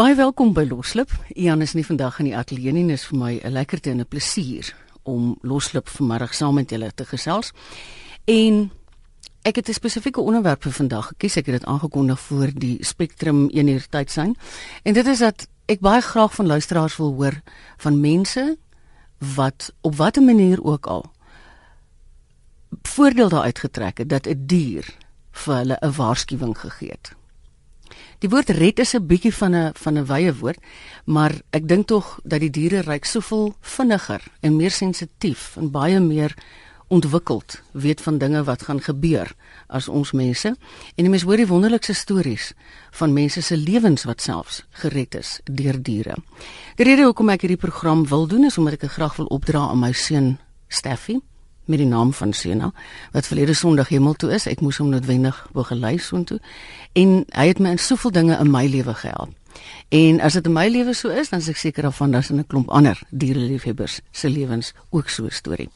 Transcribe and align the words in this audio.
Baie 0.00 0.14
welkom 0.16 0.54
by 0.56 0.62
Loslip. 0.64 1.10
Ian 1.36 1.60
is 1.60 1.74
nie 1.76 1.82
vandag 1.84 2.22
in 2.22 2.30
die 2.30 2.36
ateljee 2.38 2.72
nie, 2.72 2.86
dis 2.88 3.02
vir 3.10 3.18
my 3.20 3.32
'n 3.44 3.52
lekkerte 3.52 3.90
en 3.90 4.00
'n 4.00 4.08
plesier 4.08 4.72
om 5.04 5.36
Loslip 5.42 5.88
vanmiddag 5.88 6.32
saam 6.34 6.54
met 6.54 6.70
julle 6.70 6.90
te 6.94 7.04
gesels. 7.04 7.52
En 8.24 8.70
ek 9.42 9.56
het 9.56 9.68
'n 9.68 9.72
spesifieke 9.72 10.20
onderwerp 10.20 10.62
vir 10.62 10.72
vandag 10.72 11.06
gekies. 11.06 11.36
Ek 11.36 11.46
het 11.46 11.60
dit 11.60 11.64
aangekondig 11.64 12.20
voor 12.20 12.48
die 12.54 12.78
Spectrum 12.80 13.50
1 13.52 13.68
uur 13.68 13.86
tyd 13.88 14.10
sein. 14.10 14.36
En 14.84 14.94
dit 14.94 15.06
is 15.06 15.18
dat 15.18 15.46
ek 15.66 15.80
baie 15.80 16.00
graag 16.00 16.34
van 16.34 16.46
luisteraars 16.46 16.96
wil 16.96 17.12
hoor 17.12 17.42
van 17.76 18.00
mense 18.00 18.56
wat 19.18 19.72
op 19.80 19.96
watter 19.96 20.22
manier 20.22 20.64
ook 20.64 20.86
al 20.86 21.12
voordeel 22.82 23.28
daaruit 23.28 23.58
getrek 23.58 23.98
het 23.98 24.08
dat 24.08 24.26
'n 24.26 24.46
dier 24.46 24.96
vir 25.32 25.56
hulle 25.56 25.78
'n 25.80 25.92
waarskuwing 25.92 26.58
gegee 26.58 26.90
het. 26.90 27.19
Die 28.18 28.28
woord 28.28 28.50
red 28.50 28.78
is 28.78 28.94
'n 28.94 29.06
bietjie 29.06 29.34
van 29.34 29.54
'n 29.54 29.72
van 29.74 29.98
'n 29.98 30.06
wye 30.06 30.34
woord, 30.34 30.58
maar 31.04 31.32
ek 31.50 31.68
dink 31.68 31.86
tog 31.86 32.20
dat 32.24 32.40
die 32.40 32.50
diere 32.50 32.80
ryk 32.80 33.04
soveel 33.04 33.54
vinniger 33.60 34.22
en 34.40 34.56
meer 34.56 34.70
sensitief 34.70 35.56
en 35.56 35.70
baie 35.70 36.00
meer 36.00 36.34
ontwikkeld 36.90 37.62
weet 37.72 38.00
van 38.00 38.18
dinge 38.18 38.42
wat 38.44 38.62
gaan 38.62 38.80
gebeur 38.80 39.32
as 39.66 39.88
ons 39.88 40.12
mense. 40.12 40.48
En 40.94 41.02
die 41.04 41.08
mense 41.08 41.26
hoor 41.26 41.36
die 41.36 41.46
wonderlikste 41.46 41.94
stories 41.94 42.52
van 42.90 43.12
mense 43.12 43.42
se 43.42 43.56
lewens 43.56 44.04
wat 44.04 44.20
selfs 44.20 44.64
gered 44.70 45.14
is 45.14 45.40
deur 45.44 45.82
diere. 45.82 46.16
Die 46.76 46.84
rede 46.84 47.06
hoekom 47.06 47.28
ek 47.28 47.40
hierdie 47.40 47.62
program 47.62 48.06
wil 48.06 48.26
doen 48.26 48.44
is 48.44 48.58
omdat 48.58 48.82
ek 48.82 48.90
graag 48.90 49.16
wil 49.16 49.26
opdra 49.26 49.68
aan 49.68 49.78
my 49.78 49.92
seun 49.92 50.38
Steffie 50.68 51.20
met 51.70 51.78
die 51.78 51.88
naam 51.88 52.12
van 52.12 52.32
Sena 52.34 52.72
wat 53.14 53.28
verlede 53.30 53.54
Sondag 53.54 53.88
hemel 53.94 54.14
toe 54.18 54.32
is. 54.34 54.48
Ek 54.50 54.60
moes 54.64 54.80
hom 54.82 54.90
noodwendig 54.90 55.38
begelei 55.56 55.96
soontoe 56.02 56.40
en 56.98 57.20
hy 57.36 57.46
het 57.52 57.62
my 57.62 57.76
in 57.76 57.82
soveel 57.82 58.14
dinge 58.14 58.38
in 58.38 58.50
my 58.50 58.66
lewe 58.66 58.94
gehelp. 58.94 59.36
En 59.90 60.20
as 60.22 60.36
dit 60.38 60.46
in 60.46 60.54
my 60.54 60.68
lewe 60.70 60.94
so 60.94 61.10
is, 61.10 61.30
dan 61.30 61.42
is 61.42 61.48
ek 61.50 61.58
seker 61.58 61.86
daarvan 61.86 62.12
dat 62.14 62.30
'n 62.30 62.46
klomp 62.46 62.70
ander 62.70 62.98
diereliefhebbers 63.10 64.00
se 64.10 64.28
lewens 64.30 64.72
ook 64.90 65.08
so 65.08 65.24
'n 65.24 65.30
storie. 65.30 65.68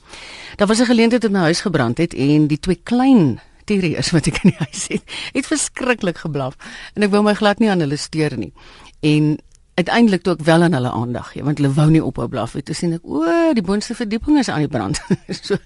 Daar 0.57 0.67
was 0.67 0.81
'n 0.81 0.87
geleentheid 0.87 1.25
in 1.25 1.33
my 1.33 1.39
huis 1.39 1.61
gebrand 1.61 1.99
het 1.99 2.15
en 2.15 2.47
die 2.47 2.61
twee 2.61 2.81
klein 2.83 3.41
Terry 3.65 3.95
is 3.95 4.11
wat 4.11 4.27
ek 4.27 4.43
in 4.45 4.51
die 4.51 4.59
huis 4.59 4.87
het. 4.89 5.03
Het 5.33 5.47
verskriklik 5.47 6.19
geblaf 6.19 6.57
en 6.95 7.03
ek 7.03 7.11
wou 7.11 7.23
my 7.23 7.35
glad 7.35 7.59
nie 7.59 7.71
aan 7.71 7.81
hulle 7.81 7.97
steur 7.97 8.37
nie. 8.37 8.53
En 9.01 9.39
uiteindelik 9.75 10.23
toe 10.23 10.35
ek 10.37 10.45
wel 10.47 10.63
aan 10.63 10.77
hulle 10.77 10.91
aandag 10.91 11.33
gee 11.33 11.45
want 11.45 11.59
hulle 11.59 11.73
wou 11.75 11.89
nie 11.91 12.05
ophou 12.05 12.29
blaf 12.29 12.53
het. 12.53 12.65
Toe 12.69 12.75
sien 12.75 12.95
ek 12.99 13.05
o, 13.05 13.25
die 13.55 13.65
boonste 13.65 13.95
verdieping 13.95 14.39
is 14.39 14.49
aan 14.49 14.67
die 14.67 14.71
brand. 14.71 15.01
so 15.47 15.59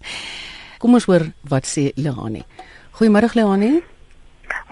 kom 0.78 0.94
ons 0.94 1.08
hoor 1.10 1.28
wat 1.50 1.68
sê 1.68 1.90
Lehani. 1.96 2.44
Goeiemôre 2.98 3.30
Lehani. 3.34 3.78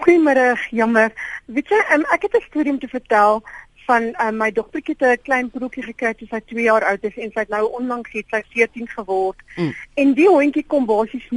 Goeiemôre, 0.01 0.55
jammer. 0.71 1.13
Weet 1.45 1.69
jy, 1.69 1.79
um, 1.95 2.05
ek 2.13 2.27
het 2.27 2.35
'n 2.35 2.45
storie 2.49 2.71
om 2.71 2.79
te 2.79 2.87
vertel 2.87 3.43
van 3.87 4.09
um, 4.23 4.37
my 4.37 4.51
dogtertjie 4.51 4.95
het 4.97 5.19
'n 5.19 5.23
klein 5.23 5.49
broekie 5.49 5.83
gekry 5.83 6.13
toe 6.13 6.27
sy 6.27 6.41
2 6.45 6.63
jaar 6.63 6.83
oud 6.83 7.03
is 7.03 7.17
en 7.17 7.31
sy 7.31 7.39
het 7.39 7.49
nou 7.49 7.63
onlangs 7.79 8.11
het 8.11 8.25
sy 8.29 8.41
14 8.49 8.87
geword. 8.87 9.39
Mm. 9.55 9.73
En 9.93 10.13
die 10.13 10.27
hondjie 10.27 10.65
kom 10.67 10.85
basies 10.85 11.27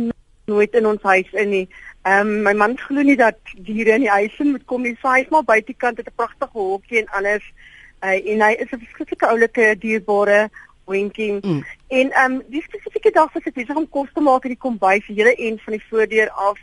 nooit 0.46 0.74
in 0.74 0.86
ons 0.86 1.02
huis 1.02 1.30
in 1.32 1.50
nie. 1.50 1.68
Ehm 2.02 2.26
um, 2.26 2.42
my 2.42 2.52
man 2.52 2.78
glo 2.78 3.02
nie 3.02 3.16
dat 3.16 3.38
diere 3.54 3.94
in 3.94 4.06
die 4.06 4.14
huis 4.18 4.38
moet 4.38 4.64
kom 4.64 4.82
nie. 4.82 4.96
Sy 5.02 5.20
is 5.22 5.28
maar 5.28 5.44
buitekant 5.44 5.96
het 5.96 6.06
'n 6.06 6.16
pragtige 6.16 6.58
hokkie 6.58 6.98
en 6.98 7.08
alles. 7.18 7.44
Uh, 8.00 8.16
en 8.32 8.40
hy 8.40 8.52
is 8.58 8.70
'n 8.72 8.80
verskriklike 8.80 9.26
oulike 9.26 9.74
dierbare 9.78 10.48
hondjie. 10.84 11.32
Mm. 11.40 11.64
En 11.88 12.10
ehm 12.10 12.32
um, 12.32 12.42
die 12.48 12.62
spesifieke 12.62 13.10
dag 13.10 13.32
was 13.32 13.44
ek 13.44 13.54
besig 13.54 13.76
om 13.76 13.88
kos 13.88 14.08
te 14.14 14.20
maak 14.20 14.44
in 14.44 14.54
die 14.54 14.64
kombuis, 14.66 15.06
die 15.06 15.18
hele 15.18 15.34
een 15.36 15.58
van 15.64 15.76
die 15.76 15.84
voordeur 15.88 16.30
af. 16.30 16.58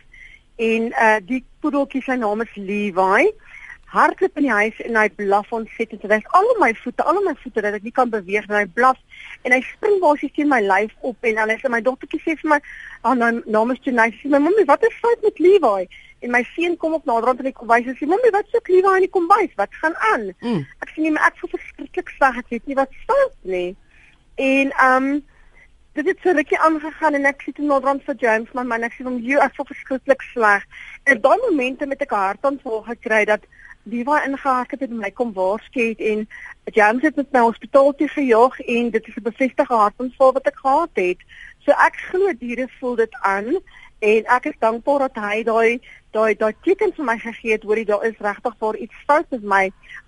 En 0.56 0.90
uh 0.92 1.18
die 1.26 1.44
poedeltjie 1.62 2.02
sy 2.02 2.18
naam 2.18 2.42
is 2.42 2.56
Levi. 2.56 3.30
Hardloop 3.88 4.40
in 4.42 4.48
die 4.50 4.52
huis 4.52 4.80
en 4.84 4.98
hy 5.00 5.06
blaf 5.16 5.52
ontsettend. 5.56 6.02
Hy 6.02 6.10
wys 6.12 6.26
al 6.40 6.50
my 6.60 6.74
voete, 6.82 7.06
al 7.08 7.22
my 7.24 7.36
voete 7.44 7.64
dat 7.64 7.78
ek 7.78 7.86
nie 7.88 7.96
kan 7.96 8.10
beweeg 8.12 8.50
nie. 8.50 8.58
Hy 8.58 8.66
blaf 8.80 8.98
en 9.48 9.56
hy 9.56 9.62
spring 9.70 10.02
basies 10.04 10.34
teen 10.36 10.52
my 10.52 10.60
lyf 10.66 10.92
op 11.08 11.30
en 11.30 11.40
dan 11.40 11.54
is 11.56 11.64
my 11.72 11.80
dogtertjie 11.86 12.20
sê 12.26 12.36
vir 12.42 12.50
my, 12.56 12.60
"Ag, 13.04 13.12
oh, 13.12 13.16
nou 13.16 13.32
naam 13.46 13.72
is 13.72 13.80
Jenny." 13.84 14.11
Sy 14.11 14.28
sê, 14.28 14.32
"My 14.34 14.40
mamma, 14.40 14.66
wat 14.66 14.84
is 14.84 15.00
fout 15.02 15.23
met 15.23 15.40
Levi?" 15.40 15.88
En 16.20 16.32
my 16.33 16.44
seun 16.55 16.78
kom 16.78 16.94
op 16.94 17.05
naderhand 17.05 17.39
in 17.44 17.50
die 17.52 17.54
kombuis 17.54 17.86
en 17.86 17.95
sê: 17.95 18.08
"Mamma, 18.10 18.30
wat 18.33 18.50
soek 18.52 18.67
Levi 18.67 18.94
in 18.95 19.05
die 19.05 19.16
kombuis? 19.17 19.54
Wat 19.55 19.73
gaan 19.82 19.95
aan?" 20.14 20.33
Mm. 20.39 20.66
Ek 20.80 20.89
sê: 20.89 21.02
"Nee, 21.02 21.11
maar 21.11 21.28
ek 21.28 21.38
voel 21.38 21.50
verskriklik 21.50 22.10
sleg. 22.10 22.38
Ek 22.38 22.50
weet 22.50 22.66
nie 22.66 22.76
wat 22.76 22.94
fout 23.05 23.38
nie." 23.42 23.76
En 24.36 24.73
um, 24.86 25.26
dit 25.94 26.05
het 26.05 26.17
so 26.22 26.32
rukkie 26.32 26.60
aangegaan 26.60 27.14
en 27.14 27.26
ek 27.26 27.42
sit 27.42 27.58
in 27.58 27.70
naderhand 27.70 28.04
vir 28.04 28.16
James, 28.16 28.50
my 28.54 28.64
man, 28.64 28.83
ek 28.83 28.98
sê 28.98 29.05
hom: 29.05 29.20
"Jy, 29.22 29.38
ek 29.38 29.55
voel 29.55 29.70
verskriklik 29.73 30.22
sleg." 30.33 30.66
En 31.04 31.22
daai 31.22 31.38
oomente 31.50 31.86
met 31.86 32.02
ek 32.02 32.17
hartaanval 32.17 32.82
gekry 32.89 33.26
dat 33.26 33.45
Levi 33.89 34.17
ingehard 34.26 34.72
het 34.72 34.82
en 34.82 34.98
my 34.98 35.11
kom 35.11 35.34
waarsku 35.34 35.89
het 35.89 35.99
en 35.99 36.28
James 36.76 37.02
het 37.02 37.16
met 37.16 37.32
my 37.32 37.39
hospitaal 37.39 37.94
toe 37.95 38.08
gejaag 38.08 38.60
en 38.60 38.89
dit 38.89 39.08
is 39.08 39.16
'n 39.16 39.30
bevestigde 39.30 39.76
hartaanval 39.76 40.34
wat 40.34 40.48
ek 40.48 40.60
gehad 40.66 40.89
het. 40.94 41.20
So 41.64 41.72
ek 41.72 41.95
glo 42.10 42.34
diere 42.39 42.67
voel 42.80 42.95
dit 42.95 43.14
aan 43.22 43.48
en 44.00 44.28
ek 44.38 44.46
is 44.52 44.60
dankbaar 44.60 45.08
dat 45.08 45.16
hy 45.24 45.44
daai 45.44 45.80
daai 46.16 46.36
daai 46.40 46.54
teken 46.66 46.94
vir 46.96 47.06
my 47.06 47.18
gegee 47.22 47.54
het 47.56 47.66
hoorie 47.68 47.86
daar 47.86 48.06
is 48.08 48.18
regtig 48.24 48.54
vir 48.62 48.78
iets 48.86 49.02
fout 49.10 49.26
met 49.34 49.44
my 49.54 49.64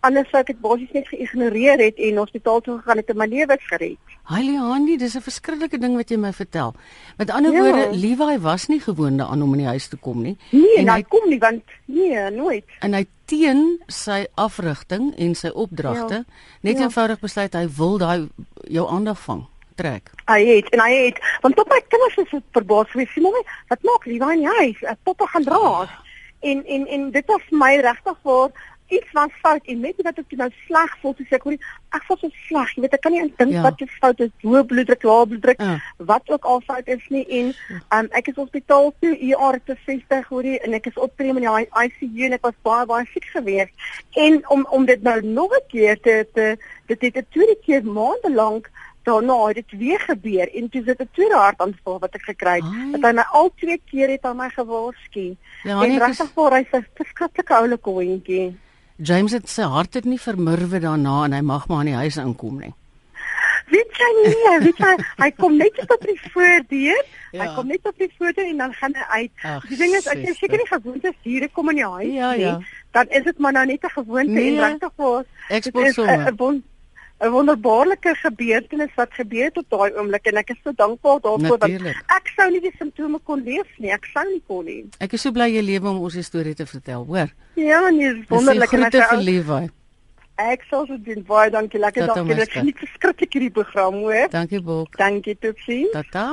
anders 0.07 0.29
sou 0.31 0.39
ek 0.41 0.51
dit 0.53 0.61
basies 0.63 0.93
net 0.95 1.09
geïgnoreer 1.11 1.81
het 1.83 1.99
en 2.07 2.21
hospitaal 2.21 2.61
toe 2.65 2.77
gegaan 2.79 3.01
het 3.01 3.09
en 3.09 3.19
my 3.19 3.27
lewe 3.29 3.57
gered. 3.67 4.15
Haai 4.29 4.55
Handy, 4.57 4.97
dis 4.97 5.15
'n 5.15 5.21
verskriklike 5.21 5.77
ding 5.77 5.95
wat 5.95 6.09
jy 6.09 6.17
my 6.17 6.33
vertel. 6.33 6.73
Met 7.17 7.29
ander 7.29 7.51
ja. 7.51 7.61
woorde, 7.61 7.97
Levi 7.97 8.37
was 8.39 8.67
nie 8.67 8.79
gewoond 8.79 9.21
aan 9.21 9.41
om 9.41 9.53
in 9.53 9.59
die 9.59 9.67
huis 9.67 9.87
te 9.87 9.97
kom 9.97 10.21
nie. 10.21 10.37
Nee, 10.51 10.77
en 10.77 10.89
hy 10.89 11.03
kom 11.03 11.29
nie 11.29 11.39
want 11.39 11.63
nee, 11.85 12.29
nooit. 12.31 12.65
En 12.79 12.93
hy 12.93 13.05
teen 13.25 13.81
sy 13.87 14.25
afrigting 14.35 15.15
en 15.17 15.35
sy 15.35 15.49
opdragte 15.49 16.13
ja. 16.13 16.23
net 16.61 16.77
ja. 16.77 16.83
eenvoudig 16.83 17.19
besluit 17.19 17.53
hy 17.53 17.67
wil 17.67 17.97
daai 17.97 18.29
jou 18.67 18.87
aandag 18.89 19.19
vang 19.19 19.45
trek. 19.79 20.11
Hy 20.29 20.39
het 20.53 20.71
en 20.75 20.83
hy 20.85 20.91
het 21.05 21.21
want 21.43 21.55
tot 21.59 21.71
my 21.71 21.79
kinders 21.87 22.19
is 22.23 22.41
verbaas 22.57 22.91
gewees. 22.93 23.13
Sien 23.15 23.27
mooi, 23.27 23.43
wat 23.71 23.87
maak 23.87 24.07
Levi 24.09 24.33
in 24.37 24.45
die 24.45 24.55
huis? 24.59 24.83
'n 24.83 24.97
Poppe 25.03 25.27
gaan 25.27 25.47
draas. 25.47 25.93
En 26.39 26.65
en 26.65 26.87
en 26.87 27.11
dit 27.11 27.25
was 27.25 27.45
my 27.63 27.73
regtig 27.83 28.19
vir 28.23 28.51
iets 28.89 29.11
was 29.11 29.29
fout 29.41 29.65
en 29.65 29.79
net 29.79 30.01
wat 30.05 30.17
ek 30.17 30.33
nou 30.39 30.47
sleg 30.65 30.93
voel, 31.01 31.13
so 31.17 31.37
ek 31.37 31.45
hoor 31.45 31.57
ek 31.97 32.05
voel 32.07 32.19
so 32.21 32.29
sleg. 32.47 32.71
Jy 32.75 32.83
weet 32.85 32.95
ek 32.97 33.03
kan 33.05 33.13
nie 33.13 33.25
dink 33.41 33.53
ja. 33.53 33.63
wat 33.65 33.83
is 33.85 33.93
fout 34.01 34.23
is. 34.25 34.31
Hoë 34.43 34.63
bloeddruk, 34.71 35.05
lae 35.09 35.27
bloeddruk, 35.29 35.61
ja. 35.61 35.75
wat 36.11 36.33
ook 36.33 36.47
al 36.53 36.63
fout 36.65 36.89
is 36.95 37.05
nie 37.13 37.23
en 37.39 37.51
um, 37.97 38.09
ek 38.17 38.31
is 38.31 38.39
hospitaal 38.39 38.91
toe 39.03 39.13
ER 39.13 39.59
te 39.69 39.77
60 39.85 40.31
hoorie 40.33 40.57
en 40.65 40.77
ek 40.77 40.89
is 40.91 40.99
opgeneem 41.07 41.41
in 41.41 41.47
die 41.47 41.85
ICU 41.85 42.29
en 42.29 42.37
ek 42.39 42.49
was 42.49 42.57
baie 42.67 42.89
baie 42.89 43.07
siek 43.13 43.29
geweest. 43.35 43.89
En 44.25 44.41
om 44.55 44.65
om 44.79 44.89
dit 44.89 45.05
nou 45.05 45.17
nog 45.25 45.53
'n 45.53 45.65
keer 45.73 46.01
te 46.01 46.25
te 46.33 46.51
dit 46.89 47.01
het 47.07 47.17
'n 47.23 47.27
tweede 47.37 47.57
keer 47.65 47.85
maande 47.85 48.33
lank 48.33 48.71
daarna 49.03 49.47
het 49.47 49.55
dit 49.55 49.79
weer 49.79 49.99
gebeur 49.99 50.55
en 50.55 50.69
toe 50.69 50.83
sit 50.85 51.01
'n 51.01 51.09
tweede 51.11 51.35
hartaanval 51.35 51.99
wat 51.99 52.15
ek 52.15 52.21
gekry 52.21 52.55
het. 52.61 52.91
Dat 52.91 53.01
hy 53.01 53.13
my 53.15 53.25
al 53.31 53.51
twee 53.55 53.81
keer 53.91 54.09
het 54.09 54.23
aan 54.25 54.37
my 54.37 54.49
gewaarsku. 54.49 55.35
Ja, 55.63 55.83
en 55.83 55.99
regtig 55.99 56.31
vir 56.35 56.51
hy 56.51 56.67
se 56.71 56.83
verskriklike 56.93 57.53
oulike 57.53 57.89
hondjie. 57.89 58.57
James 58.95 59.31
het 59.31 59.49
sy 59.49 59.61
hart 59.61 59.93
het 59.93 60.05
nie 60.05 60.19
vermurwe 60.19 60.79
daarna 60.79 61.23
en 61.23 61.33
hy 61.33 61.41
mag 61.41 61.67
maar 61.67 61.79
in 61.79 61.85
die 61.93 61.95
huis 61.95 62.17
inkom 62.17 62.59
nie. 62.59 62.73
Weet 63.69 63.99
jy 64.01 64.09
nie, 64.17 64.59
weet 64.65 64.77
jy, 64.77 64.95
hy 65.21 65.29
kom 65.37 65.57
net 65.57 65.77
op 65.85 66.01
die 66.01 66.17
voordeur. 66.33 67.03
Ja. 67.31 67.43
Hy 67.43 67.47
kom 67.55 67.67
net 67.67 67.85
op 67.85 67.97
die 68.01 68.09
voordeur 68.17 68.45
en 68.45 68.57
dan 68.57 68.73
gaan 68.73 68.95
hy 68.95 69.21
uit. 69.21 69.31
Ach, 69.43 69.67
die 69.69 69.77
ding 69.77 69.93
is 69.93 70.07
as 70.07 70.17
jy 70.17 70.33
seker 70.33 70.57
nie 70.57 70.67
gewoond 70.71 71.05
is 71.05 71.17
diere 71.23 71.49
kom 71.53 71.69
in 71.69 71.75
die 71.75 71.85
huis 71.85 72.13
ja, 72.15 72.31
nie, 72.33 72.41
ja. 72.47 72.55
dan 72.97 73.11
is 73.19 73.23
dit 73.23 73.37
maar 73.37 73.53
nou 73.53 73.65
net 73.65 73.83
'n 73.83 73.93
gewoonte 73.93 74.31
nee, 74.31 74.55
en 74.55 74.59
regtig 74.65 74.91
vir 74.97 75.05
ons. 75.05 75.27
'n 75.49 76.35
wonderbaarlike 77.19 78.13
gebeurtenis 78.21 78.93
wat 78.95 79.13
gebeur 79.13 79.49
het 79.49 79.57
op 79.57 79.65
daai 79.69 79.97
oomblik 79.97 80.29
en 80.31 80.39
ek 80.39 80.53
is 80.55 80.61
so 80.63 80.71
dankbaar 80.71 81.19
daarvoor 81.25 81.57
want 81.65 82.03
ek 82.15 82.31
sou 82.35 82.47
nie 82.53 82.61
die 82.63 82.71
simptome 82.77 83.19
kon 83.27 83.43
leef 83.43 83.67
nie. 83.77 83.91
Ek 83.91 84.07
sou 84.13 84.23
nie 84.29 84.41
kon 84.47 84.63
nie. 84.65 84.85
Ek 85.03 85.13
is 85.17 85.25
so 85.25 85.35
bly 85.35 85.49
jy 85.51 85.65
lewe 85.65 85.91
om 85.91 85.99
ons 86.07 86.15
storie 86.23 86.55
te 86.55 86.67
vertel, 86.69 87.03
hoor. 87.09 87.33
Ja, 87.59 87.81
nee, 87.89 88.13
wonderlik 88.29 88.77
en 88.77 88.87
ek 88.87 88.99
sou 89.01 89.19
lief 89.19 89.49
wees. 89.51 89.75
Ek 90.39 90.63
sou 90.69 90.85
so 90.87 90.95
dit 91.03 91.19
baie 91.27 91.51
dankie 91.51 91.81
lekker 91.81 92.07
dag 92.07 92.21
vir 92.23 92.39
dit. 92.39 92.53
Ek 92.71 92.83
verskriklik 92.85 93.35
hierdie 93.35 93.51
program, 93.51 93.99
hoor. 94.05 94.29
Dankie 94.31 94.61
Bok. 94.63 94.95
Dankie 95.01 95.35
Toetsie. 95.35 95.89
Tata. 95.91 96.29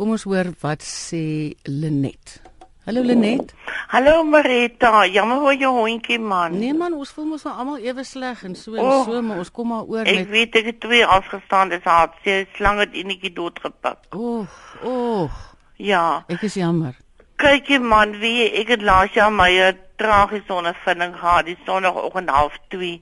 Kom 0.00 0.14
ons 0.16 0.24
hoor 0.24 0.54
wat 0.64 0.82
sê 0.82 1.52
Lenet. 1.68 2.38
Hallo 2.86 3.00
Lenet. 3.00 3.54
Hallo 3.88 4.24
Marita, 4.24 5.06
jammer 5.08 5.38
vir 5.40 5.54
jou 5.62 5.70
hondjie 5.72 6.18
man. 6.20 6.58
Nee 6.60 6.74
man, 6.76 6.92
ons 7.00 7.14
voel 7.16 7.30
mos 7.30 7.46
nou 7.46 7.54
almal 7.56 7.78
ewe 7.80 8.04
sleg 8.04 8.42
en 8.44 8.52
so 8.60 8.76
en 8.76 8.84
oh, 8.84 8.98
so, 9.06 9.22
maar 9.24 9.40
ons 9.40 9.50
kom 9.56 9.70
maar 9.72 9.88
oor 9.88 10.02
ek 10.02 10.18
met 10.18 10.26
Ek 10.26 10.34
weet 10.34 10.58
ek 10.60 10.68
het 10.68 10.80
twee 10.82 11.06
afgestaan, 11.16 11.72
dis. 11.72 11.80
Sy 11.86 12.34
het 12.42 12.52
slang 12.58 12.82
het 12.82 12.92
enetjie 13.00 13.32
doodgepak. 13.32 14.04
Oeg, 14.12 14.60
oeg. 14.84 15.40
Ja. 15.80 16.04
Ek 16.28 16.44
is 16.44 16.58
jammer. 16.60 16.92
Kyk 17.40 17.72
jy 17.72 17.80
man, 17.80 18.18
wie 18.20 18.50
ek 18.50 18.76
het 18.76 18.84
laas 18.84 19.16
jaar 19.16 19.32
my 19.32 19.48
eh, 19.48 19.72
tragiese 19.96 20.52
ondervinding 20.52 21.16
gehad, 21.16 21.48
die 21.48 21.56
sonoggend 21.64 22.36
half 22.36 22.60
2. 22.74 22.98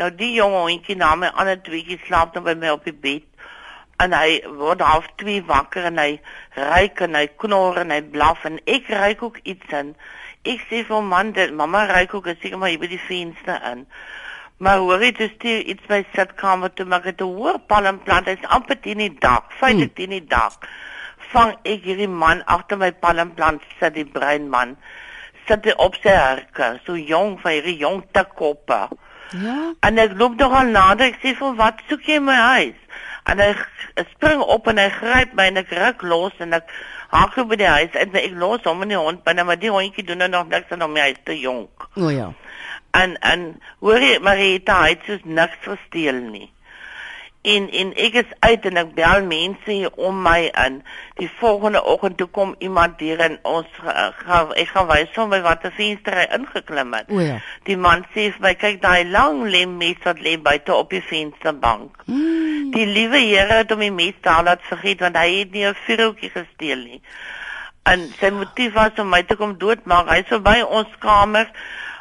Nou 0.00 0.08
die 0.16 0.32
jong 0.38 0.56
hondjie 0.56 0.96
na 0.96 1.12
my 1.20 1.34
ander 1.36 1.60
tweeetjie 1.68 2.00
slaap 2.06 2.32
nou 2.32 2.48
by 2.48 2.56
my 2.56 2.72
op 2.78 2.88
die 2.88 2.96
bed 2.96 3.27
en 4.04 4.14
hy 4.14 4.38
word 4.60 4.82
half 4.84 5.08
2 5.22 5.42
wakker 5.48 5.88
en 5.90 5.98
hy 5.98 6.12
ryk 6.56 7.02
en 7.06 7.18
hy 7.18 7.26
knor 7.42 7.80
en 7.82 7.90
hy 7.94 8.00
blaf 8.14 8.44
en 8.48 8.60
ek 8.66 8.90
ryk 8.94 9.24
ook 9.26 9.40
iets 9.44 9.74
in. 9.80 9.94
Ek 10.46 10.62
sê 10.70 10.84
vir 10.86 11.02
man, 11.02 11.32
dit 11.36 11.54
mamma 11.54 11.84
ryk 11.90 12.14
ook 12.14 12.30
seker 12.36 12.58
maar 12.60 12.72
hier 12.72 12.82
by 12.82 12.90
die 12.92 13.02
venster 13.08 13.58
in. 13.72 13.86
Maar 14.58 14.82
hoor 14.82 15.02
jy 15.02 15.10
dis 15.18 15.34
die 15.42 15.56
iets 15.74 15.90
by 15.90 16.04
sitkamer 16.14 16.70
toe 16.74 16.86
maar 16.86 17.02
dit 17.06 17.20
hoor 17.26 17.58
palmplant 17.70 18.30
is 18.30 18.46
amper 18.58 18.78
teen 18.82 19.02
die 19.02 19.14
dak, 19.22 19.50
feite 19.58 19.90
teen 19.98 20.14
die 20.14 20.24
dak. 20.26 20.66
Vang 21.32 21.58
ek 21.68 21.84
hierdie 21.84 22.10
man 22.10 22.46
agter 22.46 22.78
my 22.80 22.92
palmplant 23.02 23.66
sit 23.78 23.98
die 23.98 24.08
bruin 24.08 24.48
man 24.50 24.78
sit 25.48 25.64
hy 25.64 25.74
op 25.80 25.96
sy 26.02 26.12
herke, 26.12 26.74
so 26.84 26.96
jong 26.96 27.38
van 27.42 27.56
hierdie 27.56 27.78
jong 27.80 28.02
tikkoppe. 28.12 28.80
Ja. 29.36 29.56
En 29.84 30.00
ek 30.00 30.16
loop 30.20 30.36
nog 30.40 30.54
al 30.56 30.72
nader, 30.72 31.10
ek 31.10 31.20
sê 31.22 31.34
vir 31.36 31.56
wat 31.58 31.80
soek 31.88 32.06
jy 32.08 32.18
my 32.24 32.36
huis? 32.36 32.84
En 33.28 33.40
hy 33.42 33.52
spring 34.14 34.40
op 34.40 34.68
en 34.70 34.80
hy 34.80 34.88
gryp 34.94 35.34
my 35.36 35.48
en 35.50 35.62
ek 35.62 35.72
ruk 35.76 36.02
los 36.02 36.36
en 36.44 36.56
ek 36.58 36.70
haak 37.12 37.36
hom 37.40 37.48
by 37.48 37.58
die 37.60 37.70
huis 37.70 37.96
en 38.00 38.16
ek 38.16 38.36
los 38.40 38.64
hom 38.68 38.84
in 38.86 38.94
die 38.94 39.00
hond 39.00 39.24
binne, 39.24 39.44
maar 39.44 39.60
die 39.60 39.72
hondjie 39.72 40.04
doen 40.04 40.22
nou 40.24 40.30
nog 40.32 40.52
niks 40.52 40.72
aan 40.72 40.84
hom, 40.84 40.96
hy 40.96 41.10
is 41.14 41.24
te 41.24 41.36
jonk. 41.38 41.88
O 41.96 42.12
ja. 42.12 42.30
En 42.96 43.16
en 43.20 43.48
hoor 43.84 44.02
jy 44.02 44.18
Marita, 44.24 44.82
hy 44.84 44.94
het 44.96 45.08
soos 45.08 45.26
niks 45.28 45.60
gesteel 45.66 46.22
nie 46.28 46.48
en 47.42 47.70
en 47.70 47.92
ek 47.96 48.16
is 48.22 48.30
uit 48.38 48.66
en 48.66 48.80
ek 48.80 48.90
bel 48.96 49.22
mense 49.26 49.70
hier 49.70 49.92
om 49.96 50.22
my 50.22 50.50
in. 50.64 50.80
Die 51.20 51.30
volgende 51.38 51.82
oggend 51.84 52.18
toe 52.18 52.26
kom 52.34 52.54
iemand 52.58 53.00
hier 53.00 53.20
en 53.24 53.38
ons 53.42 53.68
gaan 53.78 54.52
ek 54.58 54.72
gaan 54.74 54.88
wys 54.90 55.14
hom 55.16 55.30
by 55.30 55.40
watter 55.46 55.72
venster 55.76 56.18
hy 56.18 56.26
ingeklim 56.38 56.92
het. 56.98 57.10
O 57.14 57.22
ja. 57.22 57.38
Die 57.68 57.78
man 57.78 58.04
sê 58.14 58.28
vir 58.34 58.44
my 58.48 58.54
kyk 58.58 58.82
daai 58.82 59.08
lang 59.08 59.44
lem 59.52 59.78
mes 59.78 60.02
wat 60.04 60.20
lê 60.24 60.36
buite 60.42 60.74
op 60.74 60.90
die 60.90 61.02
vensterbank. 61.04 62.02
Mm. 62.06 62.70
Die 62.74 62.86
liewe 62.86 63.22
Here 63.28 63.62
het 63.62 63.70
hom 63.74 63.82
die 63.86 63.94
mes 63.94 64.18
daar 64.22 64.44
laat 64.44 64.64
vergeet 64.68 65.04
want 65.06 65.16
hy 65.16 65.28
het 65.40 65.52
nie 65.52 65.66
'n 65.66 65.76
vuurhoutjie 65.86 66.30
gesteel 66.34 66.84
nie. 66.84 67.02
En 67.88 68.08
sy 68.20 68.30
motief 68.30 68.74
was 68.74 68.98
om 68.98 69.08
my 69.08 69.22
te 69.22 69.36
kom 69.36 69.58
doodmaak. 69.58 70.10
Hy 70.10 70.24
sou 70.28 70.40
by 70.40 70.60
ons 70.60 70.90
kamer 71.00 71.48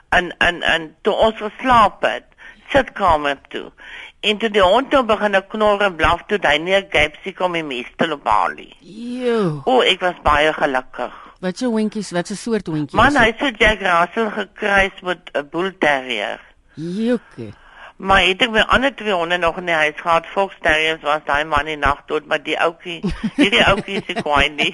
en 0.09 0.33
en 0.37 0.63
en 0.63 0.95
toe 1.01 1.13
ons 1.13 1.37
geslaap 1.37 2.01
het, 2.01 2.25
sit 2.73 2.91
kamer 2.91 3.37
toe. 3.49 3.71
En 4.19 4.37
toe 4.37 4.49
die 4.49 4.61
hond 4.61 4.91
nou 4.91 5.03
begin 5.05 5.37
knor 5.47 5.81
en 5.81 5.95
blaf 5.95 6.23
toe 6.27 6.39
hy 6.41 6.57
nie 6.57 6.75
'n 6.75 6.87
gapsie 6.89 7.33
kom 7.33 7.55
in 7.55 7.67
meeste 7.67 8.11
op 8.11 8.23
Bali. 8.23 8.73
Jo. 8.79 9.61
O, 9.65 9.81
ek 9.81 9.99
was 9.99 10.15
baie 10.23 10.53
gelukkig. 10.53 11.13
Wat 11.39 11.61
'n 11.61 11.65
hondjies, 11.65 12.11
wat 12.11 12.29
'n 12.29 12.35
soort 12.35 12.67
hondjies? 12.67 12.99
Man, 12.99 13.15
hy 13.15 13.25
het 13.25 13.39
so 13.39 13.49
Jack 13.57 13.79
Russell 13.79 14.29
gekruis 14.31 15.01
met 15.01 15.29
'n 15.33 15.47
bull 15.51 15.71
terrier. 15.79 16.39
Jokke. 16.73 17.53
Maar 17.97 18.21
het 18.27 18.43
ek 18.45 18.51
my 18.53 18.61
ander 18.69 18.91
twee 18.95 19.13
honde 19.13 19.37
nog 19.41 19.55
in 19.57 19.65
die 19.65 19.75
huis 19.75 19.95
gehad. 19.97 20.25
Fox 20.29 20.53
terriers 20.61 21.01
was 21.01 21.23
daai 21.25 21.45
man 21.49 21.65
die 21.65 21.77
nag 21.81 22.03
dood, 22.05 22.27
maar 22.29 22.43
die 22.45 22.53
ouetjie, 22.61 22.99
hierdie 23.39 23.63
ouetjie 23.65 24.03
is 24.05 24.19
kwaai 24.25 24.49
nie. 24.53 24.69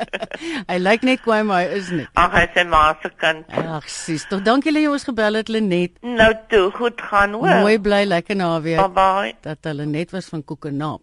hy 0.70 0.76
lyk 0.82 1.06
net 1.08 1.22
kwaai, 1.24 1.40
maar 1.48 1.62
hy 1.64 1.78
is 1.80 1.88
nie. 1.96 2.04
Ag, 2.20 2.36
hy 2.36 2.44
sê 2.52 2.66
maar 2.68 2.98
se 3.00 3.08
kind. 3.16 3.48
Ag, 3.48 3.88
sis, 3.88 4.26
tog 4.28 4.44
dankie 4.44 4.74
dat 4.76 4.84
jy 4.84 4.92
ons 4.92 5.08
gebel 5.08 5.40
het, 5.40 5.48
Lenet. 5.48 5.96
Nou 6.04 6.28
toe, 6.52 6.66
goed 6.76 7.00
gaan 7.08 7.38
hoor. 7.40 7.62
Mooi 7.64 7.78
bly, 7.80 8.02
lekker 8.10 8.36
naweek. 8.36 8.84
Bye 8.84 8.92
bye. 9.00 9.32
Dat 9.48 9.72
hulle 9.72 9.88
net 9.88 10.12
was 10.12 10.28
van 10.28 10.44
Koekenaap. 10.44 11.00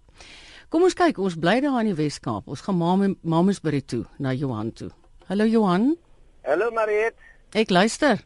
Kom 0.69 0.85
ons 0.85 0.93
kyk, 0.93 1.17
ons 1.17 1.33
bly 1.41 1.57
daar 1.65 1.81
in 1.81 1.89
die 1.89 1.97
Wes-Kaap. 1.97 2.45
Ons 2.45 2.61
gaan 2.61 3.17
Mamasbury 3.25 3.81
toe 3.81 4.03
na 4.21 4.37
Johan 4.37 4.69
toe. 4.77 4.91
Hallo 5.25 5.49
Johan. 5.49 5.95
Hallo 6.45 6.69
Mariet. 6.77 7.17
Ek 7.57 7.73
luister. 7.73 8.21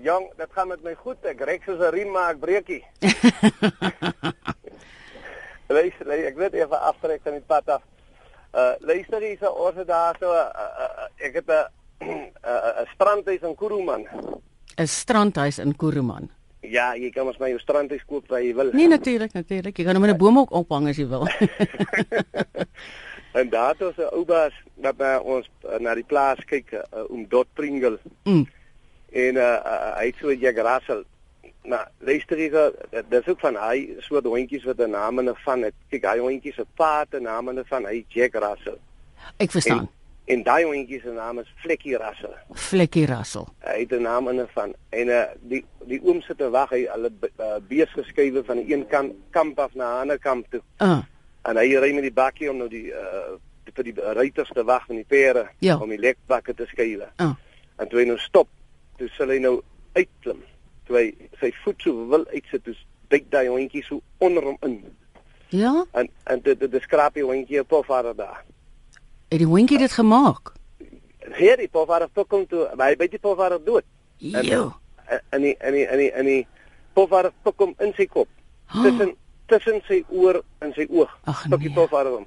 Jong, 0.00 0.32
dit 0.36 0.52
gaan 0.52 0.68
met 0.68 0.82
my 0.82 0.94
goed. 0.94 1.24
Ek 1.28 1.40
rek 1.44 1.62
soos 1.68 1.78
'n 1.78 1.92
riem 1.92 2.10
maar 2.10 2.30
ek 2.32 2.40
breekie. 2.40 2.84
luister, 5.76 6.08
ek 6.08 6.36
weet 6.36 6.54
eers 6.54 6.70
aftrek 6.70 7.20
van 7.24 7.32
die 7.36 7.44
pad 7.46 7.68
af. 7.68 7.82
Uh 8.52 8.74
luister 8.80 9.20
hier 9.20 9.36
so 9.40 9.52
ons 9.52 9.76
het 9.76 9.88
daar 9.88 10.16
so 10.20 10.32
uh, 10.32 10.48
uh, 10.84 11.08
ek 11.16 11.34
het 11.40 11.48
'n 11.48 11.64
'n 12.04 12.86
strandhuis 12.94 13.42
in 13.42 13.54
Kuruman. 13.54 14.06
'n 14.76 14.86
Strandhuis 14.86 15.58
in 15.58 15.76
Kuruman. 15.76 16.30
Ja, 16.60 16.94
jy 16.94 17.10
kan 17.10 17.26
ons 17.26 17.38
my 17.38 17.50
jou 17.50 17.58
strandhuis 17.58 18.04
koop 18.06 18.28
waar 18.28 18.42
jy 18.42 18.54
wil. 18.54 18.70
Nee, 18.72 18.88
natuurlik, 18.88 19.32
natuurlik. 19.32 19.76
Jy 19.76 19.84
kan 19.84 19.94
hom 19.94 20.04
in 20.04 20.14
'n 20.14 20.18
boom 20.18 20.38
ook 20.38 20.52
ophang 20.52 20.88
as 20.88 20.96
jy 20.96 21.08
wil. 21.08 21.26
en 23.38 23.48
daar 23.48 23.74
het 23.74 23.82
ons 23.82 23.96
'n 23.96 24.12
ou 24.12 24.24
baas 24.24 24.54
wat 24.74 24.96
by 24.96 25.18
ons 25.20 25.50
uh, 25.64 25.78
na 25.78 25.94
die 25.94 26.06
plaas 26.06 26.44
kyk 26.44 26.72
uh, 26.72 26.80
om 27.08 27.28
Dot 27.28 27.48
Pringle. 27.54 27.98
Mm 28.24 28.46
en 29.12 29.34
uh, 29.36 29.42
uh, 29.42 29.96
hy 29.96 30.06
het 30.10 30.20
so 30.20 30.32
Jack 30.32 30.56
Russell. 30.56 31.04
Maar 31.62 31.90
luister 31.98 32.36
hier, 32.36 32.54
eh, 32.90 33.02
dis 33.08 33.28
ook 33.28 33.40
van 33.40 33.56
hy 33.56 33.94
soort 33.98 34.24
hondjies 34.26 34.64
wat 34.64 34.78
'n 34.78 34.90
naam 34.90 35.18
en 35.18 35.28
'n 35.30 35.36
van 35.44 35.62
het. 35.62 35.74
Kyk, 35.88 36.04
hy 36.04 36.18
hondjies 36.18 36.54
se 36.54 36.66
pa 36.74 37.00
het 37.00 37.14
'n 37.20 37.22
naam 37.22 37.48
en 37.48 37.58
'n 37.58 37.64
van 37.64 37.84
hy 37.86 38.04
Jack 38.08 38.34
Russell. 38.34 38.78
Ek 39.36 39.50
verstaan. 39.50 39.78
En, 39.78 39.88
en 40.24 40.42
daai 40.42 40.64
hondjie 40.64 41.00
se 41.00 41.10
naam 41.10 41.38
is 41.38 41.52
Flekkie 41.62 41.96
Rassel. 41.96 42.34
Flekkie 42.54 43.06
Rassel. 43.06 43.48
Hy 43.66 43.78
het 43.80 43.92
'n 43.92 44.02
naam 44.02 44.28
in 44.28 44.46
van 44.54 44.74
en 44.90 45.08
uh, 45.08 45.22
die 45.40 45.64
die 45.86 46.00
oom 46.02 46.20
sit 46.20 46.38
te 46.38 46.50
wag, 46.50 46.70
hy 46.70 46.86
hulle 46.90 47.10
uh, 47.38 47.58
bees 47.68 47.90
geskuiwe 47.92 48.44
van 48.44 48.56
die 48.56 48.74
een 48.74 48.86
kant 48.86 49.14
kamp 49.30 49.58
af 49.58 49.74
na 49.74 49.96
'n 49.96 50.00
ander 50.00 50.18
kamp 50.18 50.46
toe. 50.50 50.62
Uh. 50.78 51.02
En 51.42 51.56
hy 51.56 51.76
ry 51.76 51.92
met 51.92 52.02
die 52.02 52.12
bakkie 52.12 52.50
om 52.50 52.56
nou 52.56 52.68
die 52.68 52.90
uh 52.90 53.38
vir 53.72 53.84
die, 53.84 53.92
die 53.94 54.12
ruiters 54.12 54.50
te 54.52 54.64
wag 54.64 54.86
van 54.86 54.96
die 54.96 55.06
pere 55.08 55.48
ja. 55.58 55.78
om 55.78 55.88
die 55.88 55.98
lekbakke 55.98 56.54
te 56.54 56.66
skuile. 56.66 57.08
Uh. 57.16 57.32
En 57.76 57.88
toe 57.88 57.98
hy 57.98 58.06
nou 58.06 58.18
stop, 58.18 58.48
toe 59.02 59.10
sal 59.16 59.34
hy 59.34 59.40
nou 59.42 59.56
uitklim. 59.98 60.42
Toe 60.86 60.98
hy 60.98 61.06
sy 61.40 61.50
voet 61.64 61.82
so 61.82 62.08
wil 62.12 62.26
uitsit, 62.30 62.62
toe 62.66 62.74
duik 63.12 63.28
daai 63.34 63.48
hondjie 63.50 63.82
so 63.86 64.00
onder 64.22 64.46
hom 64.46 64.58
in. 64.68 64.78
Ja? 65.52 65.74
En 65.98 66.08
en 66.30 66.42
dit 66.46 66.60
dit 66.60 66.82
skraap 66.86 67.18
die 67.18 67.26
hondjie 67.26 67.60
op 67.60 67.72
of 67.80 67.86
vader 67.90 68.14
daar. 68.16 68.44
Het 69.32 69.42
die 69.42 69.48
hondjie 69.48 69.78
dit 69.78 69.92
gemaak? 69.92 70.54
Hier 71.32 71.56
die 71.56 71.68
pofvader 71.68 72.08
kom 72.28 72.46
toe, 72.46 72.66
hy 72.78 72.94
by 73.00 73.08
die 73.08 73.20
pofvader 73.22 73.60
dood. 73.64 73.84
Jo. 74.18 74.72
En 75.30 75.42
die 75.42 75.56
en 75.58 75.72
die 75.72 75.86
en 75.86 75.98
die 75.98 76.10
en 76.10 76.28
die 76.28 76.46
pofvader 76.94 77.32
kom 77.56 77.74
in 77.80 77.92
sy 77.96 78.06
kop. 78.06 78.28
Tussen 78.72 79.16
tussen 79.50 79.82
sy 79.88 80.02
oor 80.08 80.42
en 80.64 80.72
sy 80.76 80.86
oog. 80.88 81.10
Ag 81.28 81.46
nee. 81.48 81.58
Die 81.66 81.74
pofvader 81.74 82.20
hom. 82.20 82.26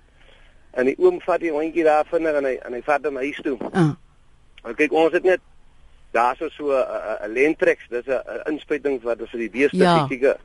En 0.76 0.90
die 0.90 0.98
oom 1.00 1.22
vat 1.24 1.42
die 1.42 1.54
hondjie 1.56 1.86
daar 1.88 2.06
vinnig 2.10 2.38
en 2.42 2.50
hy 2.52 2.56
en 2.68 2.78
hy 2.78 2.82
vat 2.86 3.06
hom 3.08 3.22
huis 3.24 3.42
toe. 3.46 3.58
Uh. 3.72 3.94
En 4.66 4.76
kyk 4.78 4.94
ons 4.94 5.14
het 5.14 5.26
net 5.26 5.42
daar 6.16 6.36
so 6.40 6.72
'n 6.72 7.32
lentrex, 7.34 7.88
dis 7.90 8.08
'n 8.08 8.52
inspuiting 8.52 9.02
wat 9.04 9.20
vir 9.32 9.40
die 9.40 9.50
beeste 9.50 9.78
ja. 9.78 10.08
fisieke 10.08 10.38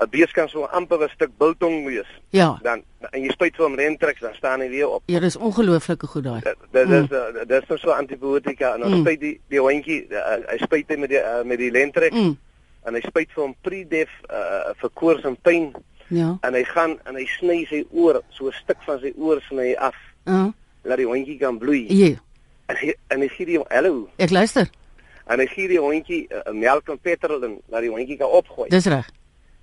'n 0.00 0.08
bees 0.10 0.32
kan 0.32 0.48
so 0.48 0.64
amper 0.64 1.02
'n 1.04 1.08
stuk 1.08 1.30
biltong 1.38 1.84
wees. 1.86 2.08
Ja. 2.30 2.58
Dan 2.62 2.82
en 3.10 3.22
jy 3.22 3.30
spuit 3.30 3.56
vir 3.56 3.64
hom 3.64 3.74
lentrex, 3.74 4.20
dan 4.20 4.34
staan 4.34 4.60
hy 4.60 4.68
weer 4.68 4.88
op. 4.88 5.02
Ja, 5.06 5.20
dis 5.20 5.36
ongelooflike 5.36 6.06
goed 6.06 6.24
daai. 6.24 6.40
Dit 6.70 6.88
is 6.88 7.08
mm. 7.08 7.44
dis 7.46 7.68
is 7.68 7.80
so 7.80 7.90
antibiotika 7.90 8.74
en 8.74 8.80
dan 8.80 8.90
mm. 8.90 9.00
spuit 9.00 9.20
die 9.20 9.40
die 9.48 9.60
hondjie 9.60 10.06
hy 10.48 10.58
spuit 10.64 10.88
hy 10.88 10.96
met 10.96 11.10
die 11.10 11.20
uh, 11.20 11.42
met 11.44 11.58
die 11.58 11.70
lentrex 11.70 12.16
mm. 12.16 12.36
en 12.84 12.94
hy 12.94 13.00
spuit 13.00 13.28
vir 13.34 13.44
hom 13.44 13.54
pre-def 13.60 14.10
uh, 14.30 14.72
vir 14.80 14.90
koors 14.94 15.24
en 15.24 15.36
pyn. 15.36 15.70
Ja. 16.08 16.38
En 16.42 16.54
hy 16.54 16.64
gaan 16.64 16.96
en 17.06 17.14
hy 17.14 17.26
sny 17.38 17.60
sy 17.70 17.84
oor, 17.90 18.22
so 18.30 18.48
'n 18.48 18.56
stuk 18.62 18.82
van 18.86 19.00
sy 19.00 19.12
oor 19.16 19.42
sny 19.48 19.70
hy 19.70 19.76
af. 19.76 19.94
Uh. 20.24 20.48
Laat 20.82 20.98
die 20.98 21.06
hondjie 21.06 21.38
kan 21.38 21.58
bloei. 21.58 21.84
Ja. 21.92 22.16
En 22.66 22.76
hy 22.76 22.94
en 23.08 23.20
hy 23.20 23.28
gee 23.28 23.46
die 23.46 23.60
hallo. 23.68 24.08
Ek 24.16 24.30
luister. 24.30 24.70
En 25.30 25.38
hy 25.38 25.46
gee 25.46 25.68
die 25.70 25.78
hondjie 25.78 26.20
uh, 26.26 26.52
melk 26.56 26.88
en 26.90 26.98
petrol 26.98 27.44
en 27.46 27.58
laat 27.70 27.84
die 27.86 27.92
hondjie 27.92 28.18
kan 28.18 28.32
opgooi. 28.40 28.68
Dis 28.72 28.88
reg. 28.90 29.08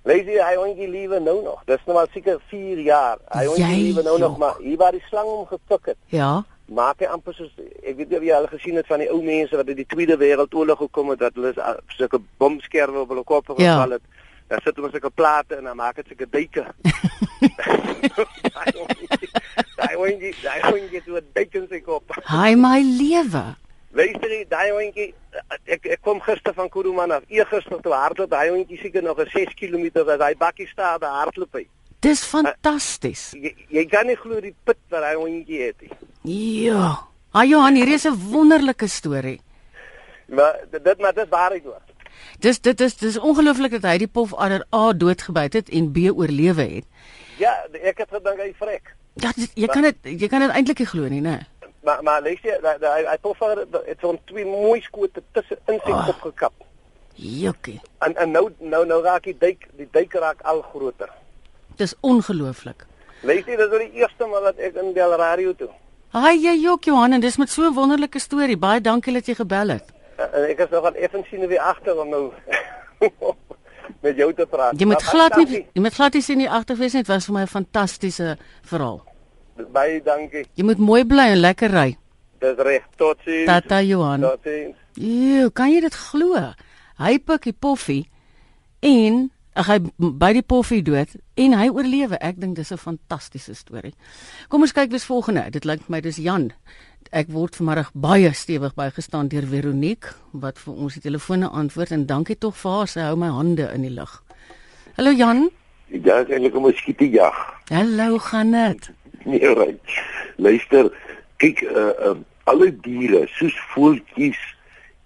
Lees 0.08 0.28
jy 0.30 0.38
hy 0.40 0.54
hondjie 0.56 0.88
liewe 0.88 1.18
nou 1.20 1.42
nog. 1.44 1.60
Dis 1.68 1.82
nou 1.88 1.98
al 2.00 2.08
seker 2.14 2.38
4 2.52 2.80
jaar. 2.86 3.18
Hy 3.34 3.44
hondjie 3.50 3.82
liewe 3.82 4.04
nou 4.06 4.16
nog 4.22 4.38
maar 4.40 4.56
hier 4.62 4.78
waar 4.80 4.96
die 4.96 5.04
slang 5.10 5.28
hom 5.28 5.44
gepik 5.50 5.92
het. 5.92 6.00
Ja. 6.14 6.30
Maak 6.72 7.04
hy 7.04 7.10
amper 7.12 7.36
soos 7.36 7.52
ek 7.82 7.96
weet 7.98 8.08
nie 8.08 8.20
of 8.20 8.24
jy 8.24 8.32
al 8.36 8.48
gesien 8.48 8.80
het 8.80 8.88
van 8.88 9.04
die 9.04 9.10
ou 9.12 9.20
mense 9.24 9.56
wat 9.56 9.68
uit 9.68 9.80
die 9.82 9.88
Tweede 9.88 10.16
Wêreldoorlog 10.20 10.80
gekom 10.86 11.12
het 11.12 11.20
dat 11.26 11.36
hulle 11.36 11.52
sulke 11.96 12.20
bomskerwe 12.40 13.04
op 13.04 13.12
hulle 13.12 13.24
koppe 13.28 13.56
ja. 13.56 13.76
geval 13.76 13.98
het. 13.98 14.24
Daar 14.48 14.64
sit 14.64 14.76
hulle 14.80 14.92
sulke 14.92 15.12
plate 15.12 15.60
en 15.60 15.68
dan 15.68 15.76
maak 15.76 16.00
dit 16.00 16.12
sulke 16.12 16.28
duike. 16.32 16.64
Daai 19.78 19.94
hondjie, 19.94 20.34
daai 20.42 20.60
hondjie 20.64 20.98
het 20.98 21.08
'n 21.08 21.32
duik 21.32 21.54
in 21.54 21.66
sy 21.70 21.80
kop. 21.80 22.16
Hy 22.26 22.54
my 22.56 22.80
lewe. 22.82 23.44
Luister 23.96 24.28
jy, 24.28 24.42
daai 24.48 24.70
hondjie 24.74 25.08
ek 25.64 25.86
ek 25.94 26.02
kom 26.04 26.20
gister 26.20 26.52
van 26.56 26.68
Kuruman 26.68 27.12
af. 27.14 27.24
Eergister 27.32 27.80
toe 27.80 27.94
hardloop 27.96 28.30
daai 28.30 28.50
hondjie 28.50 28.78
seker 28.82 29.02
nog 29.02 29.18
'n 29.18 29.30
6 29.32 29.54
km 29.56 30.04
dat 30.04 30.20
hy 30.20 30.34
bakkie 30.36 30.68
staan 30.68 31.00
daar 31.00 31.24
hardloop 31.24 31.52
hy. 31.52 31.66
Dis 32.00 32.22
fantasties. 32.22 33.32
Uh, 33.34 33.42
jy, 33.42 33.54
jy 33.68 33.84
kan 33.86 34.06
nie 34.06 34.16
glo 34.16 34.40
die 34.40 34.54
pit 34.64 34.78
wat 34.90 35.02
hy 35.02 35.14
hondjie 35.14 35.62
het 35.62 35.80
nie. 35.80 35.90
Ja. 36.66 37.08
Ah 37.32 37.44
Johan, 37.44 37.74
hier 37.74 37.88
is 37.88 38.04
'n 38.04 38.14
wonderlike 38.30 38.86
storie. 38.86 39.40
Maar 40.26 40.60
dit 40.70 41.00
maar 41.00 41.14
dit 41.14 41.28
waarheid 41.28 41.64
hoor. 41.64 41.82
Dis 42.38 42.60
dit 42.60 42.80
is 42.80 42.96
dis 42.96 43.18
ongelooflik 43.18 43.70
dat 43.70 43.90
hy 43.90 43.98
die 43.98 44.08
pofadder 44.08 44.66
A 44.74 44.92
doodgebyt 44.92 45.52
het 45.52 45.68
en 45.68 45.92
B 45.92 46.12
oorlewe 46.12 46.62
het. 46.62 46.84
Ja, 47.38 47.64
ek 47.72 47.98
het 47.98 48.10
gedink 48.10 48.40
hy 48.40 48.52
vrek. 48.58 48.94
Ja, 49.14 49.32
dit, 49.34 49.50
jy 49.54 49.66
maar, 49.66 49.74
kan 49.74 49.82
dit 49.82 50.20
jy 50.22 50.28
kan 50.28 50.40
dit 50.40 50.50
eintlik 50.50 50.78
nie 50.78 50.86
glo 50.86 51.08
nie, 51.08 51.20
né? 51.20 51.46
Maar 51.82 52.02
maar 52.02 52.22
lees 52.22 52.40
jy 52.42 52.56
hy 52.62 53.04
hy 53.06 53.18
pofadder 53.20 53.66
het 53.86 53.98
so 54.00 54.12
'n 54.12 54.20
twee 54.24 54.44
mooi 54.44 54.80
skote 54.80 55.22
tussen 55.32 55.58
in 55.66 55.80
sy 55.84 55.90
oh. 55.90 56.06
kop 56.06 56.20
gekap. 56.20 56.52
Jokkie. 57.14 57.80
En 57.98 58.16
en 58.16 58.30
nou 58.30 58.50
nou 58.58 58.86
nou 58.86 59.02
raak 59.02 59.24
die 59.24 59.38
duik 59.38 59.68
die 59.76 59.88
duik 59.90 60.12
raak 60.12 60.40
al 60.42 60.62
groter. 60.62 61.10
Dis 61.76 61.94
ongelooflik. 62.00 62.86
Lees 63.22 63.46
jy 63.46 63.56
dis 63.56 63.70
die 63.70 63.92
eerste 63.92 64.26
maal 64.26 64.42
wat 64.42 64.58
ek 64.58 64.74
in 64.74 64.92
Del 64.94 65.14
Radio 65.18 65.54
toe. 65.54 65.70
Haai 66.14 66.38
jy 66.38 66.54
Jok 66.62 66.84
Johan 66.84 67.12
en 67.12 67.20
dis 67.20 67.36
met 67.36 67.50
so 67.50 67.62
'n 67.62 67.74
wonderlike 67.74 68.18
storie. 68.18 68.56
Baie 68.56 68.80
dankie 68.80 69.12
dat 69.12 69.26
jy 69.26 69.34
gebel 69.34 69.68
het. 69.68 69.84
En 70.16 70.48
ek 70.48 70.58
is 70.58 70.70
nog 70.70 70.84
aan 70.84 70.94
effens 70.94 71.28
sien 71.28 71.46
weer 71.46 71.60
agter 71.60 72.00
om 72.00 72.08
nou 72.08 72.32
met 74.06 74.16
jou 74.16 74.34
te 74.34 74.46
praat. 74.46 74.78
Jy 74.80 74.86
moet 74.86 75.02
glad 75.02 75.36
nie 75.36 75.66
jy 75.72 75.80
moet 75.82 75.94
glad 75.94 76.12
nie 76.12 76.22
sien 76.22 76.38
nie 76.38 76.50
agterwees 76.50 76.92
nie. 76.92 77.02
Dit 77.02 77.12
was 77.12 77.24
vir 77.26 77.34
my 77.34 77.42
'n 77.42 77.46
fantastiese 77.46 78.36
verhaal. 78.62 79.07
Baie 79.72 80.02
dankie. 80.02 80.44
Jy 80.54 80.64
moet 80.64 80.78
mooi 80.78 81.04
bly 81.08 81.32
en 81.34 81.40
lekker 81.42 81.72
ry. 81.74 81.88
Dis 82.38 82.60
reg. 82.62 82.84
Totsiens. 82.96 83.46
Tata 83.46 83.80
Johan. 83.82 84.22
Totsiens. 84.22 84.76
Ew, 84.98 85.50
kan 85.54 85.72
jy 85.72 85.80
dit 85.82 85.94
glo? 85.94 86.38
Hy 86.98 87.18
pik 87.18 87.50
die 87.50 87.54
poffie 87.54 88.04
en 88.86 89.28
ag 89.58 89.70
hy 89.72 89.78
by 89.98 90.30
die 90.36 90.44
poffie 90.46 90.82
dood 90.86 91.16
en 91.38 91.56
hy 91.58 91.68
oorlewe. 91.70 92.18
Ek 92.22 92.38
dink 92.38 92.56
dis 92.56 92.72
'n 92.72 92.78
fantastiese 92.78 93.54
storie. 93.54 93.94
Kom 94.48 94.62
ons 94.62 94.72
kyk 94.72 94.90
wie's 94.90 95.06
volgende. 95.06 95.50
Dit 95.50 95.64
lyk 95.64 95.82
vir 95.82 95.90
my 95.90 96.00
dis 96.00 96.16
Jan. 96.16 96.52
Ek 97.10 97.28
word 97.28 97.56
vanmiddag 97.56 97.90
baie 97.94 98.32
stewig 98.32 98.74
bygestaan 98.74 99.28
deur 99.28 99.46
Veronique 99.46 100.14
wat 100.32 100.58
vir 100.58 100.74
ons 100.74 100.94
die 100.94 101.00
telefone 101.02 101.48
antwoord 101.48 101.90
en 101.90 102.06
dankie 102.06 102.36
tog 102.38 102.56
vir 102.56 102.70
haar. 102.70 102.88
Sy 102.88 103.00
hou 103.00 103.16
my 103.16 103.28
hande 103.28 103.70
in 103.74 103.82
die 103.82 103.90
lug. 103.90 104.22
Hallo 104.96 105.10
Jan. 105.10 105.50
Ja, 105.88 106.20
is 106.20 106.28
eintlik 106.28 106.54
'n 106.54 106.62
muskietjag. 106.62 107.34
Hallo, 107.70 108.18
gaan 108.18 108.50
dit? 108.52 108.90
Nee, 109.28 109.54
reg. 109.54 109.76
Luister, 110.40 110.88
kyk, 111.42 111.62
uh, 111.68 111.92
uh 112.10 112.16
alle 112.48 112.70
diere, 112.80 113.26
soos 113.36 113.52
voeltjies, 113.74 114.38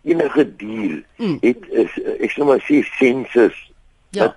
enige 0.06 0.44
dier 0.60 1.00
Mm. 1.18 1.38
het 1.42 1.58
is 1.70 1.90
uh, 1.98 2.14
ek 2.22 2.30
sê 2.30 2.44
maar 2.46 2.60
sê 2.68 2.82
sensus 2.98 3.56
Ja, 4.14 4.28
wat 4.28 4.34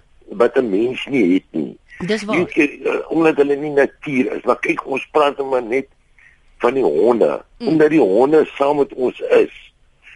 wat 0.55 0.57
'n 0.57 0.69
mens 0.69 1.05
nie 1.09 1.33
het 1.33 1.43
nie. 1.51 1.77
dis 2.07 2.23
waar. 2.25 2.37
Jy 2.37 2.45
kyk 2.45 2.71
uh, 2.85 2.95
omdat 3.11 3.37
hulle 3.37 3.55
nie 3.55 3.69
natuur 3.71 4.31
is, 4.35 4.43
maar 4.43 4.59
kyk 4.59 4.81
ons 4.85 5.05
praat 5.11 5.37
nou 5.37 5.47
maar 5.49 5.63
net 5.63 5.87
van 6.57 6.73
die 6.73 6.83
honde, 6.83 7.41
Mm. 7.59 7.67
omdat 7.67 7.89
die 7.89 7.99
honde 8.01 8.45
saam 8.57 8.77
met 8.77 8.93
ons 8.93 9.19
is. 9.19 9.53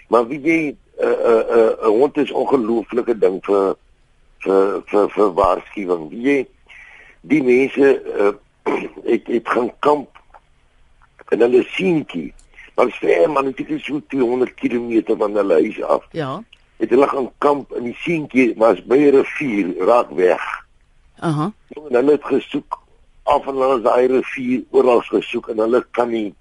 Maar 0.09 0.27
wie 0.27 0.39
jy 0.41 0.59
'n 0.73 0.77
uh, 0.99 1.05
'n 1.05 1.13
uh, 1.13 1.69
'n 1.69 1.85
uh, 1.85 1.85
hond 1.87 2.17
is 2.17 2.31
ongelooflike 2.31 3.17
ding 3.19 3.37
vir 3.45 3.75
vir 4.39 4.81
vir 4.85 5.09
vir 5.09 5.33
waarskuwing. 5.33 6.09
Wie 6.09 6.21
jy 6.21 6.47
die 7.21 7.43
mense 7.43 8.01
uh, 8.17 8.33
het 9.11 9.27
het 9.27 9.49
gaan 9.49 9.71
kamp 9.79 10.19
en 11.29 11.39
hulle 11.39 11.63
seentjie. 11.63 12.33
Maar 12.75 12.91
sê 13.01 13.27
man, 13.27 13.51
dit 13.51 13.69
is 13.69 13.83
so 13.85 14.01
200 14.07 14.53
km 14.53 15.15
van 15.17 15.35
hulle 15.35 15.53
huis 15.61 15.81
af. 15.83 16.05
Ja. 16.11 16.43
Het 16.77 16.89
hulle 16.89 17.07
gaan 17.07 17.31
kamp 17.37 17.71
en 17.75 17.83
die 17.83 17.97
seentjie 18.03 18.53
was 18.57 18.83
by 18.85 18.97
'n 18.97 19.15
rivier 19.15 19.85
raak 19.85 20.11
weg. 20.15 20.43
Aha. 21.19 21.51
En 21.75 21.93
hulle 21.95 22.11
het 22.11 22.23
gesoek 22.23 22.79
af 23.23 23.47
en 23.47 23.55
hulle 23.55 23.81
daai 23.81 24.07
rivier 24.07 24.63
oral 24.69 25.01
gesoek 25.01 25.49
en 25.49 25.57
hulle 25.57 25.85
kan 25.91 26.09
nie 26.09 26.33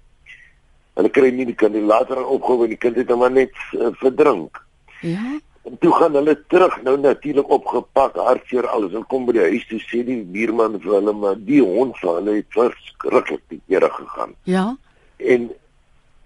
hulle 0.93 1.09
kry 1.09 1.29
nie 1.31 1.45
die 1.45 1.55
kind 1.55 1.75
later 1.75 2.25
opgehou 2.25 2.63
en 2.63 2.73
die 2.73 2.81
kind 2.81 2.95
het 2.95 3.11
hom 3.11 3.19
maar 3.23 3.31
net 3.31 3.55
uh, 3.73 3.91
verdrink. 4.01 4.63
Ja. 5.01 5.39
En 5.67 5.77
toe 5.77 5.91
gaan 5.93 6.13
hulle 6.15 6.35
terug 6.47 6.81
nou 6.83 6.97
natuurlik 6.97 7.49
opgepak 7.49 8.15
hartseer 8.15 8.67
alles 8.67 8.93
en 8.93 9.05
kom 9.11 9.25
by 9.25 9.33
die 9.37 9.47
huis 9.51 9.65
toe 9.67 9.79
sê 9.79 10.03
die 10.05 10.23
buurman 10.23 10.79
vir 10.81 10.93
hulle 10.97 11.13
maar 11.13 11.35
die 11.35 11.61
hond 11.61 11.97
van 11.99 12.15
hulle 12.21 12.35
het 12.39 12.47
verskriklik 12.55 13.41
die 13.51 13.61
Here 13.67 13.89
gegaan. 13.89 14.33
Ja. 14.43 14.77
En 15.17 15.49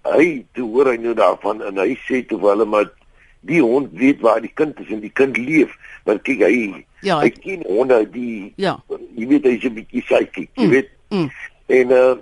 hy 0.04 0.44
toe 0.54 0.68
hoor 0.70 0.92
hy 0.92 0.96
nou 1.02 1.14
daarvan 1.18 1.62
en 1.62 1.76
hy 1.82 1.96
sê 2.08 2.22
toe 2.28 2.38
vir 2.40 2.50
hulle 2.54 2.64
maar 2.64 2.90
die 3.44 3.60
hond 3.60 3.90
weet 3.92 4.20
waar 4.24 4.40
die 4.40 4.52
kind 4.54 4.78
is 4.80 4.88
en 4.94 5.00
die 5.00 5.12
kind 5.12 5.36
leef. 5.36 5.74
Want 6.04 6.22
kyk 6.22 6.40
hy 6.46 6.84
Ja, 7.04 7.18
hy 7.20 7.28
ken 7.30 7.64
honde 7.68 7.98
die 8.14 8.52
ja. 8.56 8.78
jy 9.16 9.26
weet 9.28 9.44
hy's 9.44 9.64
'n 9.64 9.74
bietjie 9.74 10.00
psychic, 10.02 10.48
jy 10.56 10.64
Mm, 10.64 10.70
weet. 10.70 10.88
mm. 11.10 11.28
En 11.68 11.90
uh 11.90 12.14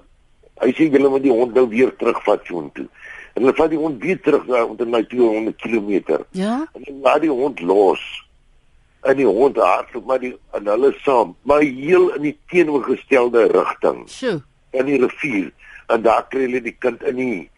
hy 0.62 0.70
sê 0.72 0.90
hulle 0.90 1.08
moet 1.08 1.22
die 1.22 1.30
hond 1.32 1.54
nou 1.54 1.68
weer 1.68 1.90
terugvat 1.96 2.40
so 2.46 2.70
toe. 2.74 2.86
En 3.32 3.42
hulle 3.42 3.54
vat 3.56 3.70
die 3.72 3.78
hond 3.78 4.02
weer 4.02 4.20
terug 4.20 4.46
na 4.46 4.64
onder 4.64 4.88
my 4.88 5.02
200 5.08 5.56
km. 5.56 6.24
Ja. 6.36 6.66
En 6.72 6.84
hulle 6.84 6.98
laat 7.02 7.20
die 7.24 7.30
hond 7.30 7.60
los. 7.60 8.02
En 9.02 9.16
die 9.16 9.26
hond 9.26 9.56
hardloop 9.56 10.06
maar 10.06 10.20
die 10.22 10.34
en 10.54 10.66
hulle 10.66 10.92
saam, 11.02 11.36
maar 11.42 11.60
heel 11.60 12.10
in 12.14 12.28
die 12.28 12.36
teenoorgestelde 12.52 13.48
rigting 13.50 14.04
Sjoe. 14.10 14.42
in 14.70 14.86
die 14.86 15.00
rivier. 15.00 15.50
En 15.86 16.02
daar 16.02 16.26
kry 16.28 16.44
hulle 16.46 16.62
die 16.62 16.76
kind 16.78 17.02
in 17.02 17.16
die 17.16 17.50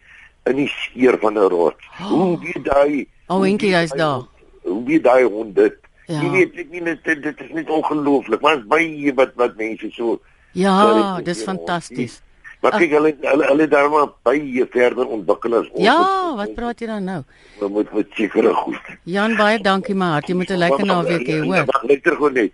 in 0.45 0.55
die 0.61 0.69
skeer 0.69 1.17
van 1.21 1.37
'n 1.37 1.49
rots. 1.49 1.85
Oh. 1.99 2.07
Hoe 2.09 2.39
weet 2.39 2.65
daai 2.65 3.07
O, 3.27 3.35
hoe 3.35 3.45
Henkie, 3.47 3.69
weet 3.69 3.79
hy's 3.79 3.89
daai 3.89 3.99
daar. 3.99 4.23
Hoe 4.61 4.83
weet 4.85 5.03
daai 5.03 5.23
hond 5.23 5.55
dit? 5.55 5.77
Ja. 6.05 6.21
Jy 6.21 6.29
weet 6.29 6.57
ek 6.61 6.69
nie 6.69 6.83
dit, 6.83 7.03
dit, 7.23 7.41
is 7.41 7.51
net 7.53 7.69
ongelooflik. 7.69 8.41
Maar 8.41 8.57
is 8.57 8.67
baie 8.69 9.13
wat 9.13 9.33
wat 9.35 9.55
mense 9.57 9.89
so 9.91 10.19
Ja, 10.55 11.19
dis 11.21 11.43
fantasties. 11.43 12.21
Maar 12.65 12.79
kyk 12.81 12.93
hulle 12.97 13.11
hulle 13.21 13.47
hulle 13.51 13.67
daar 13.69 13.89
maar 13.93 14.07
baie 14.25 14.65
verder 14.73 15.05
ontwikkel 15.17 15.53
as 15.59 15.67
ons. 15.71 15.83
Ja, 15.85 15.97
wat 16.39 16.53
praat 16.57 16.81
jy 16.81 16.87
dan 16.89 17.03
nou? 17.05 17.21
Ons 17.61 17.71
moet 17.77 17.91
met 17.93 18.15
sekere 18.17 18.53
goed. 18.57 18.93
Jan, 19.15 19.35
baie 19.37 19.59
dankie 19.61 19.95
my 19.95 20.15
hart. 20.15 20.31
Jy 20.31 20.37
moet 20.39 20.49
'n 20.49 20.61
lekker 20.63 20.85
naweek 20.89 21.27
hê, 21.29 21.39
hoor. 21.45 21.67
Wag 21.69 21.83
net 21.91 22.09
gou 22.17 22.31
net. 22.31 22.51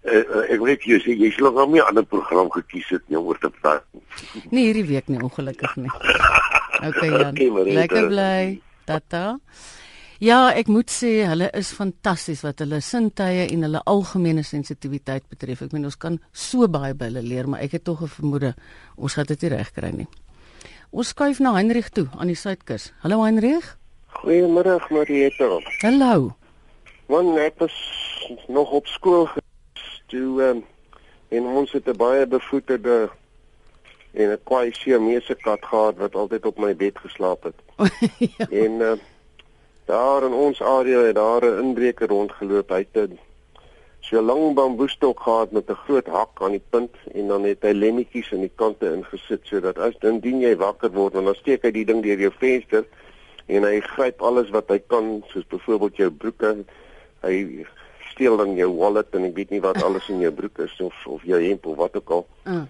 Uh, 0.00 0.22
uh, 0.24 0.44
ek 0.48 0.62
vir 0.64 0.78
jou 0.94 1.00
sê 1.04 1.12
jy 1.18 1.28
sal 1.36 1.50
nog 1.52 1.68
nie 1.74 1.80
'n 1.82 1.88
ander 1.90 2.06
program 2.06 2.48
gekies 2.50 2.88
het 2.88 3.02
nie 3.08 3.18
om 3.18 3.26
oor 3.26 3.38
te 3.38 3.50
praat. 3.50 3.84
Nie 4.50 4.64
hierdie 4.70 4.86
week 4.86 5.08
nie, 5.08 5.20
ongelukkig 5.20 5.76
nie. 5.76 5.90
Okay, 6.80 7.10
Jan. 7.10 7.34
Okay, 7.36 7.50
Marita. 7.50 7.76
Lekker 7.76 8.06
bly. 8.08 8.60
Tata. 8.88 9.38
Ja, 10.20 10.50
ek 10.52 10.68
moet 10.68 10.90
sê 10.92 11.22
hulle 11.24 11.46
is 11.56 11.70
fantasties 11.72 12.42
wat 12.44 12.58
hulle 12.60 12.82
sintuie 12.84 13.46
en 13.54 13.62
hulle 13.64 13.80
algemene 13.88 14.42
sensitiwiteit 14.44 15.24
betref. 15.32 15.62
Ek 15.64 15.72
meen 15.72 15.88
ons 15.88 15.96
kan 15.96 16.18
so 16.36 16.66
baie 16.68 16.92
by 16.92 17.06
hulle 17.08 17.22
leer, 17.24 17.46
maar 17.48 17.62
ek 17.64 17.78
het 17.78 17.84
tog 17.88 18.02
'n 18.04 18.12
vermoede 18.12 18.50
ons 19.00 19.14
gaan 19.16 19.24
dit 19.24 19.40
nie 19.42 19.50
regkry 19.56 19.90
nie. 19.96 20.08
Ons 20.92 21.08
skuif 21.16 21.40
na 21.40 21.54
Heinrich 21.54 21.88
toe 21.88 22.04
aan 22.18 22.26
die 22.26 22.36
Suidkus. 22.36 22.92
Hallo 23.00 23.22
Heinrich. 23.24 23.78
Goeiemôre 24.20 24.76
Marieta. 24.90 25.58
Hallo. 25.80 26.36
Man, 27.08 27.38
ek 27.38 27.54
was 27.58 27.76
nog 28.48 28.70
op 28.70 28.86
skool 28.86 29.28
toe 30.08 30.42
um, 30.42 30.64
en 31.30 31.44
ons 31.44 31.72
het 31.72 31.88
'n 31.88 31.96
baie 31.96 32.26
bevoeterde 32.26 33.08
en 34.12 34.32
'n 34.32 34.38
kwaai 34.44 34.72
Siamese 34.72 35.34
kat 35.34 35.64
gehad 35.64 35.96
wat 35.96 36.14
altyd 36.14 36.44
op 36.44 36.58
my 36.58 36.76
bed 36.76 36.98
geslaap 36.98 37.42
het. 37.42 37.56
ja. 38.36 38.46
En 38.50 38.72
uh, 38.72 38.92
daar 39.90 40.24
in 40.26 40.36
ons 40.36 40.62
area 40.62 41.02
het 41.08 41.18
daar 41.18 41.44
'n 41.44 41.58
inbreker 41.64 42.08
rondgeloop. 42.08 42.68
Hy 42.70 42.86
het 42.92 43.10
'n 43.10 43.18
so 44.00 44.22
lang 44.22 44.54
bamboestok 44.54 45.20
gehad 45.20 45.50
met 45.50 45.70
'n 45.70 45.82
groot 45.84 46.06
hak 46.06 46.42
aan 46.42 46.50
die 46.50 46.66
punt 46.70 46.94
en 47.12 47.26
dan 47.28 47.42
het 47.44 47.62
hy 47.62 47.72
lemmetjies 47.72 48.32
aan 48.32 48.46
die 48.46 48.56
kante 48.62 48.92
ingesit 48.92 49.40
sodat 49.42 49.78
as 49.78 49.94
indien 50.00 50.40
jy 50.40 50.56
wakker 50.56 50.90
word, 50.90 51.12
dan 51.12 51.34
steek 51.34 51.62
hy 51.62 51.70
die 51.70 51.84
ding 51.84 52.02
deur 52.02 52.18
jou 52.18 52.32
venster 52.38 52.84
en 53.46 53.62
hy 53.62 53.80
gryp 53.80 54.22
alles 54.22 54.50
wat 54.50 54.68
hy 54.68 54.78
kan, 54.86 55.22
soos 55.28 55.46
byvoorbeeld 55.46 55.96
jou 55.96 56.10
broeke. 56.10 56.64
Hy 57.22 57.66
steel 58.12 58.36
dan 58.36 58.54
jou 58.54 58.76
wallet 58.76 59.14
en 59.14 59.24
ek 59.24 59.34
weet 59.34 59.50
nie 59.50 59.60
wat 59.60 59.82
alles 59.82 60.08
in 60.08 60.20
jou 60.20 60.32
broek 60.32 60.58
is 60.58 60.80
of 60.80 61.06
of 61.06 61.22
jou 61.24 61.42
hemp 61.42 61.66
of 61.66 61.76
wat 61.76 61.96
ook 61.96 62.10
al. 62.10 62.26
Uh, 62.46 62.62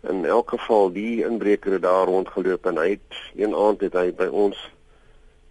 In 0.00 0.24
elk 0.24 0.50
geval 0.50 0.92
die 0.92 1.24
inbreker 1.24 1.72
het 1.72 1.82
daar 1.82 2.06
rondgeloop 2.06 2.66
en 2.66 2.76
hy 2.76 2.90
het 2.90 3.16
een 3.34 3.54
aand 3.54 3.80
het 3.80 3.96
hy 3.98 4.12
by 4.14 4.28
ons 4.30 4.56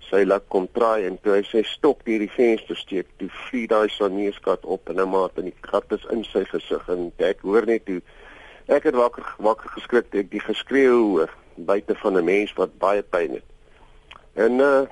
sy 0.09 0.23
lak 0.25 0.47
kom 0.53 0.67
traai 0.73 1.05
en 1.07 1.17
toe 1.23 1.33
hy 1.35 1.43
sy 1.47 1.63
stok 1.67 2.05
deur 2.07 2.19
die 2.23 2.31
venster 2.31 2.77
steek, 2.79 3.07
toe 3.19 3.29
vlieg 3.47 3.69
daai 3.69 3.89
saneeskat 3.89 4.65
op 4.65 4.89
en 4.89 5.01
'n 5.01 5.09
maat 5.09 5.37
en 5.37 5.49
die 5.49 5.59
kat 5.61 5.91
is 5.91 6.05
in 6.11 6.23
sy 6.23 6.45
gesig 6.45 6.89
en 6.89 7.11
ek 7.17 7.41
hoor 7.41 7.65
net 7.65 7.87
hoe 7.87 8.01
ek 8.67 8.83
het 8.83 8.95
wakker 8.95 9.23
wakker 9.37 9.69
geskrik 9.69 10.11
toe 10.11 10.19
ek 10.19 10.31
die 10.31 10.43
geskreeu 10.43 10.99
hoor 11.11 11.33
buite 11.55 11.95
van 11.95 12.17
'n 12.17 12.25
mens 12.25 12.53
wat 12.53 12.77
baie 12.79 13.01
pyn 13.01 13.33
het. 13.39 13.47
En 14.35 14.59
uh 14.59 14.85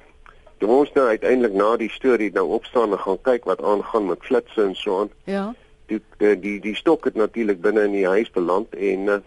toe 0.58 0.70
ons 0.70 0.92
nou 0.96 1.08
uiteindelik 1.08 1.54
na 1.54 1.76
die 1.78 1.92
storie 1.92 2.32
nou 2.32 2.48
opstaan 2.56 2.92
en 2.92 3.00
gaan 3.00 3.22
kyk 3.22 3.44
wat 3.46 3.62
aangaan 3.62 4.06
met 4.08 4.24
flitsse 4.24 4.64
en 4.64 4.76
so 4.76 5.02
aan 5.02 5.10
ja. 5.24 5.54
die 5.92 6.00
die 6.18 6.40
die, 6.40 6.60
die 6.60 6.76
stok 6.76 7.06
het 7.06 7.16
natuurlik 7.16 7.62
binne 7.62 7.84
in 7.84 7.92
die 7.92 8.08
huis 8.08 8.32
beland 8.32 8.76
en 8.76 9.00
uh, 9.08 9.20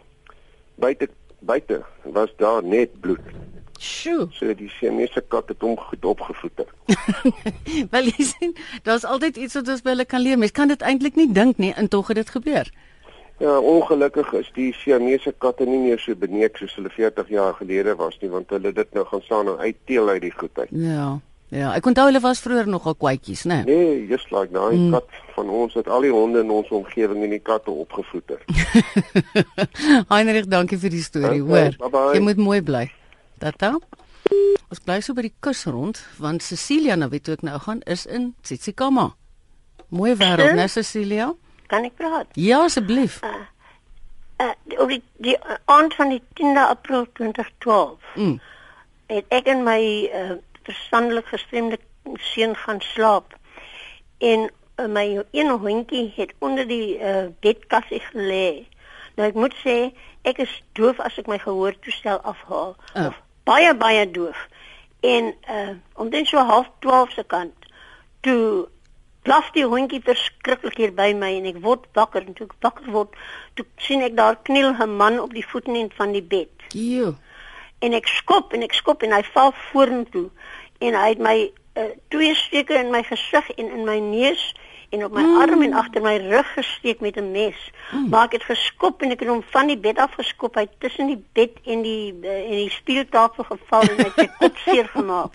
buite 0.75 1.09
buite 1.39 1.83
was 2.03 2.33
daar 2.37 2.65
net 2.65 3.01
bloed. 3.01 3.21
Sjoe. 3.79 4.29
So 4.35 4.55
die 4.55 4.69
Siamese 4.79 5.23
kat 5.29 5.49
het 5.49 5.61
hom 5.63 5.77
goed 5.79 6.05
opgevoeter. 6.05 6.67
Wel 7.93 8.11
jy 8.11 8.25
sien, 8.27 8.55
daar's 8.83 9.05
altyd 9.07 9.37
iets 9.37 9.55
wat 9.55 9.69
ons 9.69 9.83
by 9.87 9.91
hulle 9.95 10.05
kan 10.05 10.21
leer. 10.25 10.39
Mens 10.39 10.53
kan 10.57 10.69
dit 10.69 10.83
eintlik 10.83 11.17
nie 11.17 11.29
dink 11.33 11.59
nie 11.63 11.73
en 11.79 11.89
tog 11.89 12.09
het 12.11 12.17
dit 12.23 12.31
gebeur. 12.31 12.71
Ja, 13.39 13.55
ongelukkig 13.61 14.33
is 14.35 14.49
die 14.57 14.73
Siamese 14.75 15.31
katte 15.39 15.63
nie 15.67 15.79
meer 15.79 15.99
so 16.03 16.15
beneek 16.19 16.57
soos 16.59 16.75
hulle 16.75 16.91
40 16.91 17.29
jaar 17.31 17.55
gelede 17.55 17.95
was 18.01 18.19
nie, 18.21 18.31
want 18.33 18.51
hulle 18.51 18.73
dit 18.75 18.95
nou 18.99 19.05
gaan 19.07 19.23
staan 19.23 19.53
en 19.53 19.59
uitteel 19.63 20.09
uit 20.09 20.23
die 20.27 20.35
goedheid. 20.35 20.69
Ja. 20.75 21.19
Ja, 21.55 21.71
ek 21.79 21.87
onthou 21.89 22.05
hulle 22.11 22.21
was 22.21 22.43
vroeër 22.45 22.67
nogal 22.69 22.93
kwaadjies, 23.01 23.47
né? 23.49 23.63
Nee, 23.65 24.03
just 24.11 24.29
like 24.35 24.51
daai 24.53 24.75
Mm. 24.77 24.91
kat 24.93 25.07
van 25.37 25.49
ons 25.49 25.73
het 25.79 25.87
al 25.89 26.03
die 26.05 26.11
honde 26.13 26.43
in 26.45 26.51
ons 26.51 26.69
omgewing 26.69 27.23
en 27.25 27.31
die 27.31 27.39
katte 27.41 27.71
opgevoeder. 27.71 28.43
Heinrich, 30.13 30.49
dankie 30.51 30.77
vir 30.83 30.91
die 30.93 31.03
storie, 31.03 31.41
Okay, 31.41 31.49
hoor. 31.49 31.77
bye-bye. 31.79 32.15
Jy 32.19 32.21
moet 32.27 32.37
mooi 32.43 32.61
bly. 32.63 32.85
Tata. 33.39 33.75
Ons 34.69 34.83
bly 34.85 34.99
so 35.01 35.15
by 35.17 35.25
die 35.29 35.35
kus 35.41 35.65
rond 35.67 36.01
want 36.21 36.43
Cecilia 36.45 36.97
na 36.97 37.09
wie 37.09 37.21
toe 37.25 37.37
ek 37.39 37.45
nou 37.47 37.59
gaan 37.65 37.81
is 37.87 38.05
in 38.07 38.35
Tsitsikamma. 38.43 39.15
Mooi 39.89 40.13
wêreld, 40.21 40.57
né 40.59 40.67
Cecilia? 40.69 41.31
Kan 41.69 41.87
ek 41.89 41.97
praat? 41.97 42.29
Ja, 42.37 42.65
asseblief. 42.67 43.21
Uh, 43.25 44.53
die, 44.69 44.79
op 44.81 44.89
die, 44.93 45.01
die 45.25 45.37
uh, 45.39 45.57
aand 45.73 45.95
van 45.97 46.13
die 46.13 46.21
10de 46.41 46.67
April 46.69 47.07
2012 47.13 48.15
Mm. 48.15 48.39
het 49.09 49.25
ek 49.33 49.47
en 49.49 49.63
my 49.65 49.81
uh, 50.13 50.37
verstandelik 50.69 51.27
gestremde 51.33 51.79
seun 52.33 52.57
gaan 52.57 52.81
slaap. 52.81 53.37
En 54.19 54.51
uh, 54.77 54.87
my 54.87 55.23
een 55.31 55.51
hondjie 55.51 56.13
het 56.17 56.35
onder 56.39 56.69
die 56.69 56.99
uh, 56.99 57.27
bedkassie 57.41 58.03
gelê. 58.11 58.67
Nou 59.17 59.29
ek 59.29 59.35
moet 59.39 59.57
sê 59.65 59.79
ek 60.29 60.43
is 60.45 60.53
doof 60.79 61.01
as 61.01 61.17
ek 61.19 61.27
my 61.31 61.39
gehoortoestel 61.41 62.21
afhaal. 62.21 62.77
Oh. 62.95 63.07
Of 63.07 63.17
baie 63.49 63.75
baie 63.75 64.05
doof. 64.11 64.47
En 65.01 65.33
uh 65.49 65.71
omtrent 65.95 66.29
so 66.29 66.45
half 66.53 66.69
12 66.85 67.17
se 67.17 67.25
kant 67.27 67.69
toe 68.21 68.69
blaf 69.29 69.51
die 69.55 69.67
hondjie 69.69 70.01
verskriklik 70.05 70.79
hier 70.81 70.93
by 70.97 71.11
my 71.17 71.31
en 71.37 71.49
ek 71.51 71.61
word 71.65 71.87
wakker 71.99 72.25
en 72.25 72.37
toe 72.37 72.47
ek 72.49 72.55
wakker 72.65 72.91
word, 72.95 73.17
toe 73.59 73.67
sien 73.85 74.05
ek 74.07 74.17
daar 74.17 74.39
kniel 74.49 74.73
'n 74.73 74.97
man 74.97 75.21
op 75.21 75.35
die 75.37 75.47
voetend 75.47 75.95
van 76.01 76.13
die 76.17 76.25
bed. 76.35 76.53
Jo. 76.73 77.15
En 77.85 77.93
ek 77.93 78.09
skop 78.09 78.53
en 78.53 78.63
ek 78.63 78.75
skop 78.75 79.03
en 79.03 79.13
hy 79.13 79.23
val 79.35 79.53
vorentoe 79.71 80.29
en 80.81 80.95
hy 80.95 81.09
het 81.09 81.23
my 81.23 81.37
uh, 81.77 81.91
twee 82.09 82.35
steke 82.35 82.75
in 82.75 82.91
my 82.91 83.03
gesig 83.03 83.51
en 83.57 83.71
in 83.71 83.85
my 83.85 83.99
neus 83.99 84.55
en 84.89 85.05
op 85.05 85.13
my 85.13 85.23
mm. 85.23 85.41
arm 85.41 85.63
en 85.63 85.73
agter 85.73 86.03
my 86.03 86.17
rug 86.17 86.53
gesteek 86.53 87.01
met 87.01 87.17
'n 87.17 87.31
mes. 87.31 87.71
Mm. 87.93 88.09
Maar 88.09 88.25
ek 88.25 88.33
het 88.33 88.43
geskop 88.43 89.03
en 89.03 89.11
ek 89.11 89.21
het 89.21 89.29
hom 89.29 89.43
van 89.51 89.67
die 89.67 89.79
bed 89.79 89.99
af 89.99 90.15
geskop. 90.15 90.55
Hy 90.55 90.67
tussen 90.79 91.07
die 91.07 91.25
bed 91.33 91.53
en 91.65 91.83
die 91.83 92.15
uh, 92.23 92.51
en 92.51 92.57
die 92.57 92.71
speeltafel 92.71 93.45
geval 93.45 93.81
en 93.81 93.97
hy 93.97 94.09
het 94.09 94.15
sy 94.17 94.29
kop 94.41 94.57
seer 94.57 94.89
gemaak. 94.89 95.33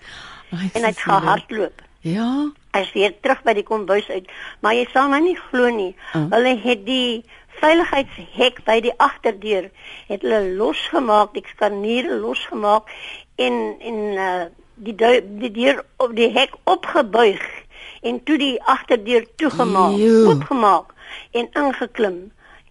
en 0.50 0.82
hy 0.82 0.90
het 0.90 0.98
gehardloop. 0.98 1.82
Ja. 2.00 2.50
Hy 2.70 2.80
is 2.80 2.92
weer 2.92 3.14
terug 3.20 3.42
by 3.42 3.54
die 3.54 3.62
kombuis 3.62 4.08
uit, 4.08 4.26
maar 4.60 4.74
jy 4.74 4.86
sal 4.92 5.08
my 5.08 5.18
nie 5.18 5.38
glo 5.38 5.70
nie. 5.70 5.94
Mm. 6.12 6.32
Hulle 6.32 6.56
het 6.62 6.86
die 6.86 7.24
veiligheidshek 7.60 8.64
by 8.66 8.80
die 8.84 8.92
agterdeur 8.98 9.70
het 10.08 10.22
hulle 10.22 10.54
losgemaak, 10.58 11.32
die 11.34 11.44
skarniere 11.54 12.18
losgemaak 12.18 12.90
en 13.36 13.76
en 13.80 13.98
uh, 14.18 14.44
die 14.74 14.94
deur, 14.94 15.22
die 15.40 15.50
deur 15.54 15.84
op 16.02 16.14
die 16.16 16.30
hek 16.34 16.56
opgebuig 16.64 17.42
en 18.04 18.20
toe 18.24 18.38
die 18.38 18.54
agterdeur 18.62 19.26
toegemaak, 19.40 19.98
oopgemaak 20.28 20.92
en 21.32 21.48
ingeklim 21.52 22.18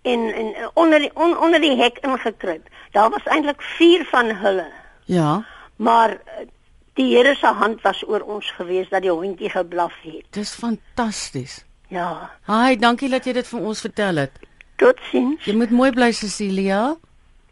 en 0.02 0.28
en 0.34 0.48
uh, 0.60 0.68
onder 0.74 1.00
die 1.00 1.12
on, 1.14 1.38
onder 1.40 1.62
die 1.62 1.76
hek 1.80 1.98
ingekruip. 2.06 2.68
Daar 2.92 3.10
was 3.10 3.26
eintlik 3.26 3.62
4 3.62 4.06
van 4.06 4.36
hulle. 4.44 4.68
Ja. 5.06 5.46
Maar 5.76 6.12
uh, 6.12 6.46
die 6.94 7.16
Here 7.16 7.36
se 7.36 7.48
hand 7.48 7.82
was 7.82 8.04
oor 8.08 8.22
ons 8.22 8.52
gewees 8.52 8.90
dat 8.90 9.02
die 9.02 9.12
hondjie 9.12 9.50
geblaf 9.50 9.96
het. 10.02 10.26
Dis 10.30 10.54
fantasties. 10.54 11.64
Ja. 11.88 12.32
Haai, 12.50 12.78
dankie 12.78 13.10
dat 13.10 13.26
jy 13.26 13.34
dit 13.40 13.48
vir 13.48 13.70
ons 13.72 13.82
vertel 13.82 14.26
het. 14.26 14.38
Totsiens. 14.82 15.46
Jy 15.46 15.56
moet 15.58 15.74
mooi 15.74 15.92
bly 15.96 16.12
Cecilia. 16.12 16.96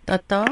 Tata. 0.05 0.45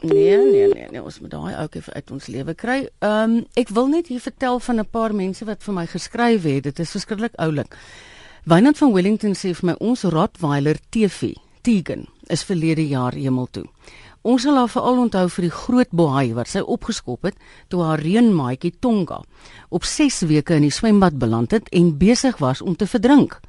Nee, 0.00 0.36
nee, 0.36 0.66
nee, 0.68 0.86
nee, 0.90 1.02
ons 1.02 1.18
moet 1.20 1.30
daai 1.30 1.54
ou 1.58 1.66
keer 1.68 1.86
uit 1.90 2.10
ons 2.14 2.26
lewe 2.30 2.54
kry. 2.54 2.76
Ehm 3.02 3.38
um, 3.38 3.46
ek 3.58 3.72
wil 3.74 3.88
net 3.90 4.06
hier 4.06 4.20
vertel 4.22 4.60
van 4.62 4.78
'n 4.78 4.86
paar 4.86 5.14
mense 5.14 5.44
wat 5.44 5.62
vir 5.62 5.74
my 5.74 5.86
geskryf 5.86 6.42
het. 6.42 6.62
Dit 6.62 6.78
is 6.78 6.90
verskriklik 6.90 7.34
oulik. 7.34 7.74
Wynand 8.44 8.78
van 8.78 8.92
Wellington 8.92 9.34
sê 9.34 9.54
vir 9.54 9.66
my 9.66 9.74
ons 9.80 10.02
Rottweiler 10.02 10.78
TV, 10.90 11.34
Tegan, 11.62 12.06
is 12.28 12.44
verlede 12.44 12.86
jaar 12.86 13.12
hemel 13.12 13.48
toe. 13.50 13.64
Ons 14.22 14.42
sal 14.42 14.56
haar 14.56 14.68
veral 14.68 14.98
onthou 14.98 15.28
vir 15.28 15.42
die 15.42 15.50
groot 15.50 15.90
bohaai 15.90 16.34
wat 16.34 16.48
sy 16.48 16.60
opgeskop 16.60 17.22
het 17.22 17.36
toe 17.68 17.82
haar 17.82 17.98
reënmaatjie 17.98 18.72
Tonga 18.80 19.22
op 19.68 19.84
6 19.84 20.20
weke 20.30 20.54
in 20.54 20.62
die 20.62 20.74
swembad 20.74 21.18
beland 21.18 21.50
het 21.50 21.68
en 21.68 21.98
besig 21.98 22.38
was 22.38 22.62
om 22.62 22.76
te 22.76 22.86
verdrink. 22.86 23.40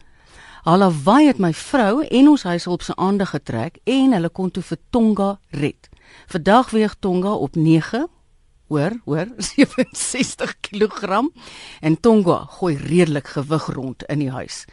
Haar 0.70 0.78
lawaai 0.78 1.26
het 1.26 1.40
my 1.42 1.50
vrou 1.58 2.04
en 2.06 2.28
ons 2.30 2.44
huishulp 2.46 2.84
se 2.86 2.94
aandag 2.96 3.32
getrek 3.34 3.80
en 3.90 4.12
hulle 4.14 4.30
kon 4.30 4.52
toe 4.54 4.62
vir 4.62 4.78
Tonga 4.94 5.30
red. 5.50 5.90
Vandag 6.30 6.70
weeg 6.78 6.94
Tonga 7.02 7.32
op 7.34 7.56
9 7.56 8.04
hoor, 8.68 9.00
hoor, 9.06 9.32
67 9.50 10.54
kg 10.62 11.24
en 11.82 11.98
Tonga 12.00 12.38
gooi 12.60 12.76
redelik 12.78 13.34
gewig 13.34 13.66
rond 13.66 14.06
in 14.14 14.22
die 14.22 14.30
huis. 14.30 14.68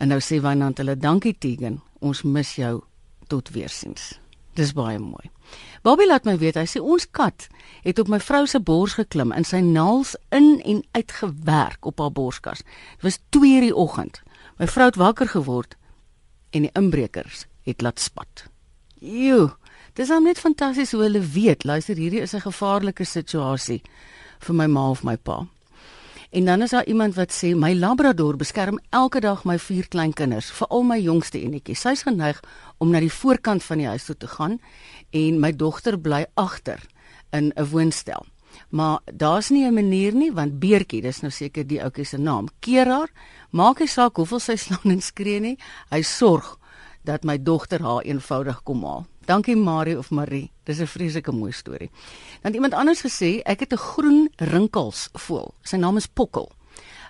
En 0.00 0.08
nou 0.08 0.20
sê 0.24 0.40
Wynand 0.40 0.80
hulle 0.80 0.96
dankie 0.96 1.36
Tegan, 1.36 1.82
ons 2.00 2.24
mis 2.24 2.56
jou 2.56 2.80
tot 3.28 3.52
weersiens. 3.52 4.14
Dis 4.56 4.72
baie 4.72 4.96
mooi. 4.98 5.28
Bobby 5.84 6.08
laat 6.08 6.24
my 6.24 6.38
weet, 6.40 6.56
hy 6.56 6.64
sê 6.64 6.80
ons 6.80 7.04
kat 7.04 7.50
het 7.84 8.00
op 8.00 8.08
my 8.08 8.22
vrou 8.32 8.46
se 8.48 8.64
bors 8.64 8.96
geklim 8.96 9.36
en 9.36 9.44
sy 9.44 9.60
naels 9.60 10.16
in 10.32 10.54
en 10.64 10.80
uit 10.96 11.18
gewerk 11.20 11.84
op 11.84 12.00
haar 12.00 12.16
borskas. 12.16 12.64
Dit 12.96 13.10
was 13.12 13.20
2:00 13.36 13.68
die 13.68 13.76
oggend. 13.76 14.23
My 14.58 14.68
vrou 14.70 14.86
het 14.86 14.98
wakker 15.00 15.28
geword 15.28 15.74
en 16.54 16.62
die 16.62 16.74
inbrekers 16.78 17.46
het 17.66 17.82
laat 17.82 17.98
spat. 17.98 18.44
Joe, 19.02 19.50
dis 19.98 20.12
hom 20.14 20.28
net 20.28 20.38
fantasties 20.38 20.92
hoe 20.94 21.02
hulle 21.02 21.20
weet, 21.20 21.64
luister, 21.66 21.98
hierdie 21.98 22.22
is 22.22 22.34
'n 22.34 22.46
gevaarlike 22.46 23.04
situasie 23.04 23.82
vir 24.38 24.54
my 24.54 24.66
ma 24.66 24.90
of 24.90 25.02
my 25.02 25.16
pa. 25.16 25.46
En 26.30 26.44
dan 26.44 26.62
is 26.62 26.70
daar 26.70 26.86
iemand 26.86 27.14
wat 27.14 27.32
sê 27.32 27.54
my 27.56 27.74
labrador 27.74 28.36
beskerm 28.36 28.78
elke 28.90 29.20
dag 29.20 29.44
my 29.44 29.58
vier 29.58 29.88
klein 29.88 30.12
kinders, 30.12 30.50
veral 30.50 30.82
my 30.82 30.98
jongste 31.00 31.38
enetjie. 31.38 31.74
Sy's 31.74 32.02
geneig 32.02 32.40
om 32.78 32.90
na 32.90 33.00
die 33.00 33.12
voorkant 33.12 33.62
van 33.62 33.78
die 33.78 33.86
huis 33.86 34.04
toe 34.04 34.16
te 34.16 34.26
gaan 34.26 34.60
en 35.10 35.40
my 35.40 35.52
dogter 35.52 35.98
bly 35.98 36.26
agter 36.34 36.80
in 37.30 37.52
'n 37.56 37.64
woonstel. 37.64 38.26
Maar 38.70 38.98
daar's 39.12 39.50
nie 39.50 39.66
'n 39.66 39.74
manier 39.74 40.14
nie 40.14 40.32
want 40.32 40.58
Beertjie, 40.58 41.02
dis 41.02 41.20
nou 41.20 41.30
seker 41.30 41.66
die 41.66 41.82
ouetjie 41.82 42.04
se 42.04 42.18
naam, 42.18 42.48
keer 42.60 42.86
haar, 42.86 43.10
maak 43.54 43.78
nie 43.78 43.90
saak 43.90 44.18
hoeveel 44.18 44.42
sy 44.42 44.56
slaan 44.58 44.96
en 44.96 45.02
skree 45.02 45.40
nie, 45.40 45.56
hy 45.94 46.02
sorg 46.02 46.56
dat 47.06 47.24
my 47.24 47.36
dogter 47.38 47.84
haar 47.84 48.02
eenvoudig 48.08 48.62
kom 48.66 48.82
haal. 48.84 49.06
Dankie 49.28 49.56
Marie 49.56 49.96
of 49.98 50.10
Marie. 50.10 50.50
Dis 50.64 50.80
'n 50.80 50.86
vreeslike 50.86 51.32
mooi 51.32 51.52
storie. 51.52 51.90
Dan 52.42 52.54
iemand 52.54 52.74
anders 52.74 53.00
gesê, 53.00 53.42
ek 53.44 53.60
het 53.60 53.72
'n 53.72 53.76
groen 53.76 54.28
rinkels 54.36 55.08
voel. 55.12 55.54
Sy 55.62 55.76
naam 55.76 55.96
is 55.96 56.06
Pokkel. 56.06 56.50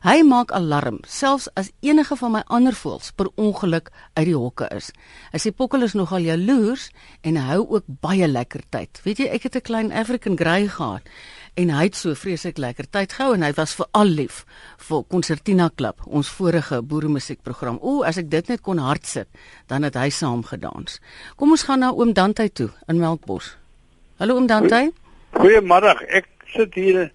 Hy 0.05 0.21
maak 0.23 0.51
alarm 0.53 0.99
selfs 1.09 1.49
as 1.57 1.71
enige 1.81 2.17
van 2.17 2.33
my 2.33 2.43
ander 2.53 2.75
voëls 2.77 3.15
per 3.17 3.31
ongeluk 3.41 3.91
uit 4.13 4.27
die 4.27 4.37
hokke 4.37 4.69
is. 4.77 4.91
Hy 5.33 5.39
sê 5.39 5.51
Pokkel 5.57 5.83
is 5.83 5.95
nogal 5.95 6.19
jaloers 6.19 6.91
en 7.23 7.37
hou 7.37 7.63
ook 7.71 7.85
baie 7.87 8.29
lekker 8.29 8.61
tyd. 8.69 9.01
Weet 9.07 9.19
jy, 9.19 9.29
ek 9.33 9.43
het 9.43 9.57
'n 9.57 9.61
klein 9.61 9.93
African 9.93 10.37
Grey 10.37 10.69
gehad 10.69 11.09
en 11.57 11.71
hy 11.71 11.85
het 11.87 11.97
so 11.99 12.15
vreeslik 12.19 12.59
lekker 12.59 12.87
tyd 12.91 13.13
gehou 13.15 13.35
en 13.37 13.45
hy 13.47 13.53
was 13.57 13.75
veral 13.79 14.11
lief 14.11 14.41
vir 14.89 15.05
Concertina 15.11 15.69
Club, 15.77 16.03
ons 16.07 16.29
vorige 16.29 16.81
boeremusiekprogram. 16.83 17.79
O, 17.81 18.03
as 18.03 18.19
ek 18.19 18.31
dit 18.33 18.49
net 18.51 18.63
kon 18.65 18.79
hartsit, 18.83 19.29
dan 19.71 19.87
het 19.87 19.95
hy 19.99 20.09
saam 20.11 20.43
gedans. 20.47 21.01
Kom 21.37 21.55
ons 21.55 21.63
gaan 21.67 21.85
na 21.85 21.93
oom 21.95 22.13
Dante 22.17 22.49
toe 22.51 22.71
in 22.89 22.99
Melkbos. 23.03 23.55
Hallo 24.19 24.39
oom 24.39 24.47
Dante. 24.51 24.89
Goeiemôre. 25.39 25.95
Ek 26.11 26.27
sit 26.55 26.75
hier 26.79 27.09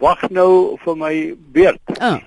wag 0.00 0.24
nou 0.30 0.76
vir 0.84 0.96
my 1.00 1.14
beurt. 1.52 1.98
Ah, 2.00 2.20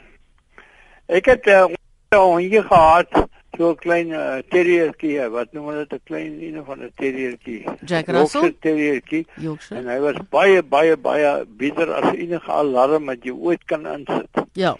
Ek 1.07 1.29
het 1.31 1.45
uh, 1.47 1.67
hondjie 2.11 2.59
gehad, 2.67 3.13
so 3.57 3.71
'n 3.71 3.75
klein 3.75 4.09
uh, 4.11 4.37
terriertjie, 4.49 5.29
wat 5.29 5.53
noem 5.53 5.67
hulle 5.71 5.85
dit 5.87 5.93
'n 5.99 6.03
klein 6.05 6.41
een 6.41 6.63
van 6.65 6.79
'n 6.83 6.91
terriertjie. 6.95 7.63
Jack 7.85 8.07
Russell? 8.07 8.41
Yorkshire 8.41 8.55
terriertjie. 8.59 9.25
Yorkshire. 9.35 9.81
En 9.81 9.87
hy 9.93 9.99
was 9.99 10.15
baie 10.29 10.63
baie 10.63 10.97
baie 10.97 11.45
beter 11.45 11.93
as 11.93 12.13
enige 12.13 12.51
alarm 12.51 13.05
wat 13.05 13.23
jy 13.23 13.31
ooit 13.31 13.63
kan 13.65 13.85
insit. 13.87 14.29
Ja. 14.53 14.75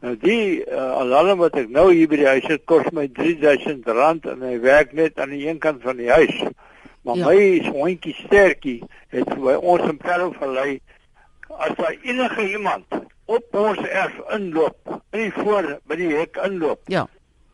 Nou 0.00 0.16
die 0.18 0.64
uh, 0.66 0.76
alarm 0.98 1.38
wat 1.38 1.54
ek 1.56 1.68
nou 1.70 1.92
hier 1.92 2.08
by 2.08 2.16
die 2.16 2.26
huis 2.26 2.46
het, 2.46 2.64
kos 2.64 2.88
my 2.92 3.06
R3000 3.06 4.26
en 4.32 4.42
hy 4.42 4.58
werk 4.60 4.92
net 4.92 5.18
aan 5.20 5.30
die 5.30 5.46
een 5.48 5.58
kant 5.58 5.82
van 5.82 5.96
die 5.96 6.10
huis. 6.10 6.42
Maar 7.02 7.16
Ja. 7.16 7.30
ja. 7.30 7.36
my 7.36 7.70
hondjie 7.70 8.14
sterkie 8.14 8.82
het 9.08 9.28
by 9.38 9.54
ons 9.60 9.82
in 9.90 9.96
Parel 9.96 10.32
verlei 10.32 10.80
as 11.58 11.74
daar 11.76 11.96
enige 12.02 12.50
iemand 12.50 12.84
op 13.26 13.44
ons 13.54 13.78
erf 13.78 14.14
inloop, 14.34 14.76
in 15.12 15.20
die 15.20 15.32
voor 15.32 15.78
by 15.86 15.96
die 15.96 16.14
hek 16.16 16.36
inloop, 16.44 16.80
Ja. 16.86 17.06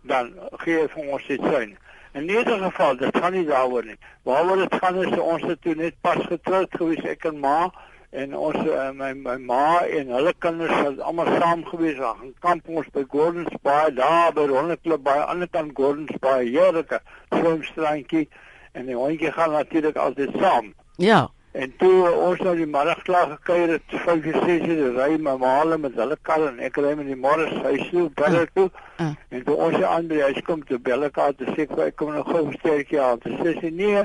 Dan 0.02 0.32
gee 0.64 0.88
vir 0.88 1.12
ons 1.12 1.26
dit 1.26 1.40
sein. 1.52 1.76
In 2.12 2.28
enige 2.28 2.58
geval, 2.62 2.96
dit 2.96 3.16
gaan 3.16 3.32
nie 3.32 3.44
daaroor 3.46 3.84
nie. 3.84 3.98
Waaroor 4.22 4.56
dit 4.56 4.74
gaan 4.80 4.96
is 5.04 5.18
ons 5.18 5.42
het 5.42 5.60
toe 5.62 5.74
net 5.74 5.94
pas 6.00 6.18
getroud 6.26 6.68
gewees 6.70 7.04
ek 7.04 7.24
en 7.24 7.38
ma 7.38 7.70
en 8.10 8.34
ons 8.36 8.56
uh, 8.56 8.88
my 8.96 9.12
my 9.12 9.36
ma 9.36 9.84
en 9.84 10.12
hulle 10.16 10.32
kinders 10.40 10.72
het 10.80 11.00
almal 11.04 11.28
saam 11.36 11.64
gewees 11.68 11.98
daar 12.00 12.16
gaan 12.16 12.32
kamp 12.44 12.68
ons 12.72 12.86
by 12.94 13.04
Gordons 13.12 13.58
Bay 13.62 13.90
daar 13.92 14.32
by 14.32 14.46
Ronneklub 14.48 15.02
by 15.04 15.16
aan 15.20 15.34
ander 15.34 15.50
kant 15.52 15.74
Gordons 15.76 16.16
Bay 16.24 16.46
heerlike 16.48 17.02
swemstrandjie 17.34 18.24
en 18.72 18.88
die 18.88 18.96
hondjie 18.96 19.32
gaan 19.32 19.52
natuurlik 19.52 19.96
altyd 19.96 20.32
saam. 20.40 20.72
Ja. 20.96 21.26
En 21.58 21.72
toe 21.80 21.90
uh, 22.06 22.10
ons 22.22 22.38
nou 22.46 22.52
die 22.56 22.66
middag 22.70 23.00
klaar 23.02 23.32
gekuier 23.32 23.72
het, 23.74 23.94
5 24.04 24.24
uur 24.30 24.36
6 24.46 24.66
uur 24.70 24.92
ry 24.94 25.08
my 25.18 25.32
ma 25.42 25.56
hulle 25.58 25.78
met 25.82 25.96
hulle 25.98 26.16
kar 26.22 26.44
en 26.46 26.60
ek 26.62 26.76
ry 26.78 26.92
met 26.94 27.08
die 27.10 27.16
môre 27.18 27.48
huis 27.64 27.88
toe, 27.90 28.04
bel 28.20 28.36
toe. 28.54 28.68
Ah. 29.02 29.08
En 29.34 29.42
toe 29.48 29.56
ons 29.66 29.82
aan 29.82 30.06
by 30.06 30.20
die 30.20 30.22
huis 30.28 30.38
kom 30.46 30.62
te 30.68 30.78
bel 30.78 31.08
ek 31.08 31.18
haar 31.18 31.34
te 31.34 31.48
sê 31.56 31.66
ek 31.66 31.96
kom 31.98 32.12
nou 32.14 32.22
gou 32.28 32.44
sterkie 32.60 33.00
aan. 33.02 33.18
Toe 33.24 33.34
sê 33.42 33.56
sy 33.58 33.72
nee, 33.74 34.04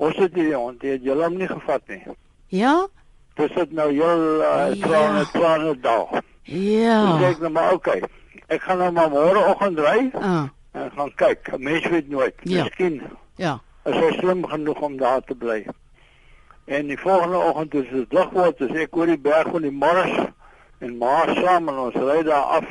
ons 0.00 0.16
het 0.22 0.32
die 0.34 0.48
hond, 0.56 0.80
jy 0.82 0.96
het 0.96 1.04
julle 1.04 1.28
hom 1.28 1.36
nie 1.42 1.50
gevat 1.52 1.84
nie. 1.92 2.00
Ja? 2.56 2.72
Dis 3.36 3.52
dit 3.58 3.72
nou 3.76 3.90
heel 3.92 4.24
uh, 4.40 4.72
Ja. 4.72 4.88
trane 4.88 5.26
trane. 5.36 5.76
Toe 5.84 6.24
sê 6.48 6.66
Ja. 6.88 6.98
ek 7.28 7.44
nou 7.44 7.52
maar 7.52 7.72
okay. 7.76 8.00
Ek 8.48 8.62
gaan 8.64 8.78
nou 8.80 8.90
maar 8.96 9.10
môreoggend 9.12 9.78
ry 9.80 10.10
Ah, 10.16 10.48
en 10.72 10.90
gaan 10.96 11.12
kyk. 11.20 11.52
Mens 11.58 11.86
weet 11.88 12.08
nooit. 12.08 12.34
Ja. 12.42 12.64
Miskien 12.64 13.00
ja. 13.36 13.58
is 13.84 13.96
hy 14.00 14.10
slim 14.18 14.44
genoeg 14.48 14.80
om 14.80 14.96
daar 14.96 15.20
te 15.24 15.34
bly. 15.34 15.64
En 16.64 16.86
die 16.86 16.98
volgende 16.98 17.36
oggend 17.36 17.70
toe 17.70 17.84
dit 17.90 18.12
word, 18.32 18.60
as 18.60 18.76
ek 18.84 18.96
oor 18.96 19.10
die 19.10 19.20
berg 19.20 19.50
van 19.52 19.66
die 19.66 19.72
Morris 19.72 20.14
en 20.84 20.94
ma 21.00 21.24
saam 21.36 21.68
en 21.68 21.80
ons 21.88 21.96
ry 22.00 22.22
daar 22.24 22.56
af 22.58 22.70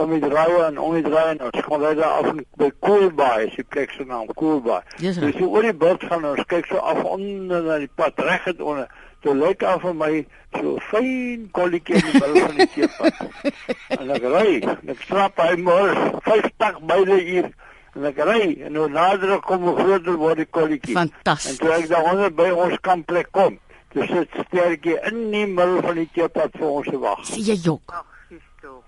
om 0.00 0.12
die 0.12 0.20
draai 0.20 0.60
en 0.66 0.78
om 0.78 0.92
die 0.94 1.04
draai 1.06 1.30
en 1.32 1.40
ons 1.48 1.64
gaan 1.64 1.84
ry 1.84 1.94
daar 1.96 2.18
af 2.20 2.28
by 2.60 2.68
Coolbaai, 2.84 3.46
is 3.46 3.56
die 3.56 3.64
plek 3.64 3.94
se 3.96 4.04
naam 4.04 4.28
Coolbaai. 4.36 4.82
Yes, 5.00 5.18
dus 5.22 5.38
so 5.38 5.48
oor 5.48 5.64
die 5.64 5.76
bult 5.84 6.04
gaan 6.10 6.26
ons 6.28 6.44
kyk 6.52 6.68
so 6.68 6.82
af 6.92 7.00
onder 7.04 7.64
na 7.64 7.78
die 7.80 7.90
pad 7.94 8.20
reg 8.28 8.44
het 8.44 8.60
onder. 8.60 8.92
Toe 9.24 9.34
lyk 9.36 9.64
af 9.68 9.82
vir 9.84 9.96
my 9.96 10.12
so 10.58 10.76
fyn 10.90 11.48
kolletjie 11.56 11.96
in 11.96 12.06
die 12.06 12.20
middel 12.20 12.44
van 12.44 12.60
die 12.60 12.68
teepad. 12.76 13.24
en 14.00 14.14
ek 14.16 14.28
ry, 14.36 14.60
ek 14.94 15.02
strap 15.08 15.40
hy 15.40 15.56
mors 15.64 16.04
50 16.28 16.80
myl 16.92 17.12
hier 17.16 17.50
en 17.96 18.04
ek 18.10 18.18
ry 18.26 18.42
en 18.66 18.72
nou 18.72 18.88
nader 18.90 19.40
kom 19.40 19.64
'n 19.68 19.76
groter 19.76 20.16
word 20.16 20.36
die 20.36 20.46
kolletjie. 20.50 20.94
Fantasties. 20.94 21.50
En 21.50 21.58
toe 21.58 21.72
ek 21.74 21.88
daar 21.88 22.12
onder 22.12 22.30
by 22.34 22.50
ons 22.50 22.78
kampplek 22.80 23.28
kom, 23.32 23.58
dis 23.94 24.08
dit 24.08 24.28
sterkie 24.46 24.96
in 25.10 25.30
die 25.30 25.46
middel 25.46 25.80
van 25.82 25.94
die 25.94 26.08
teepad 26.14 26.50
vir 26.58 26.68
ons 26.68 26.88
wag. 27.02 27.24
Sien 27.26 27.44
jy 27.44 27.56
jok? 27.62 27.82
Ag, 27.92 28.04
sis 28.28 28.42
toe. 28.60 28.78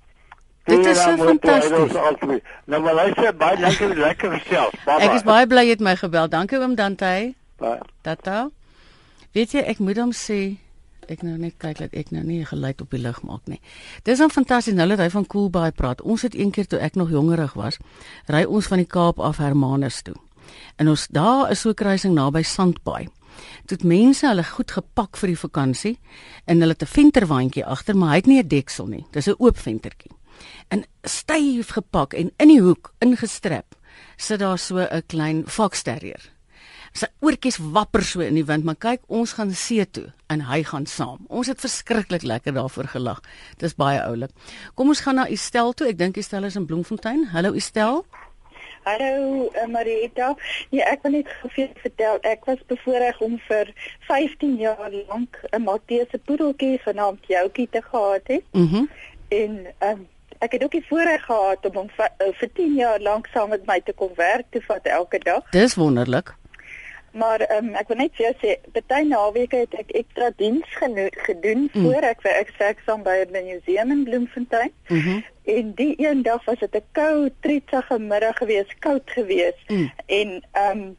Dit 0.65 0.87
is 0.87 1.03
so 1.03 1.17
fantasties. 1.17 2.41
Nou 2.67 2.83
maar 2.83 2.95
luister 2.95 3.35
baie 3.37 3.59
lekker 3.59 3.97
lekker 4.07 4.39
gesels. 4.39 4.75
Ek 4.87 5.13
is 5.15 5.23
baie 5.27 5.47
bly 5.47 5.65
jy 5.65 5.71
het 5.71 5.81
my 5.81 5.97
gebel. 5.97 6.29
Dankie 6.29 6.59
oom 6.59 6.75
Dante. 6.75 7.35
baie. 7.59 7.79
Tata. 8.03 8.51
Weet 9.33 9.53
jy, 9.53 9.61
ek 9.61 9.79
moet 9.79 9.97
hom 9.97 10.11
sê 10.13 10.57
ek 11.09 11.23
nou 11.23 11.37
net 11.39 11.55
kyk 11.59 11.79
dat 11.79 11.95
ek 11.95 12.11
nou 12.11 12.23
nie 12.25 12.41
'n 12.41 12.47
geluid 12.47 12.81
op 12.81 12.91
die 12.91 13.01
lig 13.01 13.23
maak 13.23 13.47
nie. 13.47 13.61
Dis 14.05 14.19
dan 14.19 14.31
fantasties 14.31 14.75
nou 14.75 14.89
dat 14.89 14.99
hy 14.99 15.11
van 15.11 15.27
Coolbaai 15.27 15.71
praat. 15.73 16.03
Ons 16.03 16.23
het 16.23 16.35
eendag 16.35 16.67
toe 16.67 16.79
ek 16.79 16.95
nog 16.95 17.11
jongerig 17.11 17.55
was, 17.55 17.79
ry 18.27 18.45
ons 18.45 18.67
van 18.67 18.79
die 18.79 18.87
Kaap 18.87 19.21
af 19.21 19.37
Hermanus 19.37 20.03
toe. 20.03 20.15
En 20.77 20.89
ons 20.89 21.07
daar 21.09 21.51
is 21.51 21.61
so 21.61 21.71
'n 21.71 21.75
kruising 21.75 22.15
naby 22.15 22.43
Sandbaai. 22.43 23.09
Toe 23.67 23.77
het 23.77 23.85
mense 23.85 24.27
hulle 24.27 24.45
goed 24.45 24.71
gepak 24.71 25.17
vir 25.17 25.29
die 25.29 25.39
vakansie 25.39 25.99
en 26.47 26.61
hulle 26.61 26.73
het 26.73 26.83
'n 26.83 26.87
venterwandjie 26.87 27.65
agter, 27.65 27.97
maar 27.97 28.11
hy 28.11 28.17
het 28.17 28.27
nie 28.27 28.43
'n 28.43 28.49
deksel 28.49 28.87
nie. 28.87 29.07
Dis 29.11 29.29
'n 29.29 29.35
oop 29.39 29.59
ventertjie. 29.59 30.11
En 30.69 30.85
styf 31.03 31.69
gepak 31.69 32.15
en 32.15 32.31
in 32.37 32.49
die 32.49 32.61
hoek 32.61 32.95
ingestrap 32.99 33.77
sit 34.17 34.39
daar 34.39 34.59
so 34.59 34.79
'n 34.79 35.03
klein 35.07 35.45
fox 35.47 35.83
terrier. 35.83 36.33
Sy 36.93 37.09
oortjies 37.25 37.57
wapper 37.73 38.05
so 38.05 38.21
in 38.21 38.37
die 38.37 38.45
wind, 38.45 38.67
maar 38.69 38.77
kyk, 38.77 39.01
ons 39.09 39.33
gaan 39.39 39.53
see 39.57 39.85
toe 39.89 40.11
en 40.33 40.45
hy 40.49 40.63
gaan 40.69 40.85
saam. 40.87 41.23
Ons 41.29 41.49
het 41.49 41.61
verskriklik 41.61 42.25
lekker 42.29 42.53
daarvoor 42.57 42.91
gelag. 42.93 43.23
Dis 43.61 43.77
baie 43.81 44.01
oulik. 44.05 44.33
Kom 44.77 44.93
ons 44.93 45.01
gaan 45.01 45.17
na 45.21 45.29
Estel 45.33 45.73
toe. 45.73 45.89
Ek 45.89 45.99
dink 46.01 46.21
Estel 46.21 46.45
is 46.49 46.59
in 46.61 46.69
Bloemfontein. 46.69 47.31
Hallo 47.33 47.55
Estel. 47.57 48.03
Hallo 48.85 49.49
uh, 49.49 49.67
Marita. 49.71 50.33
Ja, 50.75 50.89
ek 50.91 51.05
wil 51.07 51.17
net 51.21 51.31
gou 51.41 51.51
vertel. 51.55 52.19
Ek 52.29 52.45
was 52.51 52.61
bevoorreg 52.69 53.21
om 53.25 53.39
vir 53.47 53.71
15 54.09 54.57
jaar 54.61 54.91
lank 54.91 55.39
'n 55.53 55.63
Maltese 55.63 56.19
poedeltjie 56.19 56.79
genaamd 56.83 57.25
Joukie 57.27 57.69
te 57.71 57.83
gehad 57.83 58.27
het. 58.27 58.45
Mhm. 58.53 58.85
Mm 58.85 58.89
en 59.33 59.67
um, 59.81 60.09
ek 60.39 60.53
het 60.53 60.65
ook 60.65 60.75
die 60.77 60.85
voorreg 60.89 61.25
gehad 61.25 61.65
om 61.65 61.77
hom 61.77 61.89
vir, 61.97 62.11
uh, 62.21 62.33
vir 62.37 62.51
10 62.53 62.75
jaar 62.77 63.01
lank 63.01 63.27
saam 63.33 63.49
met 63.49 63.67
my 63.67 63.81
te 63.81 63.95
kom 63.97 64.11
werk 64.17 64.45
te 64.51 64.61
vat 64.61 64.87
elke 64.87 65.19
dag. 65.19 65.49
Dis 65.57 65.75
wonderlik. 65.75 66.35
Maar 67.13 67.45
um, 67.57 67.75
ek 67.75 67.89
wil 67.89 67.97
net 67.97 68.15
vir 68.17 68.27
jou 68.27 68.35
sê, 68.41 68.83
baie 68.89 69.05
naweke 69.05 69.57
het 69.57 69.75
ek 69.75 69.91
ekstra 70.03 70.31
diens 70.37 70.69
gedoen 71.27 71.69
Mm. 71.73 71.83
voor 71.85 72.03
ek 72.09 72.23
vir 72.23 72.33
ek 72.33 72.51
werksaam 72.59 73.03
by 73.03 73.17
'n 73.25 73.33
museum 73.33 73.91
in 73.91 74.05
Bloemfontein. 74.05 74.73
Mm 74.89 75.23
En 75.45 75.73
die 75.75 75.95
een 75.99 76.23
dag 76.23 76.45
was 76.45 76.59
dit 76.59 76.75
'n 76.75 76.85
koue, 76.93 77.33
tritsige 77.41 77.99
middag 77.99 78.37
gewees, 78.37 78.71
koud 78.79 79.11
gewees. 79.11 79.59
Mm. 79.69 79.93
En 80.07 80.43
ehm 80.53 80.79
um, 80.79 80.97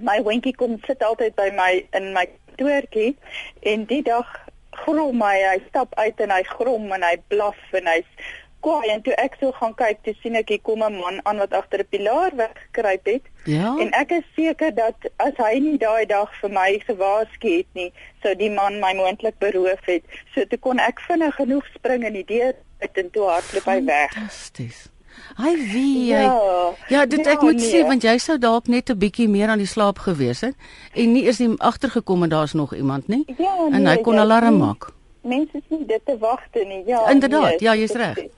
my 0.00 0.18
hondjie 0.22 0.54
kom 0.56 0.78
sit 0.86 1.02
altyd 1.02 1.34
by 1.34 1.50
my 1.54 1.86
in 1.90 2.12
my 2.12 2.28
kantoortjie 2.56 3.16
en 3.60 3.84
die 3.84 4.02
dag 4.02 4.28
grom 4.70 5.22
hy, 5.22 5.36
hy 5.44 5.58
stap 5.68 5.94
uit 5.98 6.20
en 6.20 6.30
hy 6.30 6.42
grom 6.54 6.92
en 6.92 7.04
hy 7.04 7.16
blaf 7.28 7.58
en 7.76 7.86
hy's 7.86 8.30
kwaai 8.64 8.88
en 8.94 9.02
toe 9.02 9.14
ek 9.20 9.36
so 9.40 9.52
gaan 9.58 9.74
kyk, 9.78 10.00
toe 10.06 10.14
sien 10.22 10.38
ek 10.38 10.48
hier 10.54 10.62
kom 10.62 10.82
'n 10.82 10.98
man 11.00 11.20
aan 11.28 11.38
wat 11.42 11.52
agter 11.52 11.80
'n 11.80 11.90
pilaar 11.90 12.32
weggekruip 12.36 13.06
het. 13.06 13.24
Ja. 13.44 13.74
En 13.78 13.90
ek 13.92 14.10
is 14.10 14.26
seker 14.36 14.74
dat 14.74 14.96
as 15.16 15.36
hy 15.36 15.58
nie 15.58 15.78
daai 15.78 16.06
dag 16.06 16.30
vir 16.40 16.50
my 16.50 16.78
gewaarsku 16.86 17.48
het 17.58 17.70
nie, 17.74 17.92
sou 18.22 18.34
die 18.34 18.50
man 18.50 18.80
my 18.80 18.94
moontlik 18.94 19.38
beroof 19.38 19.84
het. 19.86 20.04
So 20.34 20.44
toe 20.46 20.58
kon 20.58 20.78
ek 20.78 21.00
vinnig 21.00 21.34
genoeg 21.34 21.66
spring 21.74 22.04
in 22.04 22.12
die 22.12 22.24
deur 22.26 22.54
uit 22.80 22.96
en 22.98 23.10
toe 23.10 23.28
hardloop 23.28 23.64
hy 23.64 23.84
weg. 23.84 24.12
Fantasties. 24.12 24.88
Hy 25.36 25.56
wie. 25.72 26.06
Ja. 26.06 26.72
Ja, 26.88 27.06
dit 27.06 27.24
Ja, 27.24 27.32
ek 27.32 27.42
moet 27.42 27.60
nee. 27.60 27.70
sê 27.70 27.86
want 27.86 28.02
jy 28.02 28.18
sou 28.18 28.38
dalk 28.38 28.66
net 28.68 28.90
'n 28.90 28.98
bietjie 28.98 29.28
meer 29.28 29.48
aan 29.48 29.58
die 29.58 29.66
slaap 29.66 29.98
gewees 29.98 30.40
het 30.40 30.54
en 30.94 31.12
nie 31.12 31.24
is 31.24 31.38
nie 31.38 31.54
agtergekom 31.58 32.22
en 32.22 32.28
daar's 32.28 32.52
nog 32.52 32.74
iemand 32.74 33.08
nie. 33.08 33.24
Ja, 33.38 33.56
en 33.70 33.82
nee, 33.82 33.96
hy 33.96 34.02
kon 34.02 34.14
ja, 34.14 34.20
alarm 34.20 34.56
nee. 34.58 34.66
maak. 34.66 34.92
Mense 35.22 35.56
is 35.56 35.62
nie 35.68 35.86
dit 35.86 36.00
te 36.04 36.18
wagte 36.18 36.64
nie. 36.66 36.82
Ja. 36.86 37.10
Inderdaad, 37.10 37.48
nee, 37.48 37.56
ja, 37.60 37.74
jy's 37.74 37.92
reg. 37.92 38.14
dit. 38.14 38.32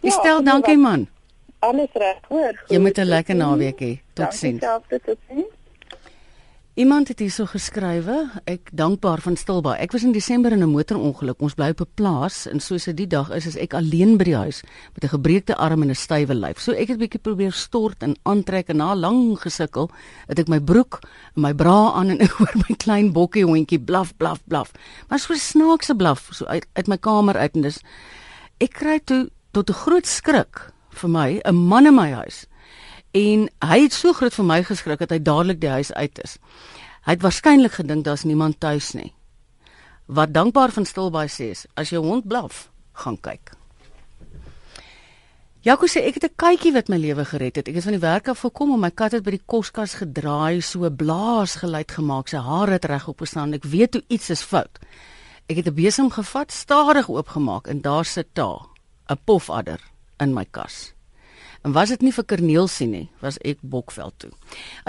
Jy 0.00 0.10
stel 0.10 0.42
dankie 0.42 0.76
man. 0.80 1.06
Alles 1.60 1.92
reg, 1.92 2.16
hoor. 2.28 2.52
Jy 2.68 2.76
goed, 2.76 2.78
moet 2.78 2.98
'n 2.98 3.00
tot 3.00 3.06
lekker 3.06 3.34
naweek 3.36 3.80
hê. 3.80 3.86
Dankie 3.86 4.02
Totsiens. 4.14 4.60
selfde, 4.60 5.00
Totsiens. 5.04 5.52
Iemand 6.78 7.08
het 7.10 7.18
hierso 7.18 7.48
geskrywe, 7.50 8.28
ek 8.46 8.68
dankbaar 8.78 9.18
van 9.24 9.34
Stilbaai. 9.34 9.80
Ek 9.82 9.90
was 9.90 10.04
in 10.06 10.12
Desember 10.14 10.52
in 10.54 10.62
'n 10.62 10.70
motorongeluk. 10.70 11.40
Ons 11.42 11.54
bly 11.54 11.70
op 11.70 11.80
'n 11.80 11.90
plaas 11.94 12.46
en 12.46 12.60
soos 12.60 12.84
dit 12.84 12.96
die 12.96 13.06
dag 13.06 13.30
is, 13.30 13.46
is 13.46 13.56
ek 13.56 13.74
alleen 13.74 14.16
by 14.16 14.24
die 14.24 14.36
huis 14.36 14.62
met 14.94 15.02
'n 15.02 15.08
gebreekte 15.08 15.56
arm 15.56 15.82
en 15.82 15.90
'n 15.90 15.94
stywe 15.94 16.34
lyf. 16.34 16.60
So 16.60 16.72
ek 16.72 16.88
het 16.88 16.96
'n 16.96 17.00
bietjie 17.00 17.20
probeer 17.20 17.52
stort 17.52 18.02
en 18.02 18.16
aantrek 18.22 18.68
en 18.68 18.76
na 18.76 18.94
lang 18.94 19.40
gesukkel, 19.40 19.90
het 20.28 20.38
ek 20.38 20.48
my 20.48 20.60
broek 20.60 21.00
en 21.34 21.42
my 21.42 21.54
bra 21.54 21.92
aan 21.92 22.10
en 22.10 22.20
ek 22.26 22.30
hoor 22.30 22.54
my 22.54 22.76
klein 22.76 23.12
bokkie 23.12 23.44
hondjie 23.44 23.80
blaf 23.80 24.16
blaf 24.16 24.38
blaf. 24.46 24.70
Maar 25.08 25.18
so 25.18 25.34
snaakse 25.34 25.94
blaf 25.96 26.28
so 26.30 26.44
uit, 26.44 26.66
uit 26.72 26.86
my 26.86 26.98
kamer 26.98 27.36
uit 27.36 27.54
en 27.54 27.62
dis 27.62 27.80
ek 28.58 28.70
kry 28.70 29.00
toe 29.04 29.28
tot 29.50 29.70
'n 29.70 29.74
groot 29.74 30.06
skrik 30.06 30.72
vir 30.90 31.10
my 31.10 31.40
'n 31.44 31.54
man 31.54 31.86
in 31.86 31.94
my 31.94 32.12
huis. 32.12 32.46
En 33.10 33.48
hy 33.64 33.78
het 33.82 33.92
so 33.92 34.12
groot 34.12 34.34
vir 34.34 34.44
my 34.46 34.62
geskrik 34.62 34.98
dat 35.02 35.10
hy 35.10 35.18
dadelik 35.18 35.60
die 35.60 35.72
huis 35.72 35.92
uit 35.92 36.18
is. 36.22 36.36
Hy 37.06 37.16
het 37.16 37.22
waarskynlik 37.22 37.72
gedink 37.72 38.04
daar's 38.04 38.24
niemand 38.24 38.60
tuis 38.60 38.92
nie. 38.94 39.12
Wat 40.06 40.34
dankbaar 40.34 40.70
van 40.70 40.86
Stilbaai 40.86 41.28
sê 41.28 41.50
is, 41.54 41.66
as 41.74 41.90
jou 41.90 42.02
hond 42.04 42.26
blaf, 42.28 42.68
gaan 42.92 43.16
kyk. 43.18 43.54
Jaco 45.60 45.84
sê 45.90 46.00
ek 46.08 46.14
het 46.14 46.24
'n 46.24 46.36
katjie 46.36 46.72
wat 46.72 46.88
my 46.88 46.96
lewe 46.96 47.24
gered 47.24 47.56
het. 47.56 47.68
Ek 47.68 47.74
het 47.74 47.84
van 47.84 47.92
die 47.92 48.00
werk 48.00 48.28
af 48.28 48.40
gekom 48.40 48.72
en 48.72 48.80
my 48.80 48.90
kat 48.90 49.12
het 49.12 49.22
by 49.22 49.30
die 49.30 49.46
koskas 49.46 49.94
gedraai, 49.94 50.62
so 50.62 50.90
blaas 50.90 51.56
geluid 51.56 51.90
gemaak. 51.90 52.28
Sy 52.28 52.38
hare 52.38 52.72
het 52.72 52.84
regop 52.84 53.20
gestaan. 53.20 53.52
Ek 53.52 53.64
weet 53.64 53.90
toe 53.90 54.02
iets 54.08 54.30
is 54.30 54.42
fout. 54.42 54.78
Ek 55.48 55.56
het 55.56 55.66
'n 55.66 55.74
besem 55.74 56.10
gevat, 56.10 56.52
stadig 56.52 57.08
oopgemaak 57.08 57.66
en 57.66 57.80
daar 57.80 58.04
sit 58.04 58.34
daar 58.34 58.66
'n 59.10 59.18
pofadder 59.24 59.80
in 60.18 60.34
my 60.34 60.46
kas. 60.50 60.94
En 61.62 61.72
was 61.72 61.88
dit 61.92 62.00
nie 62.00 62.12
vir 62.12 62.24
Corneel 62.24 62.68
sien 62.72 62.92
nie, 62.94 63.06
was 63.20 63.36
ek 63.44 63.60
Bokveld 63.60 64.14
toe. 64.22 64.30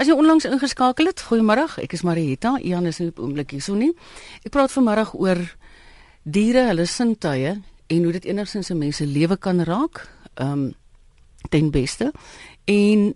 As 0.00 0.08
jy 0.08 0.16
onlangs 0.16 0.46
ingeskakel 0.48 1.10
het, 1.10 1.24
goeiemôre. 1.28 1.66
Ek 1.82 1.92
is 1.92 2.04
Marietta. 2.06 2.56
Ian 2.64 2.88
is 2.88 3.00
nie 3.02 3.10
op 3.12 3.20
oomblik 3.20 3.52
hierso 3.52 3.76
nie. 3.76 3.90
Ek 4.40 4.54
praat 4.54 4.72
vanmiddag 4.72 5.12
oor 5.14 5.42
diere, 6.24 6.68
hulle 6.70 6.86
sintuie 6.88 7.58
en 7.92 8.06
hoe 8.06 8.12
dit 8.16 8.24
enigsins 8.24 8.70
'n 8.70 8.78
mens 8.78 8.96
se 8.96 9.06
lewe 9.06 9.36
kan 9.36 9.60
raak. 9.60 10.08
Ehm 10.34 10.52
um, 10.52 10.74
ten 11.50 11.70
beste. 11.70 12.12
En 12.64 13.14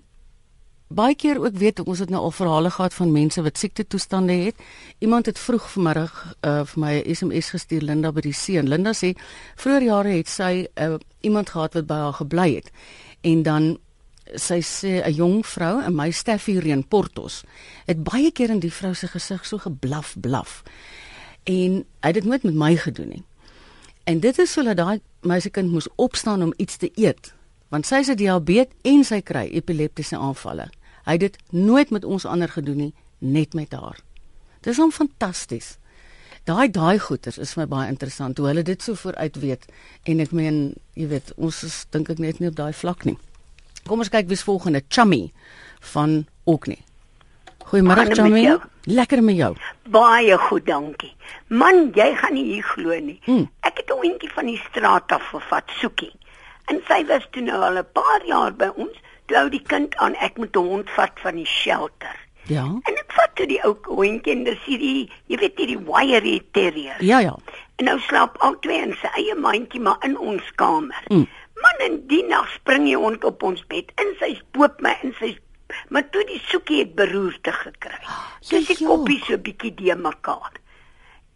baie 0.88 1.14
keer 1.14 1.40
ook 1.40 1.56
weet 1.56 1.80
ons 1.80 1.98
het 1.98 2.10
nou 2.10 2.22
al 2.22 2.30
verhale 2.30 2.70
gehad 2.70 2.94
van 2.94 3.12
mense 3.12 3.42
wat 3.42 3.58
siekte 3.58 3.86
toestande 3.86 4.32
het. 4.32 4.54
Iemand 4.98 5.26
het 5.26 5.38
vroeg 5.38 5.70
vanmiddag 5.70 6.34
uh, 6.40 6.64
vir 6.64 6.80
my 6.80 7.02
'n 7.02 7.14
SMS 7.14 7.50
gestuur 7.50 7.82
Linda 7.82 8.12
by 8.12 8.20
die 8.20 8.32
see 8.32 8.58
en 8.58 8.68
Linda 8.68 8.92
sê 8.92 9.14
vroeër 9.56 9.82
jare 9.82 10.08
het 10.08 10.28
sy 10.28 10.66
uh, 10.74 10.94
iemand 11.20 11.50
gehad 11.50 11.74
wat 11.74 11.86
by 11.86 11.94
haar 11.94 12.12
gebly 12.12 12.54
het 12.54 12.70
en 13.26 13.42
dan 13.42 13.76
sy 14.34 14.60
sê 14.62 15.02
'n 15.02 15.14
jong 15.14 15.46
vrou 15.46 15.82
in 15.84 15.94
my 15.94 16.10
Steffie 16.10 16.60
Reën 16.60 16.88
Portos 16.88 17.44
het 17.86 18.02
baie 18.02 18.30
keer 18.30 18.50
in 18.50 18.60
die 18.60 18.72
vrou 18.72 18.94
se 18.94 19.06
gesig 19.06 19.46
so 19.46 19.58
geblaf 19.58 20.16
blaf. 20.20 20.62
En 21.44 21.84
hy 22.00 22.08
het 22.10 22.14
dit 22.14 22.24
nooit 22.24 22.42
met 22.42 22.54
my 22.54 22.76
gedoen 22.76 23.08
nie. 23.08 23.24
En 24.04 24.20
dit 24.20 24.38
is 24.38 24.52
sodat 24.52 24.76
daai 24.76 25.00
meisiekind 25.20 25.70
moes 25.70 25.88
opstaan 25.96 26.42
om 26.42 26.52
iets 26.56 26.76
te 26.76 26.90
eet, 26.94 27.34
want 27.68 27.86
sy 27.86 28.02
'n 28.06 28.16
diabetes 28.16 28.74
en 28.82 29.04
sy 29.04 29.20
kry 29.20 29.48
epileptiese 29.52 30.16
aanvalle. 30.16 30.70
Hy 31.04 31.12
het 31.12 31.20
dit 31.20 31.38
nooit 31.50 31.90
met 31.90 32.04
ons 32.04 32.24
ander 32.24 32.48
gedoen 32.48 32.76
nie, 32.76 32.94
net 33.18 33.54
met 33.54 33.72
haar. 33.72 33.98
Dis 34.60 34.76
hom 34.76 34.92
fantasties. 34.92 35.78
Daai 36.46 36.68
daai 36.70 36.98
goeters 37.02 37.40
is 37.42 37.56
vir 37.56 37.64
my 37.64 37.66
baie 37.70 37.90
interessant 37.90 38.38
hoe 38.38 38.46
hulle 38.46 38.62
dit 38.62 38.82
so 38.82 38.94
vooruit 38.94 39.36
weet 39.42 39.64
en 40.06 40.20
ek 40.22 40.30
meen, 40.30 40.58
jy 40.94 41.08
weet, 41.10 41.32
ons 41.42 41.56
is 41.66 41.78
dink 41.90 42.10
ek 42.12 42.20
net 42.22 42.38
nie 42.38 42.50
op 42.52 42.58
daai 42.60 42.70
vlak 42.70 43.02
nie. 43.08 43.16
Kom 43.88 44.04
ons 44.04 44.10
kyk 44.14 44.28
wie's 44.30 44.44
volgende, 44.46 44.84
Chummy 44.86 45.32
van 45.92 46.20
Oknie. 46.46 46.78
Goeiemôre 47.66 48.06
Chummy. 48.14 48.44
Lekker 48.86 49.24
met 49.26 49.34
jou. 49.40 49.56
Baie 49.90 50.38
goed, 50.38 50.68
dankie. 50.68 51.10
Man, 51.50 51.88
jy 51.98 52.12
gaan 52.20 52.38
nie 52.38 52.44
hier 52.52 52.68
glo 52.70 52.94
nie. 53.02 53.18
Hmm. 53.26 53.48
Ek 53.66 53.82
het 53.82 53.90
'n 53.90 53.98
hondjie 54.04 54.30
van 54.30 54.46
die 54.46 54.60
straat 54.70 55.12
af 55.12 55.26
gevat, 55.34 55.66
soekie. 55.80 56.14
En 56.70 56.78
sy 56.86 57.02
was 57.10 57.26
toe 57.30 57.42
nou 57.42 57.58
al 57.58 57.78
'n 57.78 57.90
paar 57.92 58.22
jaar 58.26 58.54
by 58.54 58.70
ons. 58.76 58.94
Toe 59.26 59.36
hou 59.36 59.48
die 59.50 59.62
kind 59.66 59.96
aan 59.96 60.14
ek 60.14 60.38
moet 60.38 60.54
'n 60.56 60.62
hond 60.62 60.90
vat 60.90 61.18
van 61.22 61.34
die 61.34 61.46
shelter. 61.46 62.25
Ja. 62.50 62.64
En 62.64 62.98
ek 63.00 63.14
vat 63.16 63.32
toe 63.38 63.46
die 63.50 63.60
ou 63.66 63.74
hondjie 63.88 64.34
en 64.34 64.44
dis 64.46 64.60
hierdie, 64.66 65.06
jy 65.30 65.38
weet 65.40 65.58
hierdie 65.60 65.80
wiry 65.88 66.36
terrier. 66.56 67.00
Ja 67.04 67.20
ja. 67.24 67.34
En 67.76 67.90
nou 67.90 67.98
slaap 68.06 68.38
albei 68.44 68.78
in 68.84 68.94
sy 69.00 69.10
eie 69.20 69.34
mandjie 69.38 69.80
maar 69.82 69.98
in 70.06 70.16
ons 70.18 70.46
kamer. 70.60 71.08
Mm. 71.10 71.26
Man 71.62 71.82
in 71.86 71.98
die 72.10 72.22
nag 72.28 72.48
spring 72.54 72.86
die 72.86 72.96
hond 72.96 73.24
op 73.24 73.42
ons 73.42 73.64
bed 73.72 73.90
in 74.02 74.14
sy 74.20 74.34
spoop 74.38 74.80
my 74.84 74.94
in 75.02 75.14
sy 75.20 75.34
maar 75.90 76.06
toe 76.14 76.22
die 76.28 76.40
soekie 76.46 76.78
het 76.84 76.94
beroerte 76.98 77.52
gekry. 77.52 77.98
Sy 78.40 78.62
se 78.62 78.76
Jejjo. 78.76 78.86
koppie 78.92 79.18
so 79.26 79.38
bietjie 79.38 79.74
de 79.74 79.96
mekaar. 79.98 80.54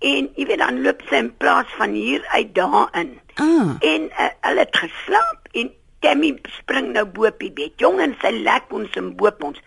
En 0.00 0.30
jy 0.36 0.46
weet 0.48 0.62
dan 0.62 0.80
loop 0.84 1.02
sy 1.10 1.20
in 1.24 1.32
plaas 1.42 1.68
van 1.76 1.96
hier 1.98 2.24
uit 2.30 2.54
daarin. 2.54 3.12
Ah. 3.34 3.74
En 3.84 4.08
uh, 4.08 4.30
hulle 4.46 4.64
het 4.64 4.76
geslaap 4.84 5.50
en 5.52 5.72
Tammy 6.00 6.30
spring 6.56 6.94
nou 6.94 7.04
bo 7.04 7.26
op 7.28 7.42
die 7.42 7.52
bed. 7.52 7.74
Jong 7.82 8.00
en 8.00 8.14
sy 8.22 8.32
lek 8.38 8.70
ons 8.72 8.94
en 8.96 9.10
bo 9.16 9.28
op 9.28 9.42
ons. 9.50 9.58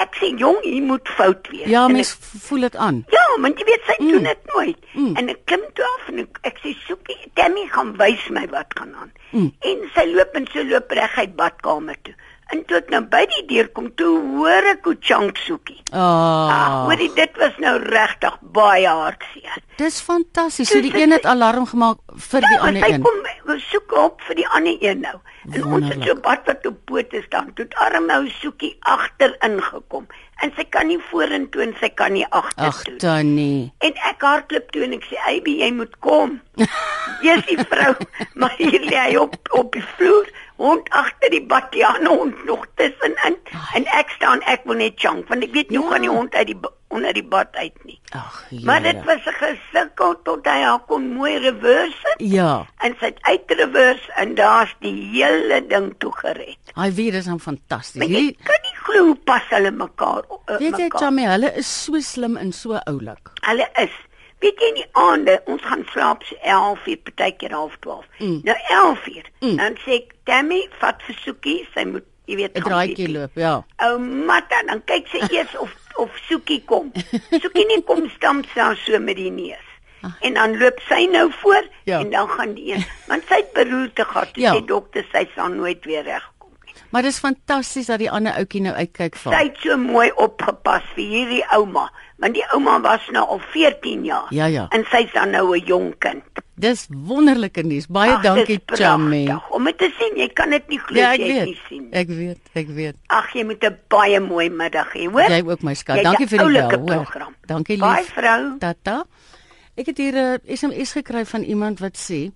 Ek 0.00 0.14
sê 0.16 0.30
jong, 0.40 0.56
hier 0.64 0.82
moet 0.82 1.08
fout 1.16 1.48
wees. 1.52 1.66
Ja, 1.68 1.84
En 1.84 1.92
mens 1.92 2.16
voel 2.46 2.60
dit 2.60 2.76
aan. 2.76 3.04
Ja, 3.12 3.24
want 3.40 3.58
jy 3.60 3.64
weet 3.68 3.82
sy 3.86 3.96
mm. 4.02 4.08
doen 4.12 4.22
dit 4.22 4.38
nooit. 4.54 4.78
Mm. 4.94 5.16
En 5.16 5.28
ek 5.28 5.40
klim 5.44 5.64
toe 5.76 5.84
af 5.84 6.08
en 6.08 6.18
ek, 6.24 6.38
ek 6.48 6.58
sê 6.64 6.72
soekie, 6.86 7.18
Tammy 7.34 7.66
gaan 7.70 7.92
wys 8.00 8.24
my 8.30 8.46
wat 8.50 8.72
gaan 8.78 8.94
aan. 8.96 9.12
Mm. 9.30 9.50
En 9.60 9.82
sy 9.94 10.06
loop 10.14 10.34
en 10.34 10.46
so 10.52 10.64
loop 10.64 10.90
reguit 10.96 11.36
badkamer 11.36 11.96
toe. 12.02 12.14
En 12.52 12.64
toe 12.68 12.76
ek 12.82 12.90
nou 12.92 13.00
by 13.08 13.22
die 13.32 13.44
deur 13.48 13.68
kom, 13.72 13.86
toe 13.96 14.10
hoor 14.34 14.66
ek 14.74 14.84
hoe 14.84 14.96
Chunk 15.00 15.36
soekie. 15.40 15.78
Ah, 15.92 16.00
Ah. 16.52 16.84
hoorie, 16.88 17.10
dit 17.16 17.36
was 17.40 17.52
nou 17.58 17.78
regtig 17.78 18.34
baie 18.52 18.88
hartseer. 18.88 19.60
Dis 19.76 20.00
fantasties. 20.00 20.68
So 20.68 20.80
die 20.84 20.92
een 20.96 21.12
het 21.12 21.24
alarm 21.24 21.66
gemaak 21.66 21.98
vir 22.16 22.40
die 22.40 22.48
Ja, 22.50 22.58
maar 22.58 22.68
ander 22.68 22.82
sy 22.82 22.92
een. 22.92 23.02
kom 23.02 23.22
we 23.44 23.56
soek 23.60 23.90
hulp 23.90 24.20
vir 24.26 24.36
die 24.36 24.48
ander 24.48 24.76
een 24.80 25.00
nou. 25.00 25.16
En 25.50 25.64
ons 25.64 25.88
het 25.88 26.02
so 26.06 26.14
bad 26.14 26.46
wat 26.46 26.66
op 26.66 26.76
pote 26.84 27.22
staan. 27.26 27.50
Toe 27.54 27.64
het 27.64 27.74
arm 27.74 28.06
nou 28.06 28.28
soekie 28.28 28.76
agterin 28.80 29.62
gekom. 29.62 30.06
En 30.42 30.52
sy 30.56 30.64
kan 30.70 30.86
nie 30.86 30.98
vorentoe 31.10 31.62
en 31.62 31.74
sy 31.80 31.88
kan 31.88 32.12
nie 32.12 32.26
Ag, 32.30 32.52
agtertoe. 32.56 32.98
Tannie. 33.02 33.72
En 33.78 33.94
ek 34.10 34.22
hardloop 34.22 34.70
toe 34.72 34.82
en 34.82 34.92
ek 34.92 35.04
sê, 35.10 35.18
"Aby, 35.26 35.58
jy 35.62 35.72
moet 35.72 35.98
kom." 35.98 36.40
Jy's 37.22 37.46
die 37.46 37.58
vrou, 37.58 37.94
maar 38.34 38.54
hier 38.58 38.80
lê 38.80 38.96
hy 38.96 39.16
op 39.16 39.34
op 39.50 39.72
die 39.72 39.84
vloer, 39.96 40.26
hond 40.56 40.88
agter 40.90 41.30
die 41.30 41.42
bad, 41.46 41.74
ander 41.82 42.12
hond 42.12 42.44
nog 42.44 42.66
tussenin. 42.74 43.36
En 43.74 43.86
ek 43.86 44.10
staan, 44.10 44.42
ek 44.42 44.64
wil 44.64 44.74
net 44.76 44.92
chunk, 44.96 45.28
want 45.28 45.42
ek 45.42 45.52
weet 45.52 45.70
nie 45.70 45.78
hoe 45.78 45.86
Ja. 45.86 45.92
gaan 45.92 46.00
die 46.06 46.10
hond 46.10 46.34
uit 46.34 46.46
die 46.46 46.58
onder 46.92 47.12
die 47.16 47.24
bad 47.24 47.56
uit 47.56 47.84
nie. 47.88 47.98
Ag, 48.12 48.36
Maar 48.64 48.82
dit 48.82 48.98
was 49.08 49.24
'n 49.26 49.36
gesukkel 49.40 50.14
tot 50.22 50.44
hy 50.46 50.60
haar 50.62 50.80
kon 50.86 51.08
mooi 51.16 51.38
reverse 51.38 52.14
Ja. 52.18 52.66
en 52.84 52.94
sy 53.00 53.06
het 53.06 53.18
uitreverse 53.22 54.12
en 54.16 54.34
daar's 54.34 54.74
die 54.80 54.94
hele 55.12 55.62
ding 55.66 55.94
toe 55.98 56.12
gered. 56.16 56.58
Hy 56.74 56.90
weet 56.92 57.12
dit 57.12 57.20
is 57.22 57.26
hom 57.26 57.40
fantasties. 57.40 57.98
Maar 58.00 58.08
jy 58.08 58.36
kan 58.44 58.60
nie 58.62 58.76
glo 58.84 59.04
hoe 59.06 59.16
pas 59.24 59.42
hulle 59.50 59.70
mekaar 59.70 60.22
uh, 60.48 60.58
weet 60.58 60.76
jy. 60.78 60.88
Chamie, 60.88 61.26
hulle 61.28 61.52
is 61.56 61.68
so 61.84 62.00
slim 62.00 62.36
en 62.36 62.52
so 62.52 62.78
oulik. 62.86 63.30
Hulle 63.46 63.68
is. 63.82 63.90
Weet 64.42 64.58
jy 64.60 64.68
in 64.68 64.74
die 64.74 64.88
aande, 64.92 65.40
ons 65.46 65.62
gaan 65.62 65.84
slaap 65.92 66.22
so 66.24 66.34
11 66.42 66.86
uur, 66.86 66.96
partykeer 66.96 67.52
half 67.54 67.76
12. 67.80 68.04
Mm. 68.18 68.40
Nou 68.44 68.56
11 68.70 69.06
uur. 69.06 69.26
Mm. 69.40 69.56
Dan 69.56 69.76
sê 69.86 69.90
ek, 70.00 70.14
"Tammy, 70.24 70.68
vat 70.80 71.02
vir 71.06 71.14
Soekie, 71.24 71.68
sy 71.74 71.84
moet, 71.84 72.02
jy 72.26 72.36
weet, 72.36 72.56
'n 72.56 72.62
Draaitjie 72.62 72.94
piepie." 72.96 73.12
loop, 73.20 73.30
ja. 73.34 73.64
Ou 73.86 73.98
Matta, 73.98 74.62
dan 74.66 74.82
kyk 74.84 75.06
sy 75.08 75.18
eers 75.36 75.56
of 75.58 75.70
of 75.96 76.10
Soekie 76.28 76.62
kom. 76.64 76.92
Soekie 77.42 77.66
nie 77.66 77.82
kom 77.82 78.08
stamp 78.16 78.46
sy 78.54 78.74
so 78.84 78.98
met 78.98 79.16
die 79.16 79.30
neus. 79.30 79.68
En 80.20 80.34
dan 80.34 80.58
loop 80.58 80.80
sy 80.88 81.06
nou 81.10 81.30
voor. 81.42 81.62
Ja. 81.84 81.98
en 82.00 82.10
dan 82.10 82.28
gaan 82.28 82.54
die 82.54 82.72
een, 82.74 82.84
want 83.06 83.22
sy 83.28 83.34
het 83.42 83.52
beroerte 83.52 84.04
gehad. 84.04 84.32
Toe 84.34 84.42
Ja. 84.42 84.54
sê 84.54 84.64
dokter 84.64 85.04
sy 85.12 85.26
sal 85.34 85.48
nooit 85.48 85.84
weer 85.84 86.02
regkom 86.02 86.30
nie. 86.32 86.41
Maar 86.92 87.02
dis 87.06 87.18
fantasties 87.18 87.88
dat 87.88 87.98
die 88.02 88.10
ander 88.12 88.34
ouetjie 88.36 88.60
nou 88.60 88.74
uitkyk 88.76 89.16
vir. 89.16 89.32
Sy 89.32 89.44
het 89.48 89.60
so 89.64 89.76
mooi 89.80 90.10
opgepas 90.20 90.84
vir 90.94 91.04
hierdie 91.08 91.42
ouma, 91.56 91.86
want 92.20 92.36
die 92.36 92.44
ouma 92.52 92.78
was 92.84 93.06
nou 93.16 93.24
al 93.36 93.40
14 93.54 94.04
jaar. 94.04 94.26
Ja, 94.30 94.46
ja. 94.52 94.66
En 94.76 94.84
sy's 94.92 95.12
dan 95.16 95.32
nou 95.32 95.56
'n 95.56 95.64
jong 95.66 95.94
kind. 95.98 96.22
Dis 96.54 96.86
wonderlike 96.90 97.62
nuus. 97.64 97.86
Baie 97.88 98.12
Ag, 98.12 98.22
dankie 98.22 98.58
pragtig. 98.58 99.50
Om 99.50 99.64
dit 99.64 99.78
te 99.78 99.90
sien, 99.98 100.16
jy 100.16 100.28
kan 100.28 100.50
dit 100.50 100.68
nie 100.68 100.78
glo 100.78 100.98
Ja, 101.00 101.12
jy 101.14 101.32
weet. 101.32 101.44
nie 101.44 101.58
sien. 101.68 101.88
Ek 101.90 102.08
weet, 102.08 102.38
ek 102.52 102.68
weet. 102.68 102.96
Ag, 103.06 103.32
jy 103.32 103.44
moet 103.44 103.64
'n 103.64 103.78
baie 103.88 104.20
mooi 104.20 104.50
middag 104.50 104.92
hê, 104.92 105.08
hoor? 105.10 105.30
Jy 105.30 105.42
ook 105.46 105.62
my 105.62 105.74
skat. 105.74 106.02
Dankie 106.02 106.26
vir 106.28 106.38
die 106.38 106.52
bel, 106.52 106.78
hoor. 106.78 107.32
Dankie 107.46 107.76
lief. 107.76 108.12
vrou. 108.12 108.58
Tata. 108.58 109.04
Ek 109.76 109.86
het 109.86 109.96
hier 109.98 110.12
'n 110.14 110.38
SMS 110.46 110.92
gekry 110.92 111.24
van 111.24 111.42
iemand 111.42 111.80
wat 111.80 111.96
sê 111.96 112.30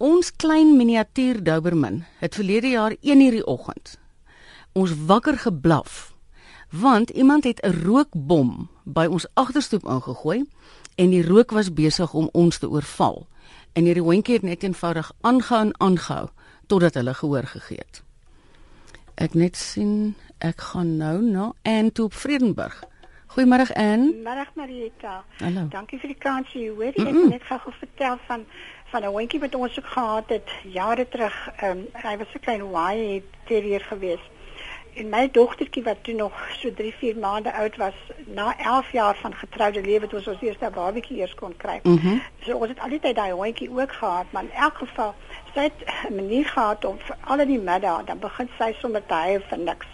ons 0.00 0.32
klein 0.40 0.76
miniatuur 0.76 1.42
Doberman 1.44 2.04
het 2.18 2.34
verlede 2.34 2.72
jaar 2.72 2.96
1:00 3.00 3.36
die 3.36 3.46
oggend 3.46 3.98
ons 4.72 4.94
wakker 5.06 5.38
geblaf 5.38 6.14
want 6.70 7.10
iemand 7.10 7.44
het 7.44 7.60
'n 7.62 7.82
rookbom 7.84 8.68
by 8.84 9.06
ons 9.10 9.26
agterstoep 9.34 9.84
ingegooi 9.84 10.44
en 10.94 11.10
die 11.10 11.26
rook 11.26 11.50
was 11.50 11.72
besig 11.72 12.12
om 12.12 12.28
ons 12.32 12.58
te 12.58 12.68
oorval. 12.68 13.26
En 13.72 13.84
hierdie 13.84 14.02
hondjie 14.02 14.34
het 14.34 14.42
net 14.42 14.62
eenvoudig 14.62 15.12
aangehou 15.20 15.60
en 15.60 15.80
aangehou 15.80 16.28
totdat 16.66 16.94
hulle 16.94 17.14
gehoor 17.14 17.46
gegee 17.46 17.78
het. 17.78 18.02
Ek 19.14 19.34
net 19.34 19.56
sien 19.56 20.14
ek 20.38 20.60
gaan 20.60 20.96
nou 20.96 21.22
na 21.22 21.52
Anne 21.62 21.90
op 22.02 22.14
Vredenburg. 22.14 22.84
Goeiemôre 23.30 23.72
Anne. 23.74 24.12
Middag 24.24 24.54
Marieta. 24.54 25.24
Hallo. 25.38 25.68
Dankie 25.70 25.98
vir 25.98 26.08
die 26.08 26.18
kans 26.18 26.52
hier. 26.52 26.74
Hoor, 26.74 26.92
Mm 26.96 27.06
ek 27.06 27.12
-mm. 27.12 27.20
wil 27.20 27.28
net 27.28 27.42
gou 27.42 27.72
vertel 27.78 28.18
van 28.26 28.46
van 28.90 29.02
'n 29.02 29.14
hondjie 29.16 29.40
wat 29.40 29.54
ons 29.54 29.78
ook 29.78 29.86
gehad 29.86 30.28
het 30.28 30.50
jare 30.62 31.08
terug. 31.08 31.50
Ehm 31.56 31.70
um, 31.70 31.86
hy 31.92 32.16
was 32.16 32.34
'n 32.34 32.40
klein 32.40 32.70
Wye 32.70 33.22
terrier 33.44 33.80
geweest. 33.80 34.28
En 34.94 35.08
my 35.08 35.30
dogtertjie 35.30 35.82
wat 35.82 35.96
toe 36.00 36.14
nog 36.14 36.32
so 36.58 36.72
3, 36.74 36.94
4 36.94 37.16
maande 37.16 37.52
oud 37.52 37.76
was, 37.76 37.94
na 38.26 38.58
11 38.58 38.92
jaar 38.92 39.16
van 39.16 39.34
getroude 39.34 39.80
lewe 39.80 40.06
toe 40.06 40.18
ons 40.18 40.28
ons 40.28 40.40
eerste 40.40 40.70
babatjie 40.74 41.16
eers 41.16 41.34
kon 41.34 41.56
kry. 41.56 41.80
Mhm. 41.82 42.18
So 42.40 42.56
ons 42.56 42.68
het 42.68 42.80
altyd 42.80 43.14
daai 43.14 43.32
hondjie 43.32 43.70
ook 43.70 43.92
gehad, 43.92 44.26
maar 44.30 44.42
in 44.42 44.52
elk 44.52 44.76
geval 44.76 45.14
sy 45.54 45.60
het 45.60 45.78
'n 46.08 46.14
manier 46.14 46.46
gehad 46.46 46.84
om 46.84 46.98
vir 46.98 47.16
al 47.20 47.40
in 47.40 47.48
die 47.48 47.58
middag 47.58 48.04
dan 48.04 48.18
begin 48.18 48.48
sy 48.58 48.74
sommer 48.78 49.06
te 49.06 49.14
huil 49.14 49.40
vir 49.48 49.58
niks. 49.58 49.86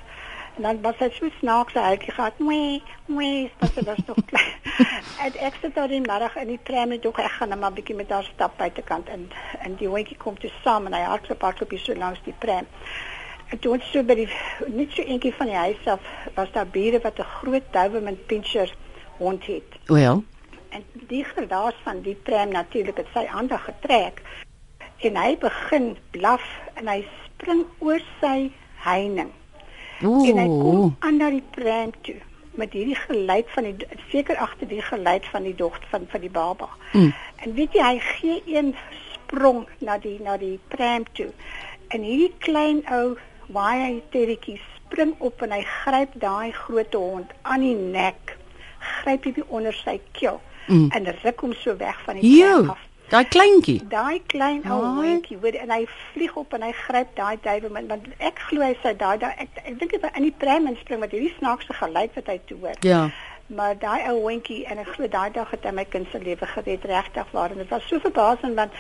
En 0.57 0.62
dan 0.62 0.81
was 0.81 0.97
sy 0.97 1.09
so 1.12 1.29
snaaks 1.38 1.75
huiltjie 1.75 2.12
gehad. 2.12 2.38
Mwee, 2.38 2.83
mwee, 3.07 3.51
want 3.59 3.73
sy 3.73 3.83
was 3.85 3.99
nog 4.07 4.16
klein. 4.27 4.55
en 5.25 5.35
ek 5.49 5.59
sit 5.61 5.75
daar 5.75 5.90
die 5.92 6.01
middag 6.01 6.37
in 6.40 6.49
die 6.49 6.62
tram 6.64 6.95
en 6.97 7.03
toe 7.05 7.12
ek 7.12 7.35
gaan 7.35 7.53
net 7.53 7.61
maar 7.61 7.75
'n 7.75 7.77
bietjie 7.77 7.97
met 7.99 8.11
haar 8.11 8.25
stap 8.25 8.57
buitekant 8.57 9.09
en 9.09 9.29
en 9.61 9.77
die 9.77 9.88
hondjie 9.88 10.16
kom 10.16 10.38
toe 10.40 10.51
saam 10.62 10.88
en 10.88 10.97
hy 10.97 11.03
hardloop 11.05 11.45
hardloop 11.45 11.77
hier 11.77 11.85
so 11.85 11.95
langs 11.95 12.25
die 12.25 12.35
tram. 12.38 12.66
En 13.53 13.59
toe 13.59 13.77
ons 13.77 13.90
so 13.92 14.03
by 14.03 14.16
die 14.23 14.29
net 14.66 14.97
so 14.97 15.03
eentjie 15.03 15.35
van 15.35 15.53
die 15.53 15.61
huis 15.61 15.87
af 15.92 16.11
was 16.35 16.53
daar 16.57 16.73
bure 16.79 17.01
wat 17.05 17.21
'n 17.21 17.31
groot 17.37 17.73
Doberman 17.73 18.19
Pinscher 18.27 18.75
hond 19.19 19.47
het. 19.47 19.81
Wel. 19.87 20.25
En 20.69 20.85
die 20.92 21.25
geraas 21.25 21.77
van 21.85 22.01
die 22.01 22.16
tram 22.23 22.49
natuurlik 22.49 22.97
het 22.97 23.12
sy 23.12 23.27
aandag 23.29 23.64
getrek. 23.64 24.23
En 25.05 25.16
hy 25.16 25.37
begin 25.38 25.97
blaf 26.11 26.45
en 26.75 26.88
hy 26.88 27.05
spring 27.25 27.66
oor 27.79 28.01
sy 28.21 28.51
heining. 28.88 29.33
En 30.00 30.38
hy 30.38 30.46
kom 30.46 30.80
Ooh. 30.80 30.92
aan 30.98 31.16
na 31.16 31.30
die 31.30 31.42
tram 31.50 31.92
toe 32.00 32.16
met 32.56 32.72
hierdie 32.72 32.96
geluid 32.96 33.50
van 33.52 33.64
die 33.64 33.87
seker 34.11 34.37
agter 34.37 34.68
die 34.68 34.82
geluid 34.82 35.26
van 35.32 35.42
die 35.42 35.54
dogter 35.54 35.88
van 35.90 36.06
van 36.09 36.20
die 36.20 36.30
baba. 36.30 36.68
Mm. 36.92 37.12
En 37.37 37.54
weet 37.54 37.72
jy 37.76 37.82
hy 37.85 37.98
gee 37.98 38.42
een 38.46 38.74
sprong 39.12 39.66
na 39.78 39.98
die 39.98 40.18
na 40.24 40.37
die 40.37 40.59
tram 40.68 41.04
toe. 41.12 41.28
En 41.88 42.00
hierdie 42.00 42.32
klein 42.38 42.80
ou 42.92 43.16
waai 43.52 44.02
terretjie 44.11 44.61
spring 44.87 45.14
op 45.18 45.42
en 45.42 45.52
hy 45.52 45.62
gryp 45.62 46.16
daai 46.20 46.52
groot 46.52 46.94
hond 46.94 47.32
aan 47.42 47.61
die 47.61 47.74
nek. 47.76 48.37
Gryp 48.78 49.24
hom 49.24 49.44
onder 49.48 49.72
sy 49.85 50.00
keel 50.12 50.40
Mm. 50.66 50.88
en 50.90 51.06
ruk 51.22 51.40
hom 51.40 51.52
so 51.54 51.76
weg 51.76 51.98
van 52.04 52.16
die 52.18 52.38
Jo, 52.40 52.64
af. 52.68 52.78
Daai 53.11 53.25
kleintjie. 53.31 53.81
Daai 53.88 54.21
klein 54.27 54.62
ou 54.71 54.81
hondjie 54.99 55.37
hoor 55.42 55.55
en 55.62 55.71
hy 55.71 55.85
vlieg 56.12 56.35
op 56.37 56.53
en 56.59 56.62
hy 56.66 56.73
gryp 56.73 57.14
daai 57.16 57.37
duiwel 57.45 57.71
want 57.77 58.09
ek 58.19 58.38
glo 58.49 58.62
hy 58.66 58.75
sy 58.83 58.95
daai 58.99 59.16
daai 59.23 59.33
ek 59.47 59.62
ek 59.64 59.79
dink 59.81 59.92
hy 59.97 60.01
was 60.03 60.16
in 60.19 60.27
die 60.29 60.35
tram 60.42 60.66
inspring 60.73 61.01
met 61.05 61.14
hierdie 61.14 61.33
snaakse 61.38 61.73
geluid 61.81 62.11
wat 62.19 62.27
hy 62.33 62.38
toe 62.51 62.59
hoor. 62.64 62.79
Ja. 62.83 63.09
Maar 63.47 63.79
daai 63.79 64.09
ou 64.11 64.19
hondjie 64.27 64.64
en 64.66 64.79
ek 64.83 64.88
glo 64.97 65.07
daai 65.09 65.31
dag 65.33 65.51
het 65.55 65.64
hy 65.64 65.71
my 65.79 65.85
kind 65.85 66.09
se 66.12 66.19
lewe 66.19 66.47
gered 66.55 66.85
regtig 66.85 67.31
waar 67.33 67.51
en 67.55 67.62
dit 67.62 67.71
was 67.71 67.87
so 67.88 67.99
verbasend 68.03 68.59
want 68.59 68.73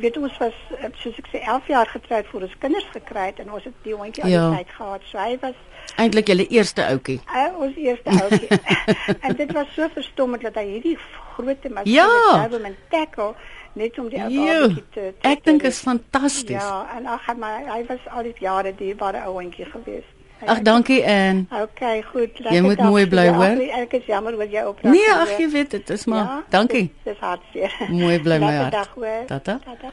weet 0.00 0.16
ons 0.16 0.36
was 0.40 0.54
eh, 0.78 0.86
soos 1.02 1.18
ek 1.20 1.26
sê 1.28 1.40
11 1.44 1.66
jaar 1.68 1.86
getroud 1.90 2.26
voor 2.30 2.46
ons 2.46 2.54
kinders 2.62 2.86
gekry 2.94 3.26
het 3.28 3.42
en 3.42 3.50
ons 3.52 3.64
het 3.66 3.74
die 3.84 3.92
hondjie 3.98 4.22
al 4.24 4.30
Ja. 4.30 4.44
die 4.48 4.62
tyd 4.62 4.70
gehad. 4.78 5.02
So 5.10 5.18
hy 5.18 5.34
was 5.42 5.58
Eintlik 6.00 6.30
julle 6.30 6.46
eerste 6.48 6.84
ouetjie. 6.86 7.18
hy 7.26 7.42
ons 7.58 7.76
eerste 7.76 8.10
ouetjie. 8.22 8.48
en 9.26 9.36
dit 9.36 9.52
was 9.52 9.66
so 9.74 9.88
verstommend 9.92 10.42
dat 10.46 10.54
hy 10.54 10.64
hierdie 10.70 10.96
groot 11.34 11.68
masjien 11.74 11.92
Ja. 11.98 12.08
Doberman 12.46 12.76
tackle 12.88 13.34
net 13.78 13.98
om 13.98 14.08
die 14.08 14.20
ou 14.20 14.30
babatjie 14.30 14.84
te, 14.94 15.12
te 15.20 15.28
Ek 15.28 15.44
dink 15.44 15.62
is 15.62 15.78
fantasties. 15.80 16.56
Ja, 16.56 16.86
en 16.96 17.06
ag 17.06 17.28
maar 17.36 17.62
hy 17.68 17.84
was 17.88 18.04
al 18.10 18.22
die 18.22 18.34
jare 18.38 18.74
dierbare 18.76 19.22
ouentjie 19.26 19.64
geweest. 19.64 20.10
Ag 20.42 20.62
dankie 20.66 20.98
Anne. 21.06 21.46
Okay, 21.54 22.02
goed. 22.02 22.38
Jy 22.50 22.60
moet 22.64 22.80
mooi 22.82 23.04
bly, 23.06 23.28
hoor. 23.30 23.60
Ek 23.78 23.92
is 24.00 24.08
jammer 24.10 24.34
oor 24.34 24.48
jou 24.50 24.64
opdrag. 24.72 24.90
Nee, 24.92 25.10
ag 25.14 25.36
jy 25.38 25.46
weet 25.52 25.70
dit 25.70 25.90
is 25.94 26.06
maar. 26.10 26.24
Ja, 26.24 26.38
Dankie. 26.50 26.88
Dis, 26.90 27.12
dis 27.12 27.20
hartseer. 27.22 27.76
Mooi 27.90 28.16
bly 28.22 28.40
my 28.42 28.54
hart. 28.56 28.72
Dag, 28.74 28.90
hoor. 28.96 29.20
Tata. 29.30 29.60
Tata. 29.62 29.92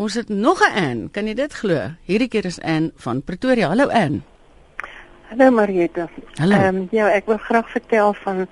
Ons 0.00 0.14
het 0.14 0.28
nog 0.28 0.60
'n 0.60 0.72
Anne, 0.76 1.08
kan 1.12 1.26
jy 1.26 1.34
dit 1.34 1.52
glo? 1.52 1.96
Hierdie 2.04 2.28
keer 2.28 2.44
is 2.44 2.60
Anne 2.60 2.92
van 2.96 3.22
Pretoria. 3.22 3.68
Hallo 3.68 3.88
Anne. 3.88 4.20
Hallo 5.30 5.50
Mariette. 5.50 6.08
Hallo. 6.38 6.56
Ehm 6.56 6.86
ja, 6.90 7.08
ek 7.08 7.26
wil 7.26 7.38
graag 7.38 7.70
vertel 7.70 8.14
van 8.14 8.46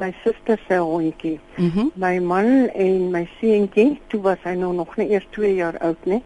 my 0.00 0.14
suster 0.24 0.58
se 0.68 0.76
hondjie. 0.78 1.38
Mm 1.56 1.90
My 1.94 2.18
man 2.18 2.68
en 2.74 3.10
my 3.12 3.28
seentjie, 3.40 4.00
toe 4.08 4.20
was 4.24 4.38
hy 4.44 4.54
nou 4.58 4.72
nog 4.74 4.96
nie 4.96 5.08
eers 5.12 5.26
2 5.36 5.54
jaar 5.54 5.78
oud 5.78 6.04
nie, 6.08 6.22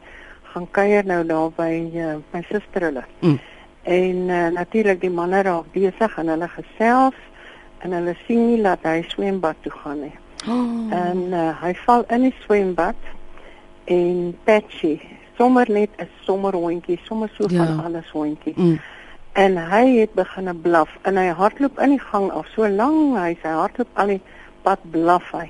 gaan 0.52 0.68
kuier 0.70 1.04
nou 1.06 1.24
daar 1.26 1.50
by 1.56 1.72
uh, 1.94 2.14
my 2.32 2.42
suster 2.50 2.86
hulle. 2.88 3.04
Mm. 3.20 3.38
En 3.82 4.16
uh, 4.28 4.48
natuurlik 4.54 5.00
die 5.00 5.10
manne 5.10 5.42
raak 5.42 5.72
besig 5.74 6.18
en 6.18 6.28
hulle 6.32 6.48
gesels 6.48 7.18
en 7.84 7.92
hulle 7.92 8.14
sien 8.26 8.46
nie 8.48 8.62
dat 8.62 8.78
hy 8.82 9.02
swembad 9.08 9.56
toe 9.62 9.72
gaan 9.72 10.00
nie. 10.06 10.14
Oh. 10.48 10.92
En 10.92 11.18
uh, 11.32 11.50
hy 11.62 11.74
val 11.84 12.04
in 12.14 12.28
die 12.28 12.34
swembad 12.44 12.96
en 13.84 14.32
Patchy, 14.44 15.00
sommer 15.36 15.66
net 15.70 15.90
'n 15.98 16.08
sommerhondjie, 16.24 16.98
sommer 17.04 17.30
so 17.36 17.44
Ja. 17.50 17.64
van 17.66 17.84
alles 17.84 18.10
hondjie. 18.10 18.54
Mm. 18.56 18.78
En 19.34 19.56
hy 19.58 19.98
het 19.98 20.12
begin 20.14 20.60
blaf 20.62 20.90
en 21.02 21.16
hy 21.18 21.26
hardloop 21.34 21.78
in 21.82 21.96
die 21.96 22.02
gang 22.02 22.28
af 22.30 22.46
so 22.54 22.68
lank 22.70 23.16
hy 23.18 23.32
sy 23.42 23.50
hardloop 23.50 23.96
al 23.98 24.12
die 24.14 24.20
pad 24.62 24.84
blaf 24.94 25.32
hy. 25.34 25.48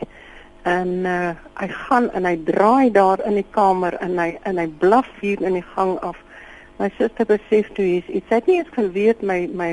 En 0.64 1.04
uh, 1.04 1.34
hy 1.60 1.68
gaan 1.68 2.08
en 2.16 2.24
hy 2.24 2.38
draai 2.48 2.88
daar 2.94 3.20
in 3.28 3.36
die 3.36 3.46
kamer 3.52 3.98
en 4.00 4.16
hy 4.18 4.30
en 4.48 4.60
hy 4.62 4.64
blaf 4.80 5.10
hier 5.20 5.42
in 5.44 5.58
die 5.60 5.66
gang 5.74 5.98
af. 6.00 6.16
My 6.78 6.88
suster 6.96 7.28
besef 7.28 7.68
toe 7.76 7.84
iets. 7.98 8.08
Iets 8.08 8.32
het 8.32 8.48
nie 8.48 8.56
eens 8.62 8.72
geweet 8.72 9.20
my 9.20 9.44
my 9.52 9.70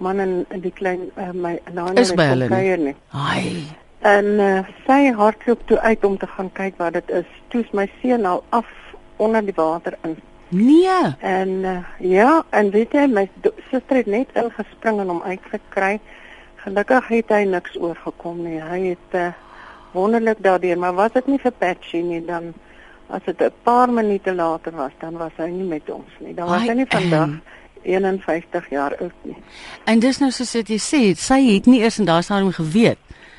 man 0.00 0.24
en 0.24 0.34
en 0.48 0.64
die 0.64 0.72
klein 0.72 1.10
uh, 1.20 1.28
my 1.36 1.58
nader 1.68 2.00
Is 2.00 2.16
by 2.16 2.30
hulle 2.32 2.80
nie. 2.80 2.96
Ai. 3.12 3.68
En 4.08 4.32
uh, 4.40 4.64
sy 4.88 5.12
hardloop 5.20 5.68
toe 5.68 5.78
uit 5.84 6.08
om 6.08 6.16
te 6.16 6.32
gaan 6.32 6.48
kyk 6.56 6.80
wat 6.80 6.96
dit 6.96 7.12
is. 7.20 7.28
Toe 7.52 7.60
is 7.60 7.76
my 7.76 7.90
seun 8.00 8.24
al 8.24 8.40
af 8.56 8.72
onder 9.20 9.44
die 9.44 9.56
water 9.60 10.00
in. 10.08 10.16
Nee. 10.50 11.14
En 11.20 11.48
uh, 11.48 11.76
ja, 11.98 12.42
en 12.50 12.70
weet 12.70 12.92
jy, 12.92 13.06
my 13.06 13.28
suster 13.70 13.96
het 14.00 14.06
net 14.10 14.32
ingespring 14.34 15.00
en 15.00 15.08
hom 15.08 15.22
uitgekry. 15.22 16.00
Gelukkig 16.64 17.06
het 17.08 17.28
hy 17.32 17.44
niks 17.48 17.76
oorgekom 17.78 18.42
nie. 18.44 18.58
Hy 18.60 18.80
het 18.92 19.14
uh, 19.16 19.28
wonderlik 19.94 20.42
daardeur, 20.42 20.78
maar 20.78 20.94
was 20.98 21.12
dit 21.12 21.26
nie 21.26 21.38
vir 21.42 21.54
Patchy 21.58 22.02
nie, 22.02 22.20
dan 22.26 22.50
as 23.10 23.22
dit 23.26 23.40
'n 23.42 23.52
paar 23.62 23.90
minute 23.90 24.34
later 24.34 24.72
was, 24.76 24.92
dan 25.00 25.16
was 25.18 25.32
hy 25.36 25.48
nie 25.50 25.66
met 25.68 25.90
ons 25.90 26.10
nie. 26.18 26.34
Dan 26.34 26.48
was 26.48 26.62
hy 26.62 26.74
nie 26.74 26.86
vandag 26.88 27.28
en- 27.28 27.42
51 27.82 28.70
jaar 28.70 28.96
oud 29.00 29.12
nie. 29.22 29.36
En 29.84 29.98
dis 29.98 30.18
nou 30.18 30.30
soos 30.30 30.52
wat 30.54 30.68
jy 30.68 30.78
sê, 30.78 31.16
sy 31.16 31.54
het 31.54 31.66
nie 31.66 31.80
eers 31.80 31.98
in 31.98 32.04
daai 32.04 32.22
stadium 32.22 32.52
geweet. 32.52 32.98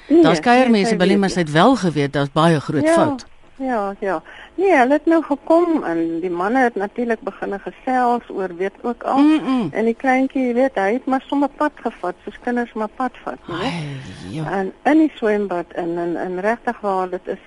Nee, 0.10 0.24
Daar's 0.24 0.40
kuiermense 0.40 0.90
sy 0.90 0.98
by 0.98 1.06
hulle, 1.06 1.18
maar 1.18 1.30
sy 1.30 1.40
het 1.40 1.52
wel 1.52 1.76
geweet 1.76 2.14
daar's 2.14 2.32
baie 2.34 2.60
groot 2.60 2.84
ja, 2.84 2.94
fout. 2.94 3.26
Ja, 3.62 3.96
ja. 4.00 4.22
Nee, 4.56 4.72
hulle 4.76 4.94
het 4.94 5.06
nou 5.06 5.22
gekom 5.24 5.84
en 5.84 6.20
die 6.20 6.30
manne 6.30 6.64
het 6.66 6.76
natuurlik 6.76 7.22
begin 7.22 7.54
gesels 7.60 8.30
oor 8.30 8.56
weet 8.58 8.78
ook 8.82 9.04
al. 9.04 9.18
Mm 9.18 9.40
-mm. 9.46 9.70
En 9.72 9.86
die 9.86 9.94
kleintjie, 9.96 10.48
jy 10.48 10.54
weet, 10.54 10.76
hy 10.76 10.94
het 10.94 11.06
maar 11.06 11.24
sommer 11.28 11.50
pad 11.50 11.72
gevat, 11.76 12.16
soos 12.24 12.40
kinders 12.44 12.74
maar 12.74 12.90
pad 12.96 13.12
vat. 13.24 13.38
Ai, 13.48 14.00
ja, 14.30 14.52
En 14.52 14.74
in 14.84 14.98
die 14.98 15.12
swembad 15.16 15.66
en 15.76 15.98
en, 15.98 16.16
en 16.18 16.40
regtig 16.40 16.80
waar 16.80 17.10
dit 17.10 17.28
is 17.28 17.44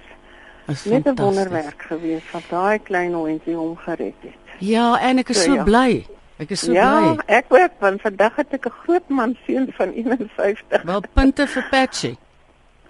is 0.67 0.85
net 0.85 1.05
'n 1.07 1.15
wonderwerk 1.15 1.83
geweest 1.89 2.31
wat 2.33 2.43
daai 2.49 2.79
klein 2.79 3.13
hondjie 3.13 3.55
hom 3.55 3.77
gered 3.77 4.15
het. 4.21 4.33
Ja, 4.59 5.01
en 5.01 5.19
ek 5.19 5.29
is 5.29 5.43
So, 5.43 5.51
so 5.51 5.55
ja. 5.55 5.63
bly. 5.63 6.07
Ek 6.37 6.51
is 6.51 6.61
so 6.61 6.73
ja, 6.73 7.01
bly. 7.01 7.23
ek 7.27 7.45
ook 7.49 7.71
want 7.79 8.01
vandag 8.01 8.37
het 8.37 8.47
ek 8.53 8.67
'n 8.67 8.71
groot 8.85 9.09
man 9.09 9.37
seun 9.47 9.73
van 9.73 9.93
51. 9.93 10.83
Wel 10.83 11.03
punte 11.13 11.47
vir 11.47 11.67
Patchy. 11.71 12.17